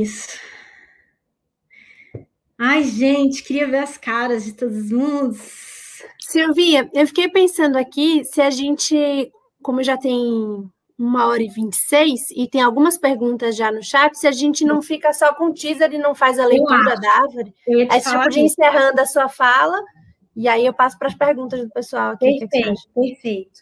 [0.00, 0.38] Isso.
[2.58, 5.34] Ai, gente, queria ver as caras de todos mundo.
[6.18, 9.32] Silvia, eu fiquei pensando aqui se a gente,
[9.62, 13.82] como já tem uma hora e vinte e seis, e tem algumas perguntas já no
[13.82, 16.94] chat, se a gente não fica só com o teaser e não faz a leitura
[16.96, 17.54] da árvore.
[17.88, 19.82] Aí você podia encerrando a sua fala,
[20.36, 22.38] e aí eu passo para as perguntas do pessoal aqui.
[22.38, 23.60] Perfeito, que que perfeito.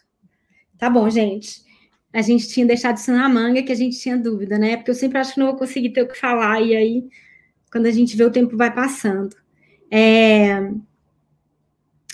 [0.77, 1.68] Tá bom, gente
[2.11, 4.77] a gente tinha deixado isso na manga, que a gente tinha dúvida, né?
[4.77, 7.09] Porque eu sempre acho que não vou conseguir ter o que falar, e aí,
[7.71, 9.35] quando a gente vê, o tempo vai passando.
[9.91, 10.71] É...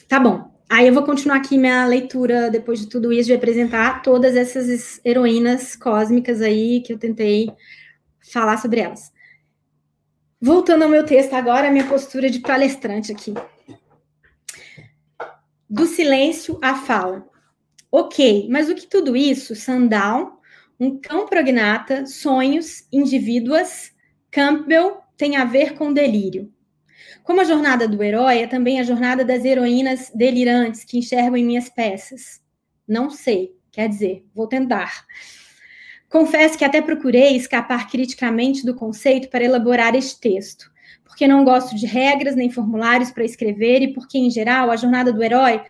[0.07, 0.53] Tá bom.
[0.69, 4.99] Aí eu vou continuar aqui minha leitura depois de tudo isso, de apresentar todas essas
[5.05, 7.51] heroínas cósmicas aí que eu tentei
[8.31, 9.13] falar sobre elas.
[10.41, 13.33] Voltando ao meu texto agora, minha postura de palestrante aqui.
[15.69, 17.25] Do silêncio à fala.
[17.97, 20.33] Ok, mas o que tudo isso, Sundown,
[20.77, 23.93] um cão prognata, sonhos, indivíduas,
[24.29, 26.51] Campbell, tem a ver com delírio?
[27.23, 31.45] Como a jornada do herói é também a jornada das heroínas delirantes que enxergam em
[31.45, 32.41] minhas peças.
[32.85, 35.05] Não sei, quer dizer, vou tentar.
[36.09, 40.69] Confesso que até procurei escapar criticamente do conceito para elaborar este texto,
[41.05, 45.13] porque não gosto de regras nem formulários para escrever e porque, em geral, a jornada
[45.13, 45.61] do herói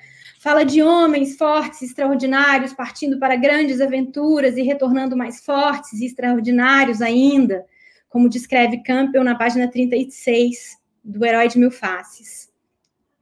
[0.45, 7.01] fala de homens fortes extraordinários partindo para grandes aventuras e retornando mais fortes e extraordinários
[7.01, 7.65] ainda,
[8.07, 12.53] como descreve Campbell na página 36 do Herói de Mil Faces.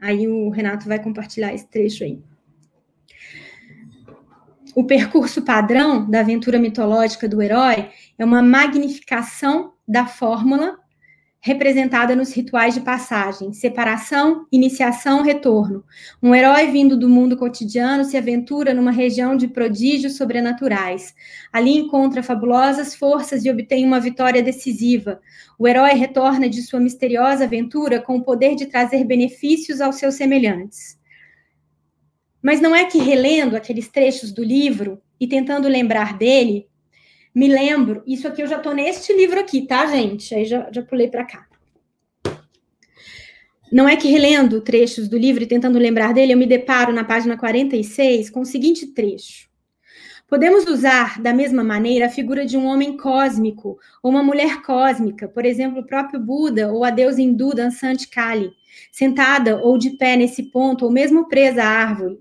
[0.02, 2.22] Aí o Renato vai compartilhar esse trecho aí.
[4.76, 7.90] O percurso padrão da aventura mitológica do herói
[8.20, 10.78] é uma magnificação da fórmula
[11.46, 15.84] representada nos rituais de passagem, separação, iniciação, retorno.
[16.22, 21.14] Um herói vindo do mundo cotidiano se aventura numa região de prodígios sobrenaturais.
[21.52, 25.20] Ali encontra fabulosas forças e obtém uma vitória decisiva.
[25.60, 30.16] O herói retorna de sua misteriosa aventura com o poder de trazer benefícios aos seus
[30.16, 30.98] semelhantes.
[32.42, 36.70] Mas não é que relendo aqueles trechos do livro e tentando lembrar dele,
[37.34, 40.34] me lembro, isso aqui eu já estou neste livro aqui, tá, gente?
[40.36, 41.48] Aí já, já pulei para cá.
[43.72, 47.04] Não é que relendo trechos do livro e tentando lembrar dele, eu me deparo na
[47.04, 49.50] página 46 com o seguinte trecho.
[50.28, 55.28] Podemos usar da mesma maneira a figura de um homem cósmico ou uma mulher cósmica,
[55.28, 58.52] por exemplo, o próprio Buda ou a deusa hindu dançante Kali,
[58.92, 62.20] sentada ou de pé nesse ponto, ou mesmo presa à árvore.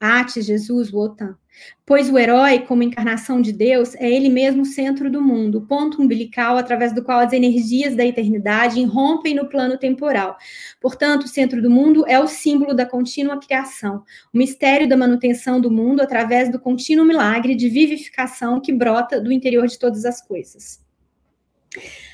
[0.00, 1.36] Ate, Jesus, Wotan.
[1.84, 5.66] Pois o herói, como encarnação de Deus, é ele mesmo o centro do mundo, o
[5.66, 10.36] ponto umbilical através do qual as energias da eternidade irrompem no plano temporal.
[10.80, 15.60] Portanto, o centro do mundo é o símbolo da contínua criação, o mistério da manutenção
[15.60, 20.20] do mundo através do contínuo milagre de vivificação que brota do interior de todas as
[20.20, 20.80] coisas.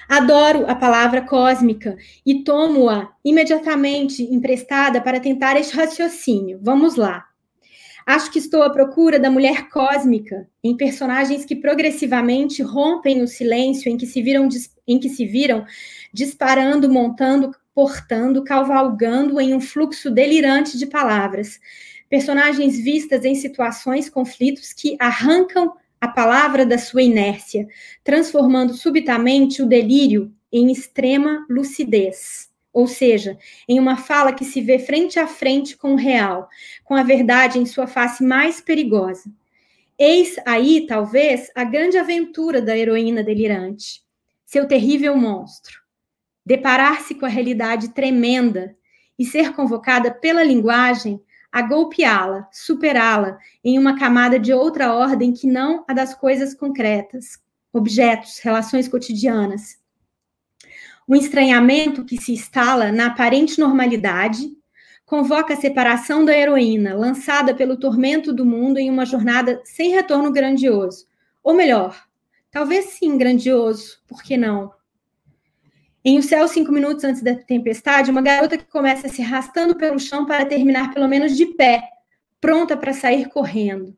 [0.08, 6.58] Adoro a palavra cósmica e tomo-a imediatamente emprestada para tentar este raciocínio.
[6.62, 7.27] Vamos lá.
[8.08, 13.90] Acho que estou à procura da mulher cósmica, em personagens que progressivamente rompem o silêncio
[13.90, 14.48] em que se viram,
[14.86, 15.66] em que se viram
[16.10, 21.60] disparando, montando, portando, cavalgando em um fluxo delirante de palavras.
[22.08, 27.68] Personagens vistas em situações, conflitos que arrancam a palavra da sua inércia,
[28.02, 32.47] transformando subitamente o delírio em extrema lucidez
[32.78, 33.36] ou seja,
[33.68, 36.48] em uma fala que se vê frente a frente com o real,
[36.84, 39.28] com a verdade em sua face mais perigosa.
[39.98, 44.00] Eis aí, talvez, a grande aventura da heroína delirante,
[44.46, 45.80] seu terrível monstro.
[46.46, 48.76] Deparar-se com a realidade tremenda
[49.18, 55.48] e ser convocada pela linguagem a golpeá-la, superá-la em uma camada de outra ordem que
[55.48, 57.42] não a das coisas concretas,
[57.72, 59.77] objetos, relações cotidianas,
[61.08, 64.52] o estranhamento que se instala na aparente normalidade
[65.06, 70.30] convoca a separação da heroína, lançada pelo tormento do mundo em uma jornada sem retorno
[70.30, 71.06] grandioso.
[71.42, 71.98] Ou melhor,
[72.50, 74.70] talvez sim grandioso, por que não?
[76.04, 79.98] Em O Céu, cinco minutos antes da tempestade, uma garota que começa se arrastando pelo
[79.98, 81.88] chão para terminar pelo menos de pé,
[82.38, 83.96] pronta para sair correndo.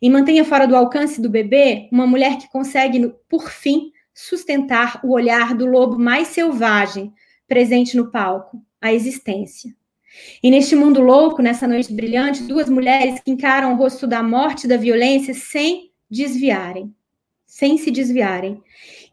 [0.00, 3.90] Em Mantenha Fora do Alcance do Bebê, uma mulher que consegue, por fim,
[4.20, 7.12] sustentar o olhar do lobo mais selvagem
[7.48, 9.74] presente no palco, a existência.
[10.42, 14.64] E neste mundo louco, nessa noite brilhante, duas mulheres que encaram o rosto da morte
[14.64, 16.94] e da violência sem desviarem,
[17.46, 18.62] sem se desviarem.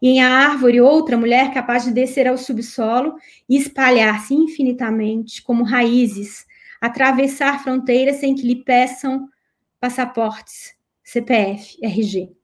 [0.01, 3.15] E em a árvore, outra mulher capaz de descer ao subsolo
[3.47, 6.45] e espalhar-se infinitamente como raízes,
[6.81, 9.29] atravessar fronteiras sem que lhe peçam
[9.79, 12.36] passaportes, CPF, RG.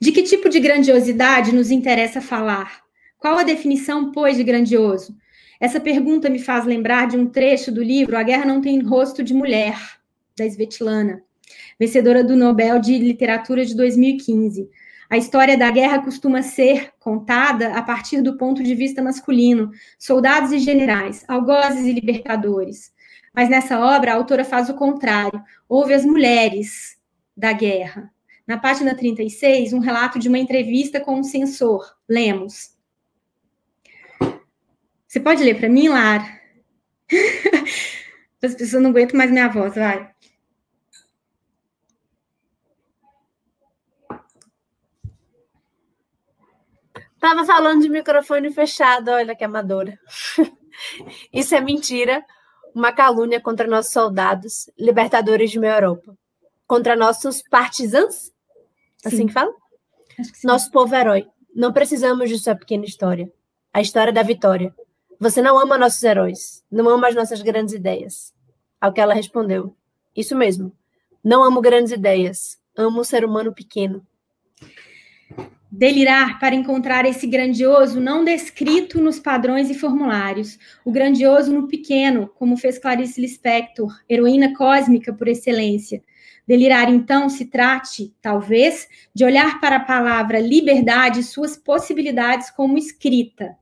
[0.00, 2.80] De que tipo de grandiosidade nos interessa falar?
[3.18, 5.16] Qual a definição, pois, de grandioso?
[5.60, 9.22] Essa pergunta me faz lembrar de um trecho do livro A Guerra Não Tem Rosto
[9.22, 9.76] de Mulher,
[10.34, 11.22] da Svetlana,
[11.78, 14.70] vencedora do Nobel de Literatura de 2015.
[15.10, 20.50] A história da guerra costuma ser contada a partir do ponto de vista masculino, soldados
[20.52, 22.90] e generais, algozes e libertadores.
[23.34, 26.96] Mas nessa obra, a autora faz o contrário, houve as mulheres
[27.36, 28.10] da guerra,
[28.46, 31.94] na página 36, um relato de uma entrevista com um censor.
[32.08, 32.76] Lemos.
[35.06, 36.24] Você pode ler para mim, Lara?
[38.42, 40.10] As pessoas não aguentam mais minha voz, vai.
[47.20, 49.98] Tava falando de microfone fechado, olha que amadora.
[51.30, 52.24] Isso é mentira,
[52.74, 56.16] uma calúnia contra nossos soldados, libertadores de uma Europa.
[56.70, 58.32] Contra nossos partisans?
[59.04, 59.26] Assim sim.
[59.26, 59.52] que fala?
[60.14, 61.26] Que Nosso povo herói.
[61.52, 63.28] Não precisamos de sua pequena história.
[63.72, 64.72] A história da vitória.
[65.18, 68.32] Você não ama nossos heróis, não ama as nossas grandes ideias.
[68.80, 69.74] Ao que ela respondeu:
[70.14, 70.72] Isso mesmo.
[71.24, 74.06] Não amo grandes ideias, amo o ser humano pequeno.
[75.72, 82.28] Delirar para encontrar esse grandioso não descrito nos padrões e formulários, o grandioso no pequeno,
[82.28, 86.00] como fez Clarice Lispector, heroína cósmica por excelência.
[86.50, 92.76] Delirar, então, se trate, talvez, de olhar para a palavra liberdade e suas possibilidades como
[92.76, 93.56] escrita.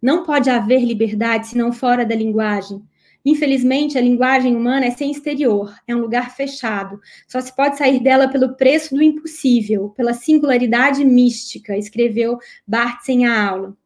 [0.00, 2.82] Não pode haver liberdade senão fora da linguagem.
[3.22, 6.98] Infelizmente, a linguagem humana é sem exterior, é um lugar fechado.
[7.26, 13.26] Só se pode sair dela pelo preço do impossível, pela singularidade mística, escreveu Barthes em
[13.26, 13.76] a aula.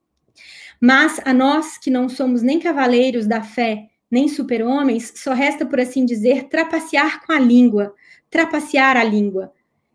[0.81, 5.81] Mas a nós que não somos nem cavaleiros da fé, nem super-homens, só resta, por
[5.81, 7.95] assim dizer, trapacear com a língua,
[8.29, 9.51] trapacear a língua.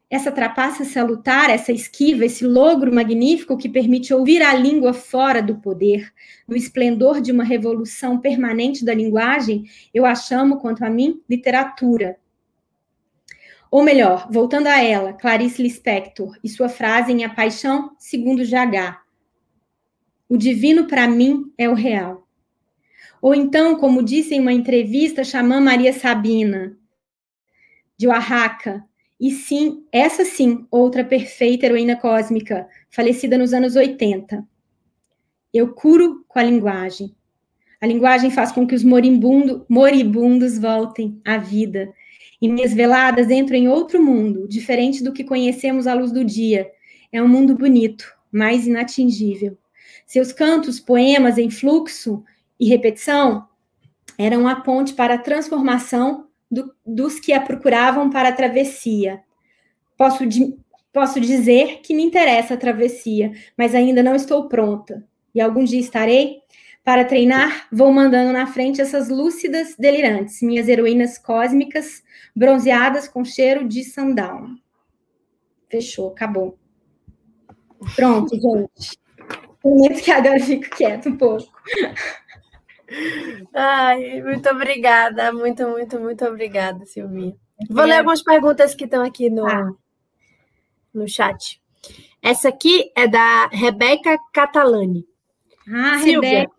[0.09, 5.57] Essa trapaça salutar, essa esquiva, esse logro magnífico que permite ouvir a língua fora do
[5.57, 6.11] poder,
[6.47, 12.17] no esplendor de uma revolução permanente da linguagem, eu a chamo, quanto a mim, literatura.
[13.69, 19.01] Ou melhor, voltando a ela, Clarice Lispector e sua frase em A Paixão segundo Jagá.
[20.27, 22.26] O divino para mim é o real.
[23.21, 26.77] Ou então, como disse em uma entrevista Xamã Maria Sabina,
[27.97, 28.83] de Oaxaca,
[29.19, 34.47] e sim, essa sim, outra perfeita heroína cósmica, falecida nos anos 80.
[35.51, 37.15] Eu curo com a linguagem.
[37.81, 41.91] A linguagem faz com que os moribundo, moribundos voltem à vida.
[42.39, 46.69] E minhas veladas entram em outro mundo, diferente do que conhecemos à luz do dia.
[47.11, 49.57] É um mundo bonito, mais inatingível.
[50.05, 52.23] Seus cantos, poemas em fluxo
[52.59, 53.47] e repetição
[54.17, 59.21] eram a ponte para a transformação do, dos que a procuravam para a travessia.
[59.97, 60.23] Posso,
[60.91, 65.05] posso dizer que me interessa a travessia, mas ainda não estou pronta.
[65.35, 66.41] E algum dia estarei?
[66.83, 72.01] Para treinar, vou mandando na frente essas lúcidas delirantes, minhas heroínas cósmicas,
[72.33, 74.47] bronzeadas com cheiro de sandal.
[75.69, 76.57] Fechou, acabou.
[77.93, 78.97] Pronto, gente.
[79.61, 81.51] Prometo que agora eu fico quieto um pouco.
[83.53, 87.35] Ai, muito obrigada, muito, muito, muito obrigada, Silvia.
[87.69, 89.71] Vou ler algumas perguntas que estão aqui no, ah.
[90.93, 91.61] no chat.
[92.21, 95.05] Essa aqui é da Rebeca Catalani.
[95.67, 96.29] Ah, Silvia.
[96.29, 96.57] Rebeca.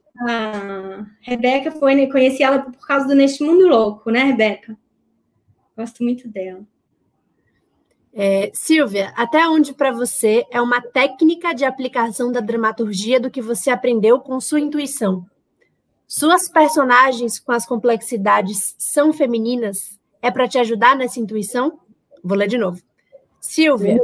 [1.20, 4.76] Rebeca foi, conheci ela por causa do Neste Mundo Louco, né, Rebeca?
[5.76, 6.66] Gosto muito dela.
[8.12, 13.40] É, Silvia, até onde para você é uma técnica de aplicação da dramaturgia do que
[13.40, 15.24] você aprendeu com sua intuição?
[16.08, 20.00] Suas personagens com as complexidades são femininas?
[20.22, 21.78] É para te ajudar nessa intuição?
[22.24, 22.80] Vou ler de novo.
[23.38, 24.02] Silvia,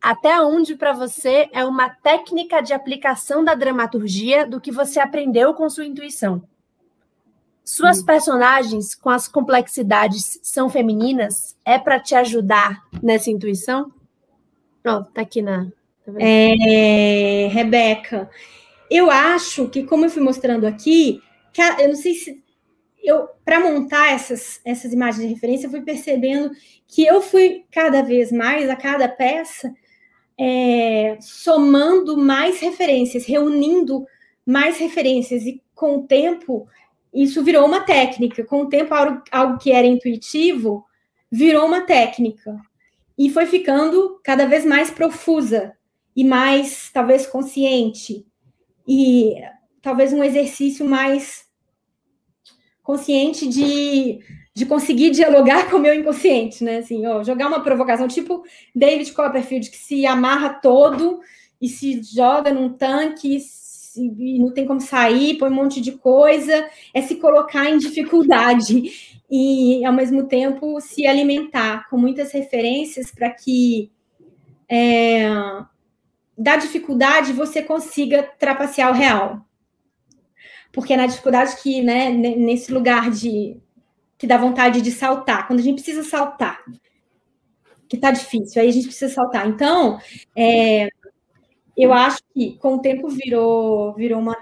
[0.00, 5.52] até onde para você é uma técnica de aplicação da dramaturgia do que você aprendeu
[5.52, 6.42] com sua intuição?
[7.62, 8.06] Suas hum.
[8.06, 11.54] personagens com as complexidades são femininas?
[11.62, 13.92] É para te ajudar nessa intuição?
[14.86, 15.66] Ó, oh, tá aqui na.
[16.06, 18.30] Tá é, Rebeca,
[18.90, 21.20] eu acho que, como eu fui mostrando aqui,
[21.58, 22.44] a, eu não sei se
[23.02, 26.50] eu, para montar essas, essas imagens de referência, eu fui percebendo
[26.88, 29.72] que eu fui cada vez mais, a cada peça,
[30.38, 34.04] é, somando mais referências, reunindo
[34.44, 36.68] mais referências, e com o tempo,
[37.14, 38.44] isso virou uma técnica.
[38.44, 40.84] Com o tempo, algo, algo que era intuitivo
[41.30, 42.56] virou uma técnica.
[43.16, 45.74] E foi ficando cada vez mais profusa
[46.14, 48.26] e mais, talvez, consciente
[48.86, 49.34] e
[49.82, 51.46] talvez um exercício mais
[52.82, 54.20] consciente de,
[54.54, 56.78] de conseguir dialogar com o meu inconsciente, né?
[56.78, 58.44] Assim, ó, jogar uma provocação, tipo
[58.74, 61.20] David Copperfield, que se amarra todo
[61.60, 63.38] e se joga num tanque
[63.98, 69.16] e não tem como sair, põe um monte de coisa, é se colocar em dificuldade
[69.30, 73.90] e, ao mesmo tempo, se alimentar com muitas referências para que
[74.68, 75.28] é,
[76.36, 79.46] da dificuldade você consiga trapacear o real.
[80.72, 83.56] Porque é na dificuldade que, né, nesse lugar de
[84.18, 86.62] que dá vontade de saltar, quando a gente precisa saltar,
[87.88, 89.46] que tá difícil, aí a gente precisa saltar.
[89.46, 89.98] Então,
[90.34, 90.88] é,
[91.76, 94.36] eu acho que com o tempo virou, virou uma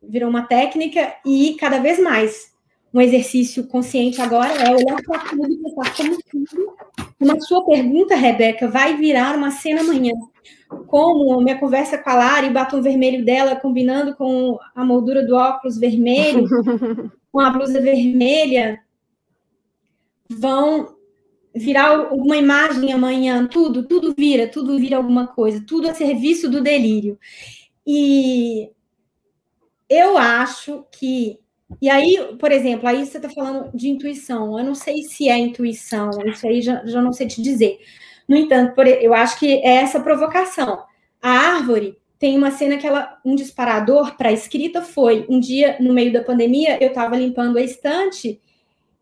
[0.00, 2.54] virou uma técnica e cada vez mais
[2.92, 6.76] um exercício consciente agora é olhar para tudo e pensar como tudo,
[7.20, 10.12] uma sua pergunta, Rebeca, vai virar uma cena amanhã.
[10.86, 15.26] Como minha conversa com a Lara e o batom vermelho dela combinando com a moldura
[15.26, 16.44] do óculos vermelho,
[17.32, 18.80] com a blusa vermelha,
[20.28, 20.96] vão
[21.54, 26.60] virar uma imagem amanhã, tudo, tudo vira, tudo vira alguma coisa, tudo a serviço do
[26.60, 27.18] delírio.
[27.86, 28.70] E
[29.88, 31.40] eu acho que
[31.80, 34.58] e aí, por exemplo, aí você está falando de intuição.
[34.58, 37.78] Eu não sei se é intuição, isso aí já, já não sei te dizer.
[38.26, 40.84] No entanto, por, eu acho que é essa provocação.
[41.20, 45.76] A árvore tem uma cena que ela, um disparador para a escrita foi um dia
[45.80, 48.40] no meio da pandemia, eu estava limpando a estante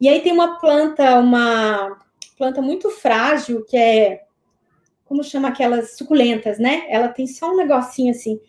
[0.00, 1.98] e aí tem uma planta, uma
[2.36, 4.22] planta muito frágil que é
[5.06, 6.84] como chama aquelas suculentas, né?
[6.88, 8.40] Ela tem só um negocinho assim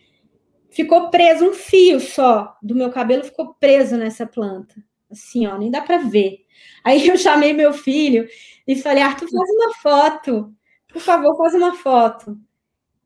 [0.69, 4.75] ficou preso um fio só do meu cabelo ficou preso nessa planta.
[5.09, 6.45] Assim, ó, nem dá para ver.
[6.83, 8.27] Aí eu chamei meu filho
[8.67, 10.53] e falei: "Arthur, faz uma foto.
[10.91, 12.37] Por favor, faz uma foto".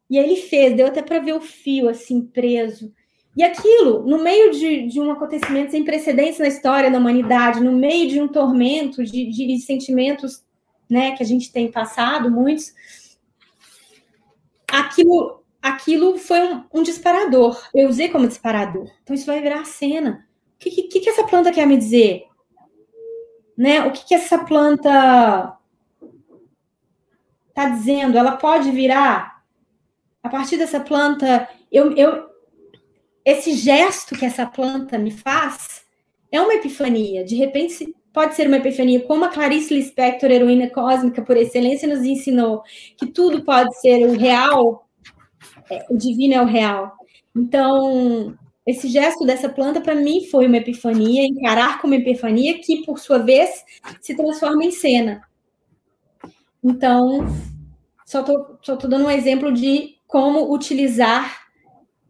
[0.09, 2.93] E ele fez, deu até para ver o fio assim preso.
[3.35, 7.71] E aquilo, no meio de, de, um acontecimento sem precedentes na história da humanidade, no
[7.71, 10.43] meio de um tormento de, de sentimentos
[10.89, 12.73] né, que a gente tem passado, muitos,
[14.69, 17.61] aquilo aquilo foi um, um, disparador.
[17.73, 18.89] Eu usei como disparador.
[19.03, 20.27] Então isso vai virar cena.
[20.55, 22.23] O que, que, que essa planta quer me dizer?
[23.57, 23.85] Né?
[23.85, 25.57] O que, que essa planta
[27.49, 28.17] está dizendo?
[28.17, 29.43] Ela pode virar
[30.23, 31.47] a partir dessa planta.
[31.71, 32.29] Eu, eu,
[33.23, 35.83] esse gesto que essa planta me faz
[36.31, 37.23] é uma epifania.
[37.23, 42.05] De repente pode ser uma epifania, como a Clarice Lispector, heroína cósmica por excelência, nos
[42.05, 42.61] ensinou
[42.97, 44.85] que tudo pode ser o real
[45.71, 46.93] é, o divino é o real.
[47.35, 48.37] Então,
[48.67, 53.17] esse gesto dessa planta, para mim, foi uma epifania, encarar como epifania, que, por sua
[53.19, 53.63] vez,
[54.01, 55.21] se transforma em cena.
[56.63, 57.25] Então,
[58.05, 61.47] só estou só tô dando um exemplo de como utilizar,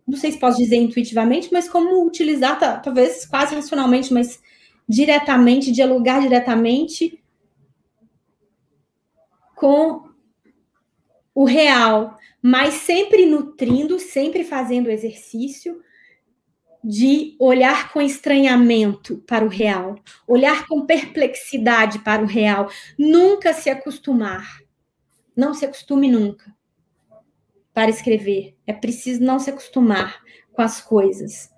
[0.07, 4.41] não sei se posso dizer intuitivamente, mas como utilizar, talvez quase racionalmente, mas
[4.89, 7.21] diretamente, dialogar diretamente
[9.55, 10.09] com
[11.33, 15.81] o real, mas sempre nutrindo, sempre fazendo o exercício
[16.83, 19.95] de olhar com estranhamento para o real,
[20.27, 24.59] olhar com perplexidade para o real, nunca se acostumar.
[25.35, 26.53] Não se acostume nunca
[27.73, 28.55] para escrever.
[28.65, 31.49] É preciso não se acostumar com as coisas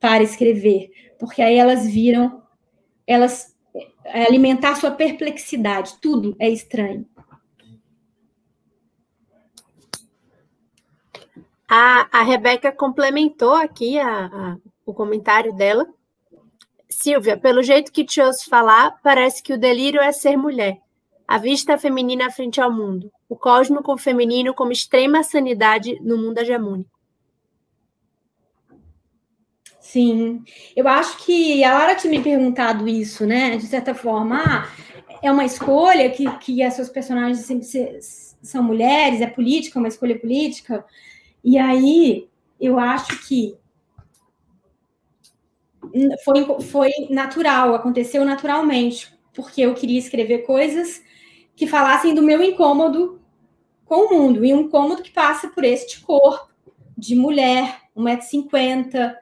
[0.00, 2.42] para escrever, porque aí elas viram,
[3.06, 3.54] elas
[4.04, 7.06] é alimentar sua perplexidade, tudo é estranho.
[11.72, 15.86] A, a Rebeca complementou aqui a, a, o comentário dela.
[16.88, 20.80] Silvia, pelo jeito que te ouço falar, parece que o delírio é ser mulher.
[21.28, 23.08] A vista feminina frente ao mundo.
[23.28, 26.90] O cósmico feminino como extrema sanidade no mundo hegemônico.
[29.78, 30.42] Sim,
[30.74, 33.56] eu acho que a Lara tinha me perguntado isso, né?
[33.56, 34.68] De certa forma, ah,
[35.22, 37.64] é uma escolha que, que essas personagens sempre
[38.42, 40.84] são mulheres, é política, é uma escolha política.
[41.42, 42.28] E aí,
[42.60, 43.56] eu acho que
[46.24, 51.02] foi, foi natural, aconteceu naturalmente, porque eu queria escrever coisas
[51.56, 53.20] que falassem do meu incômodo
[53.84, 56.48] com o mundo, e um incômodo que passa por este corpo
[56.96, 59.16] de mulher, 1,50m,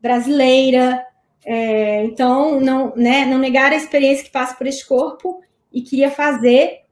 [0.00, 1.04] brasileira.
[1.44, 6.10] É, então, não, né, não negar a experiência que passa por este corpo e queria
[6.10, 6.84] fazer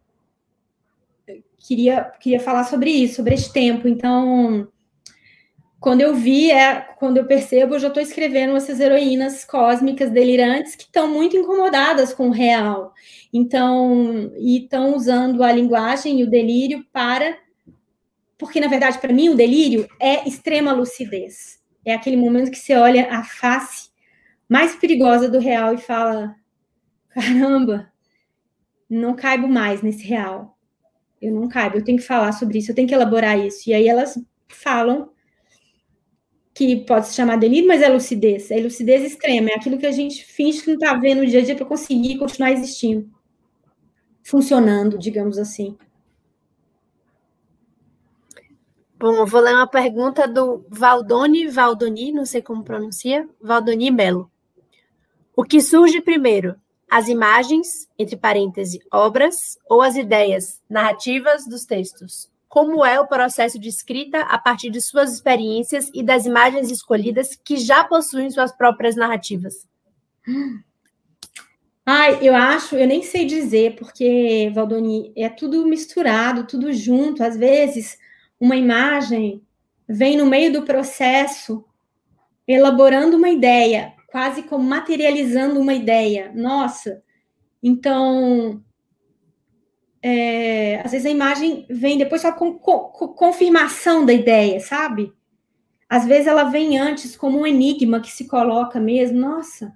[1.66, 3.88] queria, queria falar sobre isso, sobre esse tempo.
[3.88, 4.68] Então,
[5.80, 10.76] quando eu vi, é, quando eu percebo, eu já estou escrevendo essas heroínas cósmicas delirantes
[10.76, 12.94] que estão muito incomodadas com o real.
[13.32, 17.36] Então, e estão usando a linguagem e o delírio para.
[18.38, 21.60] Porque, na verdade, para mim, o delírio é extrema lucidez.
[21.84, 23.90] É aquele momento que você olha a face
[24.48, 26.36] mais perigosa do real e fala:
[27.09, 27.93] caramba,
[28.88, 30.55] não caibo mais nesse real
[31.26, 33.68] eu não caibo, eu tenho que falar sobre isso, eu tenho que elaborar isso.
[33.68, 35.10] E aí elas falam
[36.54, 39.92] que pode se chamar delírio, mas é lucidez, é lucidez extrema, é aquilo que a
[39.92, 43.10] gente finge que não está vendo no dia a dia para conseguir continuar existindo,
[44.22, 45.76] funcionando, digamos assim.
[48.98, 54.30] Bom, eu vou ler uma pergunta do Valdoni, Valdoni, não sei como pronuncia, Valdoni Belo.
[55.36, 56.56] O que surge primeiro,
[56.90, 62.30] as imagens, entre parênteses, obras, ou as ideias, narrativas dos textos.
[62.48, 67.36] Como é o processo de escrita a partir de suas experiências e das imagens escolhidas
[67.44, 69.66] que já possuem suas próprias narrativas?
[71.84, 77.22] Ai, eu acho, eu nem sei dizer, porque, Valdoni, é tudo misturado, tudo junto.
[77.22, 77.98] Às vezes,
[78.40, 79.42] uma imagem
[79.88, 81.64] vem no meio do processo,
[82.46, 86.32] elaborando uma ideia, quase como materializando uma ideia.
[86.34, 87.02] Nossa,
[87.62, 88.62] então,
[90.02, 95.12] é, às vezes a imagem vem depois só com, com, com, confirmação da ideia, sabe?
[95.88, 99.18] Às vezes ela vem antes como um enigma que se coloca mesmo.
[99.18, 99.72] Nossa,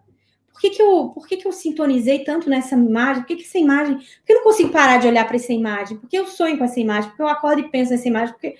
[0.52, 3.22] por que, que, eu, por que, que eu sintonizei tanto nessa imagem?
[3.22, 3.96] Por que, que essa imagem.
[3.96, 5.96] Por que eu não consigo parar de olhar para essa imagem?
[5.96, 7.10] Por que eu sonho com essa imagem?
[7.10, 8.32] Por que eu acordo e penso nessa imagem?
[8.32, 8.54] Por que,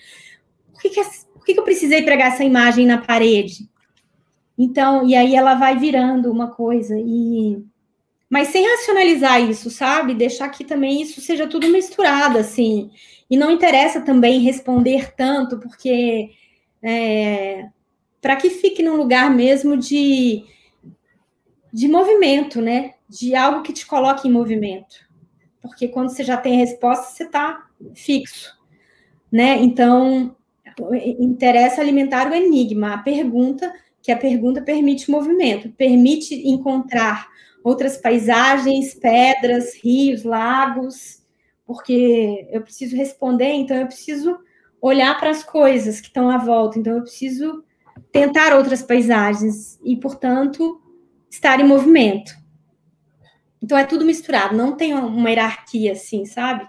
[0.72, 3.69] por que, que, por que, que eu precisei pregar essa imagem na parede?
[4.62, 6.94] Então, e aí ela vai virando uma coisa.
[6.98, 7.64] E
[8.28, 10.14] mas sem racionalizar isso, sabe?
[10.14, 12.90] Deixar que também isso seja tudo misturado, assim.
[13.28, 16.30] E não interessa também responder tanto, porque
[16.82, 17.68] é,
[18.20, 20.44] para que fique num lugar mesmo de,
[21.72, 22.92] de movimento, né?
[23.08, 25.08] De algo que te coloque em movimento.
[25.62, 28.54] Porque quando você já tem a resposta, você está fixo,
[29.32, 29.56] né?
[29.56, 30.36] Então,
[31.18, 37.28] interessa alimentar o enigma, a pergunta, que a pergunta permite movimento, permite encontrar
[37.62, 41.22] outras paisagens, pedras, rios, lagos,
[41.66, 44.38] porque eu preciso responder, então eu preciso
[44.80, 47.62] olhar para as coisas que estão à volta, então eu preciso
[48.10, 50.80] tentar outras paisagens e, portanto,
[51.30, 52.32] estar em movimento.
[53.62, 56.68] Então é tudo misturado, não tem uma hierarquia assim, sabe?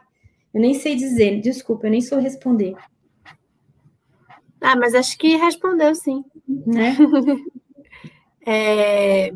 [0.54, 2.76] Eu nem sei dizer, desculpa, eu nem sou responder.
[4.60, 6.24] Ah, mas acho que respondeu sim.
[6.66, 6.98] Né?
[8.46, 9.34] é,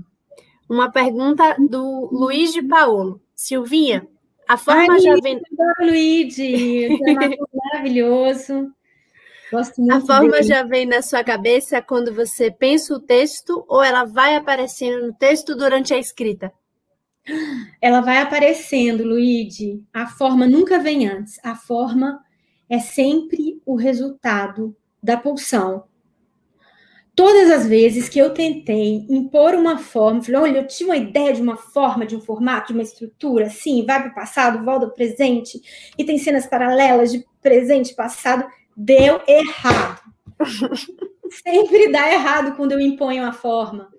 [0.69, 3.21] uma pergunta do Luiz de Paolo.
[3.35, 4.07] Silvinha,
[4.47, 5.41] a forma Ai, já vem.
[5.79, 6.87] Luigi,
[7.73, 8.71] maravilhoso.
[9.51, 10.43] Gosto muito a forma dele.
[10.43, 15.13] já vem na sua cabeça quando você pensa o texto ou ela vai aparecendo no
[15.13, 16.51] texto durante a escrita?
[17.81, 19.83] Ela vai aparecendo, Luigi.
[19.91, 21.39] A forma nunca vem antes.
[21.43, 22.19] A forma
[22.69, 25.85] é sempre o resultado da pulsão.
[27.15, 31.33] Todas as vezes que eu tentei impor uma forma, falei, olha, eu tinha uma ideia
[31.33, 34.85] de uma forma, de um formato, de uma estrutura, sim, vai para o passado, volta
[34.85, 35.61] ao presente,
[35.97, 40.01] e tem cenas paralelas de presente e passado, deu errado.
[41.31, 43.89] Sempre dá errado quando eu imponho a forma.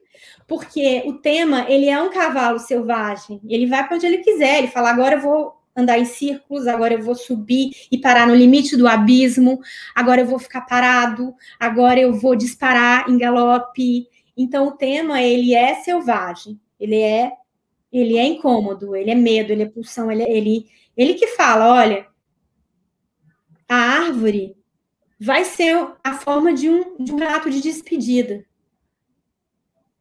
[0.46, 4.68] Porque o tema, ele é um cavalo selvagem, ele vai para onde ele quiser, ele
[4.68, 8.76] fala, agora eu vou andar em círculos, agora eu vou subir e parar no limite
[8.76, 9.60] do abismo,
[9.94, 14.08] agora eu vou ficar parado, agora eu vou disparar em galope.
[14.36, 17.32] Então o tema ele é selvagem, ele é
[17.92, 20.66] ele é incômodo, ele é medo, ele é pulsão, ele ele
[20.96, 22.06] ele que fala, olha,
[23.68, 24.56] a árvore
[25.20, 28.44] vai ser a forma de um de um relato de despedida.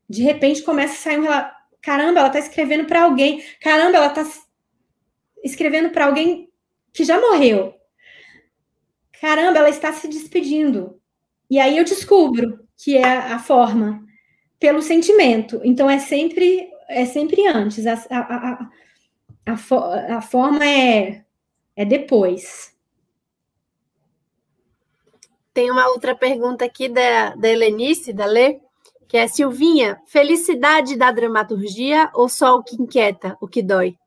[0.10, 4.08] De repente começa a sair um relato, caramba, ela está escrevendo para alguém, caramba, ela
[4.08, 4.24] está
[5.46, 6.50] escrevendo para alguém
[6.92, 7.76] que já morreu.
[9.22, 11.00] Caramba, ela está se despedindo.
[11.50, 14.04] E aí eu descubro que é a forma
[14.60, 15.62] pelo sentimento.
[15.64, 17.86] Então é sempre é sempre antes.
[17.86, 18.70] A, a, a,
[19.46, 21.24] a, a forma é,
[21.76, 22.76] é depois.
[25.54, 28.60] Tem uma outra pergunta aqui da, da Helenice, da Lê,
[29.08, 33.98] que é Silvinha, felicidade da dramaturgia ou só o que inquieta, o que dói?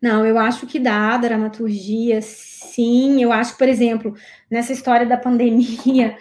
[0.00, 3.22] Não, eu acho que dá dramaturgia, sim.
[3.22, 4.14] Eu acho, por exemplo,
[4.50, 6.16] nessa história da pandemia,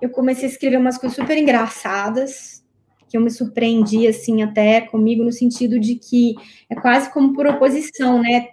[0.00, 2.62] eu comecei a escrever umas coisas super engraçadas,
[3.08, 6.34] que eu me surpreendi, assim, até comigo, no sentido de que
[6.68, 8.48] é quase como por oposição, né?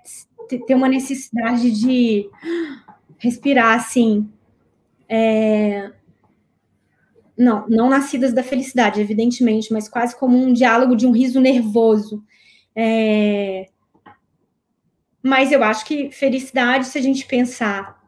[0.65, 2.29] Ter uma necessidade de
[3.17, 4.29] respirar, assim.
[5.09, 5.91] É...
[7.37, 12.23] Não, não nascidas da felicidade, evidentemente, mas quase como um diálogo de um riso nervoso.
[12.75, 13.67] É
[15.27, 18.01] mas eu acho que felicidade, se a gente pensar.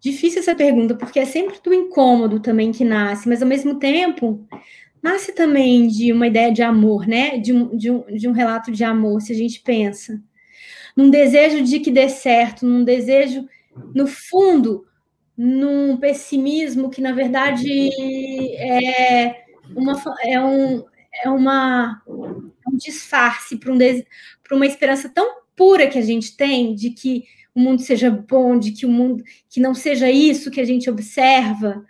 [0.00, 4.46] Difícil essa pergunta, porque é sempre do incômodo também que nasce, mas ao mesmo tempo,
[5.02, 7.38] nasce também de uma ideia de amor, né?
[7.38, 10.20] De um, de um, de um relato de amor, se a gente pensa.
[10.96, 13.46] Num desejo de que dê certo, num desejo,
[13.94, 14.86] no fundo,
[15.36, 17.90] num pessimismo que, na verdade,
[18.56, 19.44] é,
[19.74, 20.84] uma, é, um,
[21.22, 22.02] é uma,
[22.74, 27.24] um disfarce para um, para uma esperança tão pura que a gente tem de que
[27.54, 30.90] o mundo seja bom, de que o mundo que não seja isso que a gente
[30.90, 31.84] observa.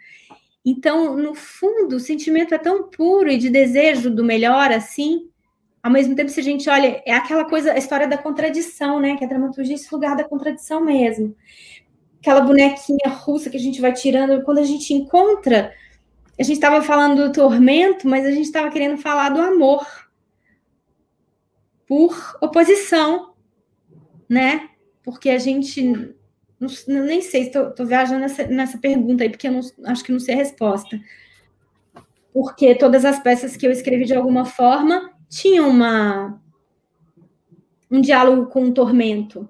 [0.65, 5.29] Então, no fundo, o sentimento é tão puro e de desejo do melhor assim.
[5.83, 9.17] Ao mesmo tempo, se a gente olha, é aquela coisa, a história da contradição, né?
[9.17, 11.35] Que a dramaturgia é esse lugar da contradição mesmo.
[12.21, 15.73] Aquela bonequinha russa que a gente vai tirando, quando a gente encontra
[16.39, 19.87] a gente estava falando do tormento, mas a gente estava querendo falar do amor
[21.87, 23.35] por oposição,
[24.29, 24.71] né?
[25.03, 26.15] Porque a gente
[26.89, 30.21] não, nem sei, estou viajando nessa, nessa pergunta aí, porque eu não, acho que não
[30.21, 31.01] sei a resposta.
[32.33, 36.41] Porque todas as peças que eu escrevi de alguma forma tinham uma,
[37.91, 39.49] um diálogo com um tormento,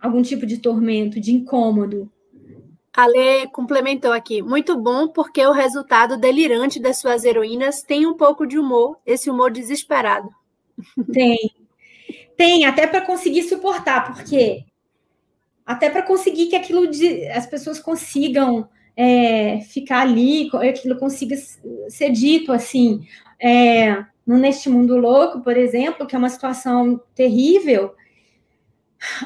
[0.00, 2.10] algum tipo de tormento, de incômodo.
[2.94, 4.40] A Lê complementou aqui.
[4.40, 9.28] Muito bom, porque o resultado delirante das suas heroínas tem um pouco de humor, esse
[9.28, 10.30] humor desesperado.
[11.12, 11.55] Tem.
[12.36, 14.64] Tem, até para conseguir suportar, porque
[15.64, 21.36] até para conseguir que aquilo de, as pessoas consigam é, ficar ali, aquilo consiga
[21.88, 23.06] ser dito assim.
[23.40, 27.94] É, neste mundo louco, por exemplo, que é uma situação terrível,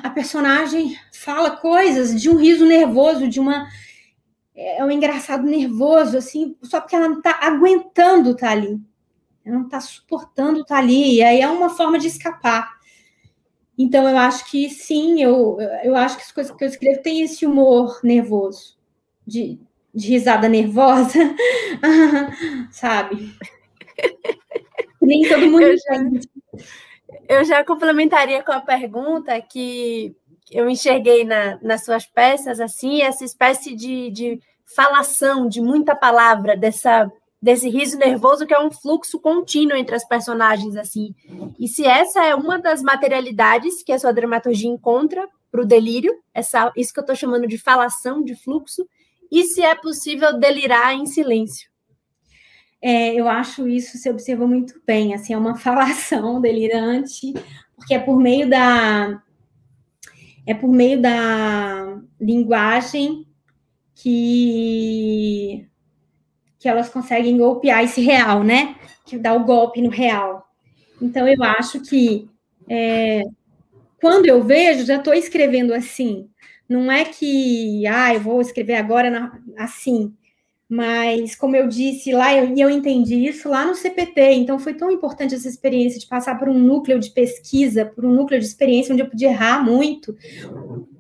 [0.03, 3.67] a personagem fala coisas de um riso nervoso, de uma
[4.55, 8.79] é um engraçado nervoso, assim, só porque ela não está aguentando estar tá ali.
[9.43, 11.17] Ela não está suportando estar tá ali.
[11.17, 12.71] E aí é uma forma de escapar.
[13.83, 17.23] Então, eu acho que sim, eu, eu acho que as coisas que eu escrevo têm
[17.23, 18.77] esse humor nervoso,
[19.27, 19.59] de,
[19.95, 21.19] de risada nervosa,
[22.71, 23.35] sabe?
[25.01, 25.63] Nem todo mundo.
[25.63, 26.67] Eu já,
[27.27, 30.15] eu já complementaria com a pergunta que
[30.51, 34.41] eu enxerguei na, nas suas peças, assim, essa espécie de, de
[34.77, 37.11] falação, de muita palavra, dessa
[37.41, 41.15] desse riso nervoso que é um fluxo contínuo entre as personagens assim.
[41.59, 46.15] E se essa é uma das materialidades que a sua dramaturgia encontra para o delírio,
[46.35, 48.87] essa isso que eu estou chamando de falação, de fluxo,
[49.31, 51.71] e se é possível delirar em silêncio.
[52.83, 57.33] É, eu acho isso se observa muito bem, assim, é uma falação delirante,
[57.77, 59.23] porque é por meio da
[60.47, 63.27] é por meio da linguagem
[63.95, 65.70] que
[66.61, 68.77] que elas conseguem golpear esse real, né?
[69.07, 70.47] Que dá o golpe no real.
[71.01, 72.29] Então eu acho que
[72.69, 73.23] é,
[74.01, 76.29] quando eu vejo, já estou escrevendo assim.
[76.69, 80.15] Não é que ah, eu vou escrever agora na, assim.
[80.73, 84.89] Mas, como eu disse lá, eu, eu entendi isso lá no CPT, então foi tão
[84.89, 88.93] importante essa experiência de passar por um núcleo de pesquisa, por um núcleo de experiência
[88.93, 90.17] onde eu podia errar muito,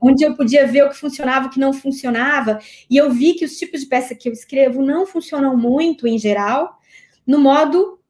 [0.00, 2.58] onde eu podia ver o que funcionava, o que não funcionava,
[2.90, 6.18] e eu vi que os tipos de peça que eu escrevo não funcionam muito, em
[6.18, 6.76] geral,
[7.24, 8.00] no modo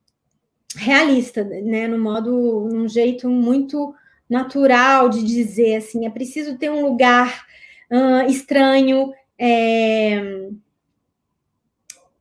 [0.75, 3.95] realista, né, no modo, num jeito muito
[4.31, 7.45] natural de dizer, assim, é preciso ter um lugar
[7.91, 10.49] uh, estranho, é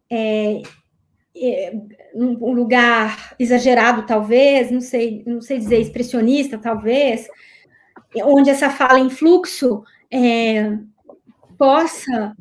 [0.09, 0.61] é,
[1.35, 1.73] é,
[2.13, 7.27] um lugar exagerado, talvez, não sei, não sei dizer, expressionista, talvez,
[8.23, 10.77] onde essa fala em fluxo é,
[11.57, 12.35] possa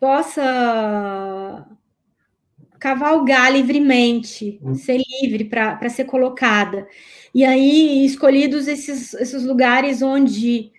[0.00, 1.66] possa
[2.78, 6.88] cavalgar livremente, ser livre para ser colocada.
[7.34, 10.72] E aí, escolhidos esses, esses lugares onde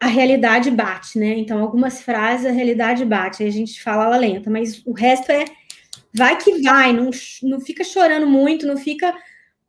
[0.00, 1.36] a realidade bate, né?
[1.36, 5.30] Então, algumas frases a realidade bate, aí a gente fala ela lenta, mas o resto
[5.30, 5.44] é
[6.12, 7.10] vai que vai, não,
[7.42, 9.14] não fica chorando muito, não fica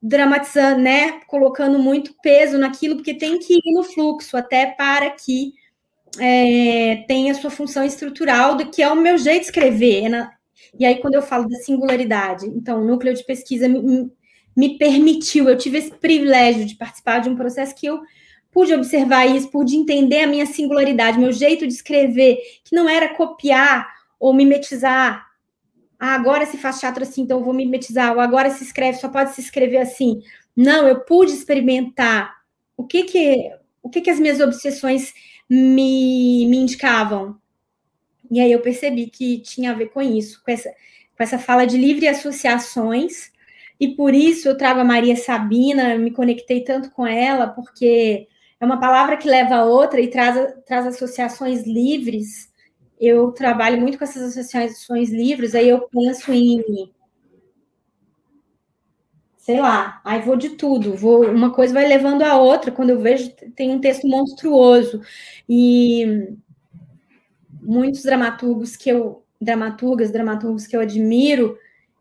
[0.02, 1.20] dramatizando, né?
[1.28, 5.54] Colocando muito peso naquilo, porque tem que ir no fluxo, até para que
[6.18, 10.10] é, tenha sua função estrutural, do que é o meu jeito de escrever.
[10.10, 10.32] Né?
[10.80, 14.10] E aí, quando eu falo da singularidade, então, o núcleo de pesquisa me,
[14.56, 18.02] me permitiu, eu tive esse privilégio de participar de um processo que eu
[18.52, 23.16] pude observar isso, pude entender a minha singularidade, meu jeito de escrever, que não era
[23.16, 23.88] copiar
[24.20, 25.26] ou mimetizar.
[26.00, 29.08] Ah, agora se faz teatro assim, então eu vou mimetizar, ou agora se escreve, só
[29.08, 30.22] pode se escrever assim.
[30.56, 32.42] Não, eu pude experimentar
[32.76, 33.52] o que que,
[33.82, 35.14] o que, que as minhas obsessões
[35.50, 37.40] me, me indicavam.
[38.30, 40.70] E aí eu percebi que tinha a ver com isso, com essa,
[41.18, 43.32] com essa fala de livre associações,
[43.80, 48.28] e por isso eu trago a Maria Sabina, me conectei tanto com ela, porque
[48.62, 52.48] é uma palavra que leva a outra e traz, traz associações livres.
[53.00, 56.64] Eu trabalho muito com essas associações livres, aí eu penso em
[59.40, 63.00] sei lá, aí vou de tudo, vou, uma coisa vai levando a outra, quando eu
[63.00, 65.02] vejo tem um texto monstruoso.
[65.50, 66.36] E
[67.60, 71.58] muitos dramaturgos que eu, dramaturgas, dramaturgos que eu admiro,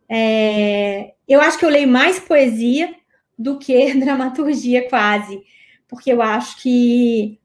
[0.06, 2.94] é, eu acho que eu leio mais poesia
[3.38, 5.42] do que dramaturgia quase,
[5.90, 7.38] porque eu acho que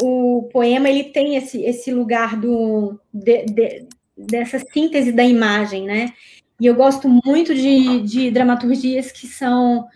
[0.00, 6.14] o poema ele tem esse, esse lugar do, de, de, dessa síntese da imagem, né?
[6.60, 9.86] E eu gosto muito de, de dramaturgias que são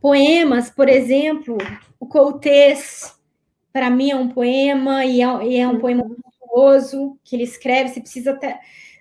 [0.00, 1.58] poemas, por exemplo,
[1.98, 3.14] o Coutês,
[3.70, 6.04] para mim é um poema, e é, e é um poema
[6.40, 8.58] famoso, que ele escreve, você precisa até.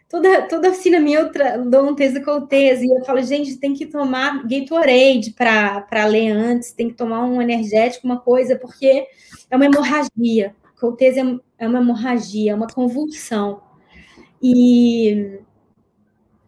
[0.10, 3.86] Toda, toda oficina minha eu dou um texto Coltese, e eu falo, gente, tem que
[3.86, 9.06] tomar Gatorade para ler antes, tem que tomar um energético, uma coisa, porque
[9.52, 10.56] é uma hemorragia.
[10.80, 13.62] Coltese é, é uma hemorragia, é uma convulsão.
[14.42, 15.40] E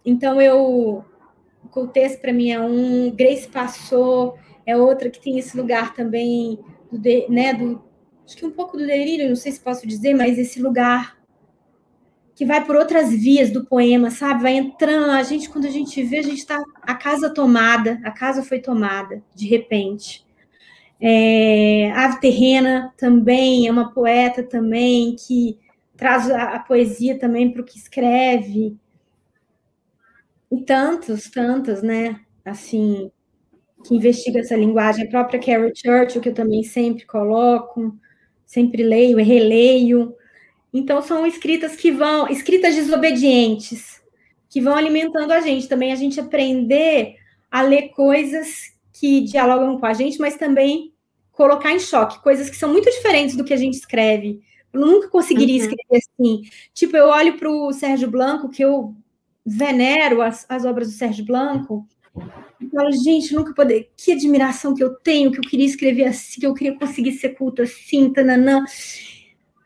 [0.03, 1.05] então eu
[1.69, 6.57] Coltese para mim é um, Grace passou é outra que tem esse lugar também
[6.91, 7.83] do, né, do
[8.25, 11.20] acho que um pouco do delírio, não sei se posso dizer, mas esse lugar
[12.41, 14.41] que vai por outras vias do poema, sabe?
[14.41, 18.09] Vai entrando, a gente quando a gente vê, a gente está a casa tomada, a
[18.09, 20.25] casa foi tomada de repente.
[20.99, 25.59] É, Ave Terrena também é uma poeta também que
[25.95, 28.75] traz a, a poesia também para o que escreve.
[30.51, 32.21] E tantos, tantas, né?
[32.43, 33.11] Assim,
[33.85, 35.05] que investiga essa linguagem.
[35.05, 37.95] A própria Carol Churchill, que eu também sempre coloco,
[38.47, 40.15] sempre leio e releio.
[40.73, 44.01] Então, são escritas que vão, escritas desobedientes,
[44.49, 45.67] que vão alimentando a gente.
[45.67, 47.15] Também a gente aprender
[47.49, 50.93] a ler coisas que dialogam com a gente, mas também
[51.31, 54.41] colocar em choque, coisas que são muito diferentes do que a gente escreve.
[54.71, 55.69] Eu nunca conseguiria uhum.
[55.69, 56.41] escrever assim.
[56.73, 58.95] Tipo, eu olho para o Sérgio Blanco, que eu
[59.45, 61.87] venero as, as obras do Sérgio Blanco,
[62.59, 63.91] e falo, gente, nunca poder.
[63.97, 67.29] Que admiração que eu tenho, que eu queria escrever assim, que eu queria conseguir ser
[67.29, 68.63] culto assim, tananã.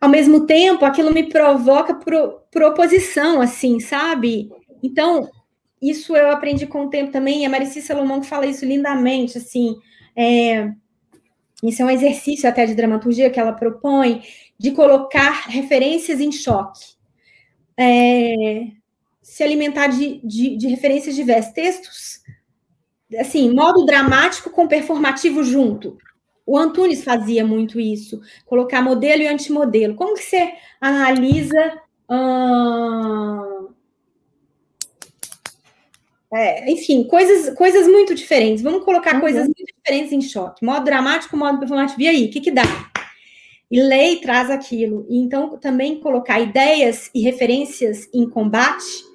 [0.06, 4.52] Ao mesmo tempo, aquilo me provoca por, por oposição, assim, sabe?
[4.84, 5.28] Então,
[5.82, 9.76] isso eu aprendi com o tempo também, e a Marici Salomão fala isso lindamente, assim,
[10.16, 10.70] é,
[11.64, 14.22] isso é um exercício até de dramaturgia que ela propõe,
[14.60, 16.86] de colocar referências em choque.
[17.76, 18.68] É,
[19.24, 21.52] se alimentar de, de, de referências diversas.
[21.52, 22.22] Textos,
[23.20, 25.98] assim, modo dramático com performativo junto.
[26.46, 29.96] O Antunes fazia muito isso, colocar modelo e antimodelo.
[29.96, 31.82] Como que você analisa...
[32.10, 33.70] Hum,
[36.36, 38.62] é, enfim, coisas, coisas muito diferentes.
[38.62, 39.22] Vamos colocar uhum.
[39.22, 40.66] coisas muito diferentes em choque.
[40.66, 42.02] Modo dramático, modo performativo.
[42.02, 42.64] E aí, o que, que dá?
[43.72, 45.06] E lei traz aquilo.
[45.10, 49.06] E então, também colocar ideias e referências em combate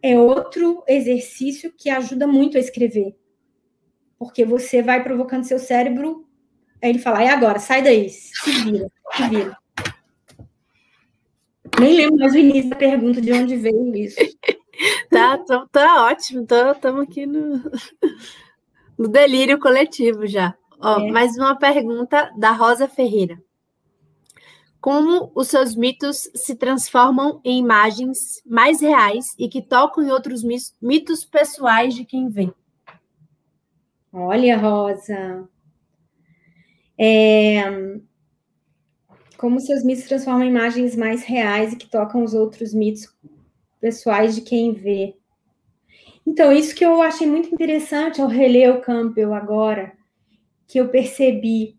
[0.00, 3.16] é outro exercício que ajuda muito a escrever.
[4.22, 6.24] Porque você vai provocando seu cérebro,
[6.80, 7.58] aí ele fala, e agora?
[7.58, 8.86] Sai daí, se vira,
[9.16, 9.58] se vira.
[11.80, 14.16] Nem lembro mais o início da pergunta de onde veio isso.
[15.10, 17.68] tá, tá, tá ótimo, estamos aqui no,
[18.96, 20.54] no delírio coletivo já.
[20.78, 21.10] Ó, é.
[21.10, 23.42] Mais uma pergunta da Rosa Ferreira.
[24.80, 30.44] Como os seus mitos se transformam em imagens mais reais e que tocam em outros
[30.80, 32.52] mitos pessoais de quem vê?
[34.12, 35.48] Olha, Rosa.
[36.98, 37.62] É...
[39.36, 43.12] Como seus mitos transformam imagens mais reais e que tocam os outros mitos
[43.80, 45.16] pessoais de quem vê.
[46.26, 49.92] Então, isso que eu achei muito interessante ao reler o Campbell agora,
[50.68, 51.76] que eu percebi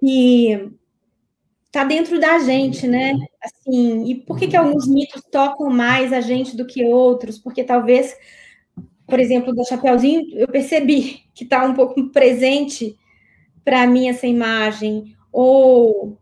[0.00, 0.72] que
[1.70, 3.14] tá dentro da gente, né?
[3.42, 7.38] Assim, e por que, que alguns mitos tocam mais a gente do que outros?
[7.38, 8.16] Porque talvez,
[9.12, 12.96] por exemplo, do Chapeuzinho, eu percebi que está um pouco presente
[13.62, 16.16] para mim essa imagem, ou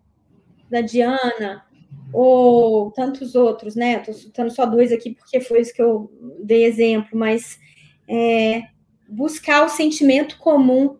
[0.69, 1.65] da Diana,
[2.12, 3.99] ou tantos outros, né?
[3.99, 6.11] Estou citando só dois aqui porque foi isso que eu
[6.43, 7.61] dei exemplo, mas
[8.09, 8.65] é,
[9.09, 10.97] buscar o sentimento comum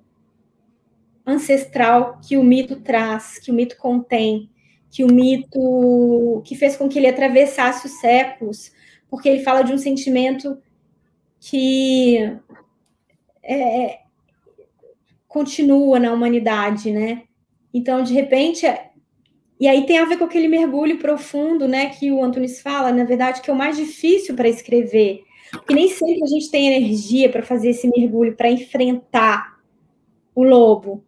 [1.27, 4.49] ancestral que o mito traz, que o mito contém,
[4.93, 8.71] que o mito que fez com que ele atravessasse os séculos,
[9.09, 10.57] porque ele fala de um sentimento
[11.41, 12.37] que
[13.43, 14.01] é,
[15.27, 17.23] continua na humanidade, né?
[17.73, 18.67] Então, de repente,
[19.59, 23.05] e aí tem a ver com aquele mergulho profundo, né, que o Antunes fala, na
[23.05, 25.23] verdade, que é o mais difícil para escrever,
[25.53, 29.59] porque nem sempre a gente tem energia para fazer esse mergulho, para enfrentar
[30.35, 31.05] o lobo,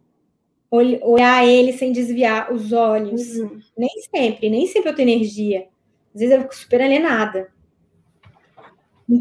[0.69, 3.37] olhar ele sem desviar os olhos.
[3.37, 3.59] Uhum.
[3.77, 5.67] Nem sempre, nem sempre eu tenho energia.
[6.13, 7.51] Às vezes eu fico super alienada.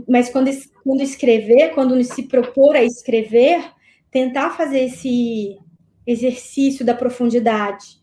[0.09, 0.51] Mas quando,
[0.83, 3.63] quando escrever, quando se propor a escrever,
[4.11, 5.59] tentar fazer esse
[6.07, 8.01] exercício da profundidade.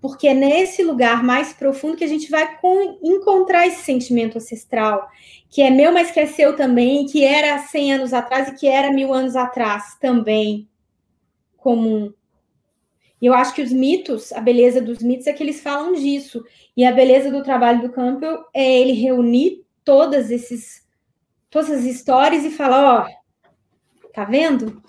[0.00, 5.08] Porque é nesse lugar mais profundo que a gente vai com, encontrar esse sentimento ancestral,
[5.48, 8.66] que é meu, mas que é seu também, que era 100 anos atrás e que
[8.66, 10.68] era mil anos atrás também
[11.56, 12.12] comum.
[13.20, 16.44] E eu acho que os mitos, a beleza dos mitos é que eles falam disso.
[16.76, 20.82] E a beleza do trabalho do Campbell é ele reunir todas esses
[21.52, 24.82] todas as histórias e falar, ó, tá vendo?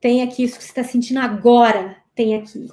[0.00, 2.68] Tem aqui isso que você está sentindo agora, tem aqui.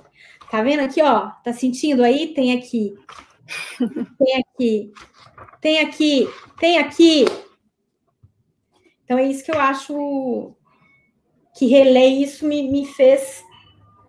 [0.51, 1.31] Tá vendo aqui, ó?
[1.43, 2.33] Tá sentindo aí?
[2.33, 2.93] Tem aqui.
[4.17, 4.93] Tem aqui.
[5.59, 6.29] Tem aqui.
[6.59, 7.25] Tem aqui.
[9.03, 10.55] Então é isso que eu acho
[11.57, 13.43] que reler isso me, me fez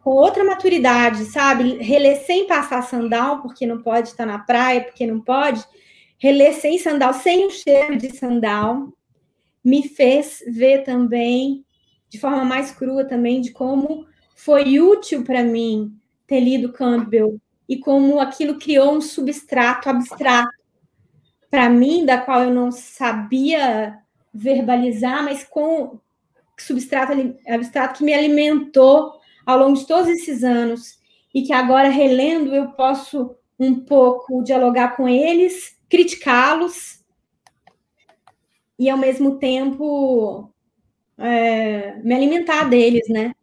[0.03, 1.79] com outra maturidade, sabe?
[1.79, 5.65] Reler sem passar sandal, porque não pode estar na praia, porque não pode.
[6.19, 8.93] Reler sem sandal, sem o cheiro de sandal,
[9.65, 11.65] me fez ver também,
[12.09, 17.79] de forma mais crua também, de como foi útil para mim ter lido Campbell e
[17.79, 20.51] como aquilo criou um substrato abstrato
[21.51, 23.99] para mim, da qual eu não sabia
[24.33, 25.99] verbalizar, mas com
[26.59, 27.13] substrato
[27.47, 29.13] abstrato que me alimentou
[29.45, 30.99] ao longo de todos esses anos
[31.35, 37.03] e que agora relendo eu posso um pouco dialogar com eles, criticá-los
[38.79, 40.53] e ao mesmo tempo
[41.19, 43.35] é, me alimentar deles, né?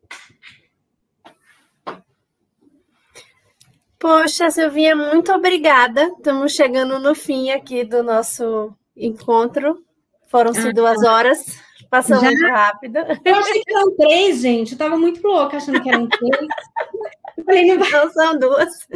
[3.97, 6.11] Poxa, Silvinha, muito obrigada.
[6.17, 9.81] Estamos chegando no fim aqui do nosso encontro.
[10.27, 11.45] Foram-se ah, duas horas,
[11.89, 12.27] passou já?
[12.27, 12.97] muito rápido.
[13.23, 14.71] Eu achei que eram três, gente.
[14.71, 16.31] Eu estava muito louca achando que eram três.
[17.37, 17.91] Eu falei, não, vai...
[17.91, 18.87] não são duas.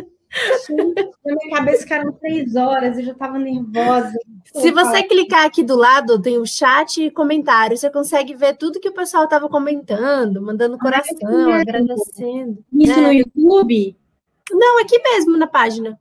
[1.26, 4.14] Na minha cabeça ficaram três horas, eu já estava nervosa.
[4.54, 7.78] Se você clicar aqui do lado, tem o chat e comentário.
[7.78, 12.64] Você consegue ver tudo que o pessoal estava comentando, mandando coração, agradecendo.
[12.74, 13.08] Isso né?
[13.08, 13.96] no YouTube?
[14.52, 16.00] Não, aqui mesmo na página.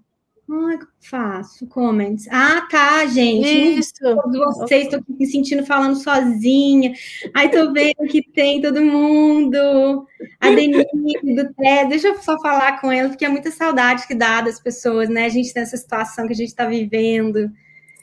[0.48, 2.28] Ai, faço comments.
[2.30, 3.78] Ah, tá, gente.
[3.80, 3.92] Isso.
[4.00, 6.94] Todos vocês estão me sentindo falando sozinha.
[7.34, 10.06] Ai, tô vendo que tem todo mundo.
[10.40, 11.86] A Denise do Té.
[11.86, 15.24] Deixa eu só falar com ela, porque é muita saudade que dá das pessoas, né?
[15.24, 17.50] A gente tem essa situação que a gente está vivendo.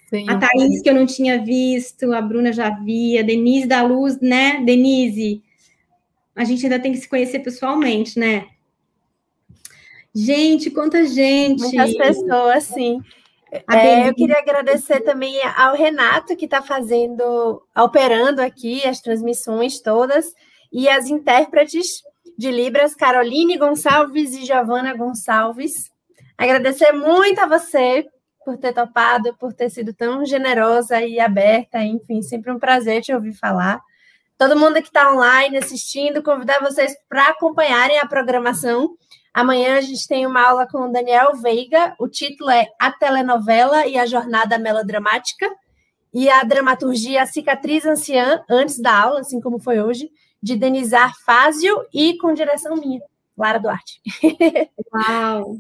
[0.09, 0.29] Sim.
[0.29, 4.61] A Thaís, que eu não tinha visto, a Bruna já via, Denise da Luz, né?
[4.65, 5.41] Denise,
[6.35, 8.47] a gente ainda tem que se conhecer pessoalmente, né?
[10.15, 11.61] Gente, quanta gente!
[11.63, 13.01] Muitas pessoas, sim.
[13.69, 20.33] É, eu queria agradecer também ao Renato, que está fazendo, operando aqui as transmissões todas,
[20.71, 22.01] e as intérpretes
[22.35, 25.91] de Libras, Caroline Gonçalves e Giovana Gonçalves.
[26.35, 28.07] Agradecer muito a você
[28.43, 33.13] por ter topado, por ter sido tão generosa e aberta, enfim, sempre um prazer te
[33.13, 33.79] ouvir falar.
[34.37, 38.97] Todo mundo que está online assistindo, convidar vocês para acompanharem a programação
[39.33, 41.95] Amanhã a gente tem uma aula com o Daniel Veiga.
[41.97, 45.49] O título é A Telenovela e a Jornada Melodramática.
[46.13, 50.11] E a dramaturgia Cicatriz Anciã, antes da aula, assim como foi hoje,
[50.41, 53.01] de Denizar Fázio e com direção minha,
[53.35, 53.99] Lara Duarte.
[54.93, 55.57] Uau!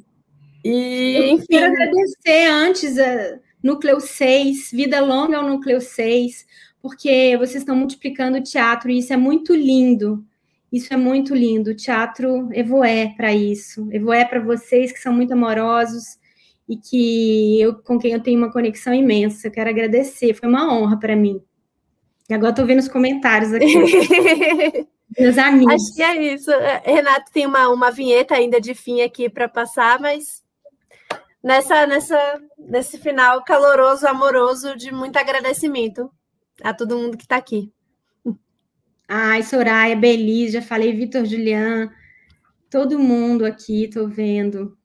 [0.63, 1.47] E, Eu enfim.
[1.49, 6.45] Quero agradecer antes a Núcleo 6, Vida Longa ao Núcleo 6,
[6.81, 10.23] porque vocês estão multiplicando o teatro e isso é muito lindo.
[10.73, 11.69] Isso é muito lindo.
[11.69, 13.87] O teatro evoé para isso.
[13.91, 16.17] Evoé para vocês que são muito amorosos
[16.67, 19.47] e que eu com quem eu tenho uma conexão imensa.
[19.47, 20.33] Eu quero agradecer.
[20.33, 21.39] Foi uma honra para mim.
[22.27, 23.67] E agora estou vendo os comentários aqui.
[25.15, 25.75] Meus amigos.
[25.75, 26.49] Acho que é isso.
[26.83, 30.43] Renato tem uma, uma vinheta ainda de fim aqui para passar, mas
[31.43, 36.09] nessa, nessa, nesse final caloroso, amoroso, de muito agradecimento
[36.63, 37.71] a todo mundo que está aqui.
[39.07, 41.91] Ai, Soraya, Belize, já falei, Vitor Julian,
[42.69, 44.77] todo mundo aqui, tô vendo.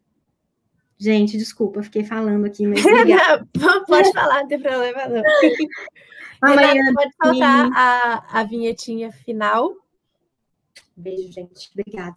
[0.99, 2.82] Gente, desculpa, fiquei falando aqui, mas
[3.57, 5.23] não, pode falar, não tem problema não.
[6.43, 9.74] Amanhã pode faltar a, a vinhetinha final.
[10.97, 11.70] Beijo, gente.
[11.73, 12.16] Obrigada.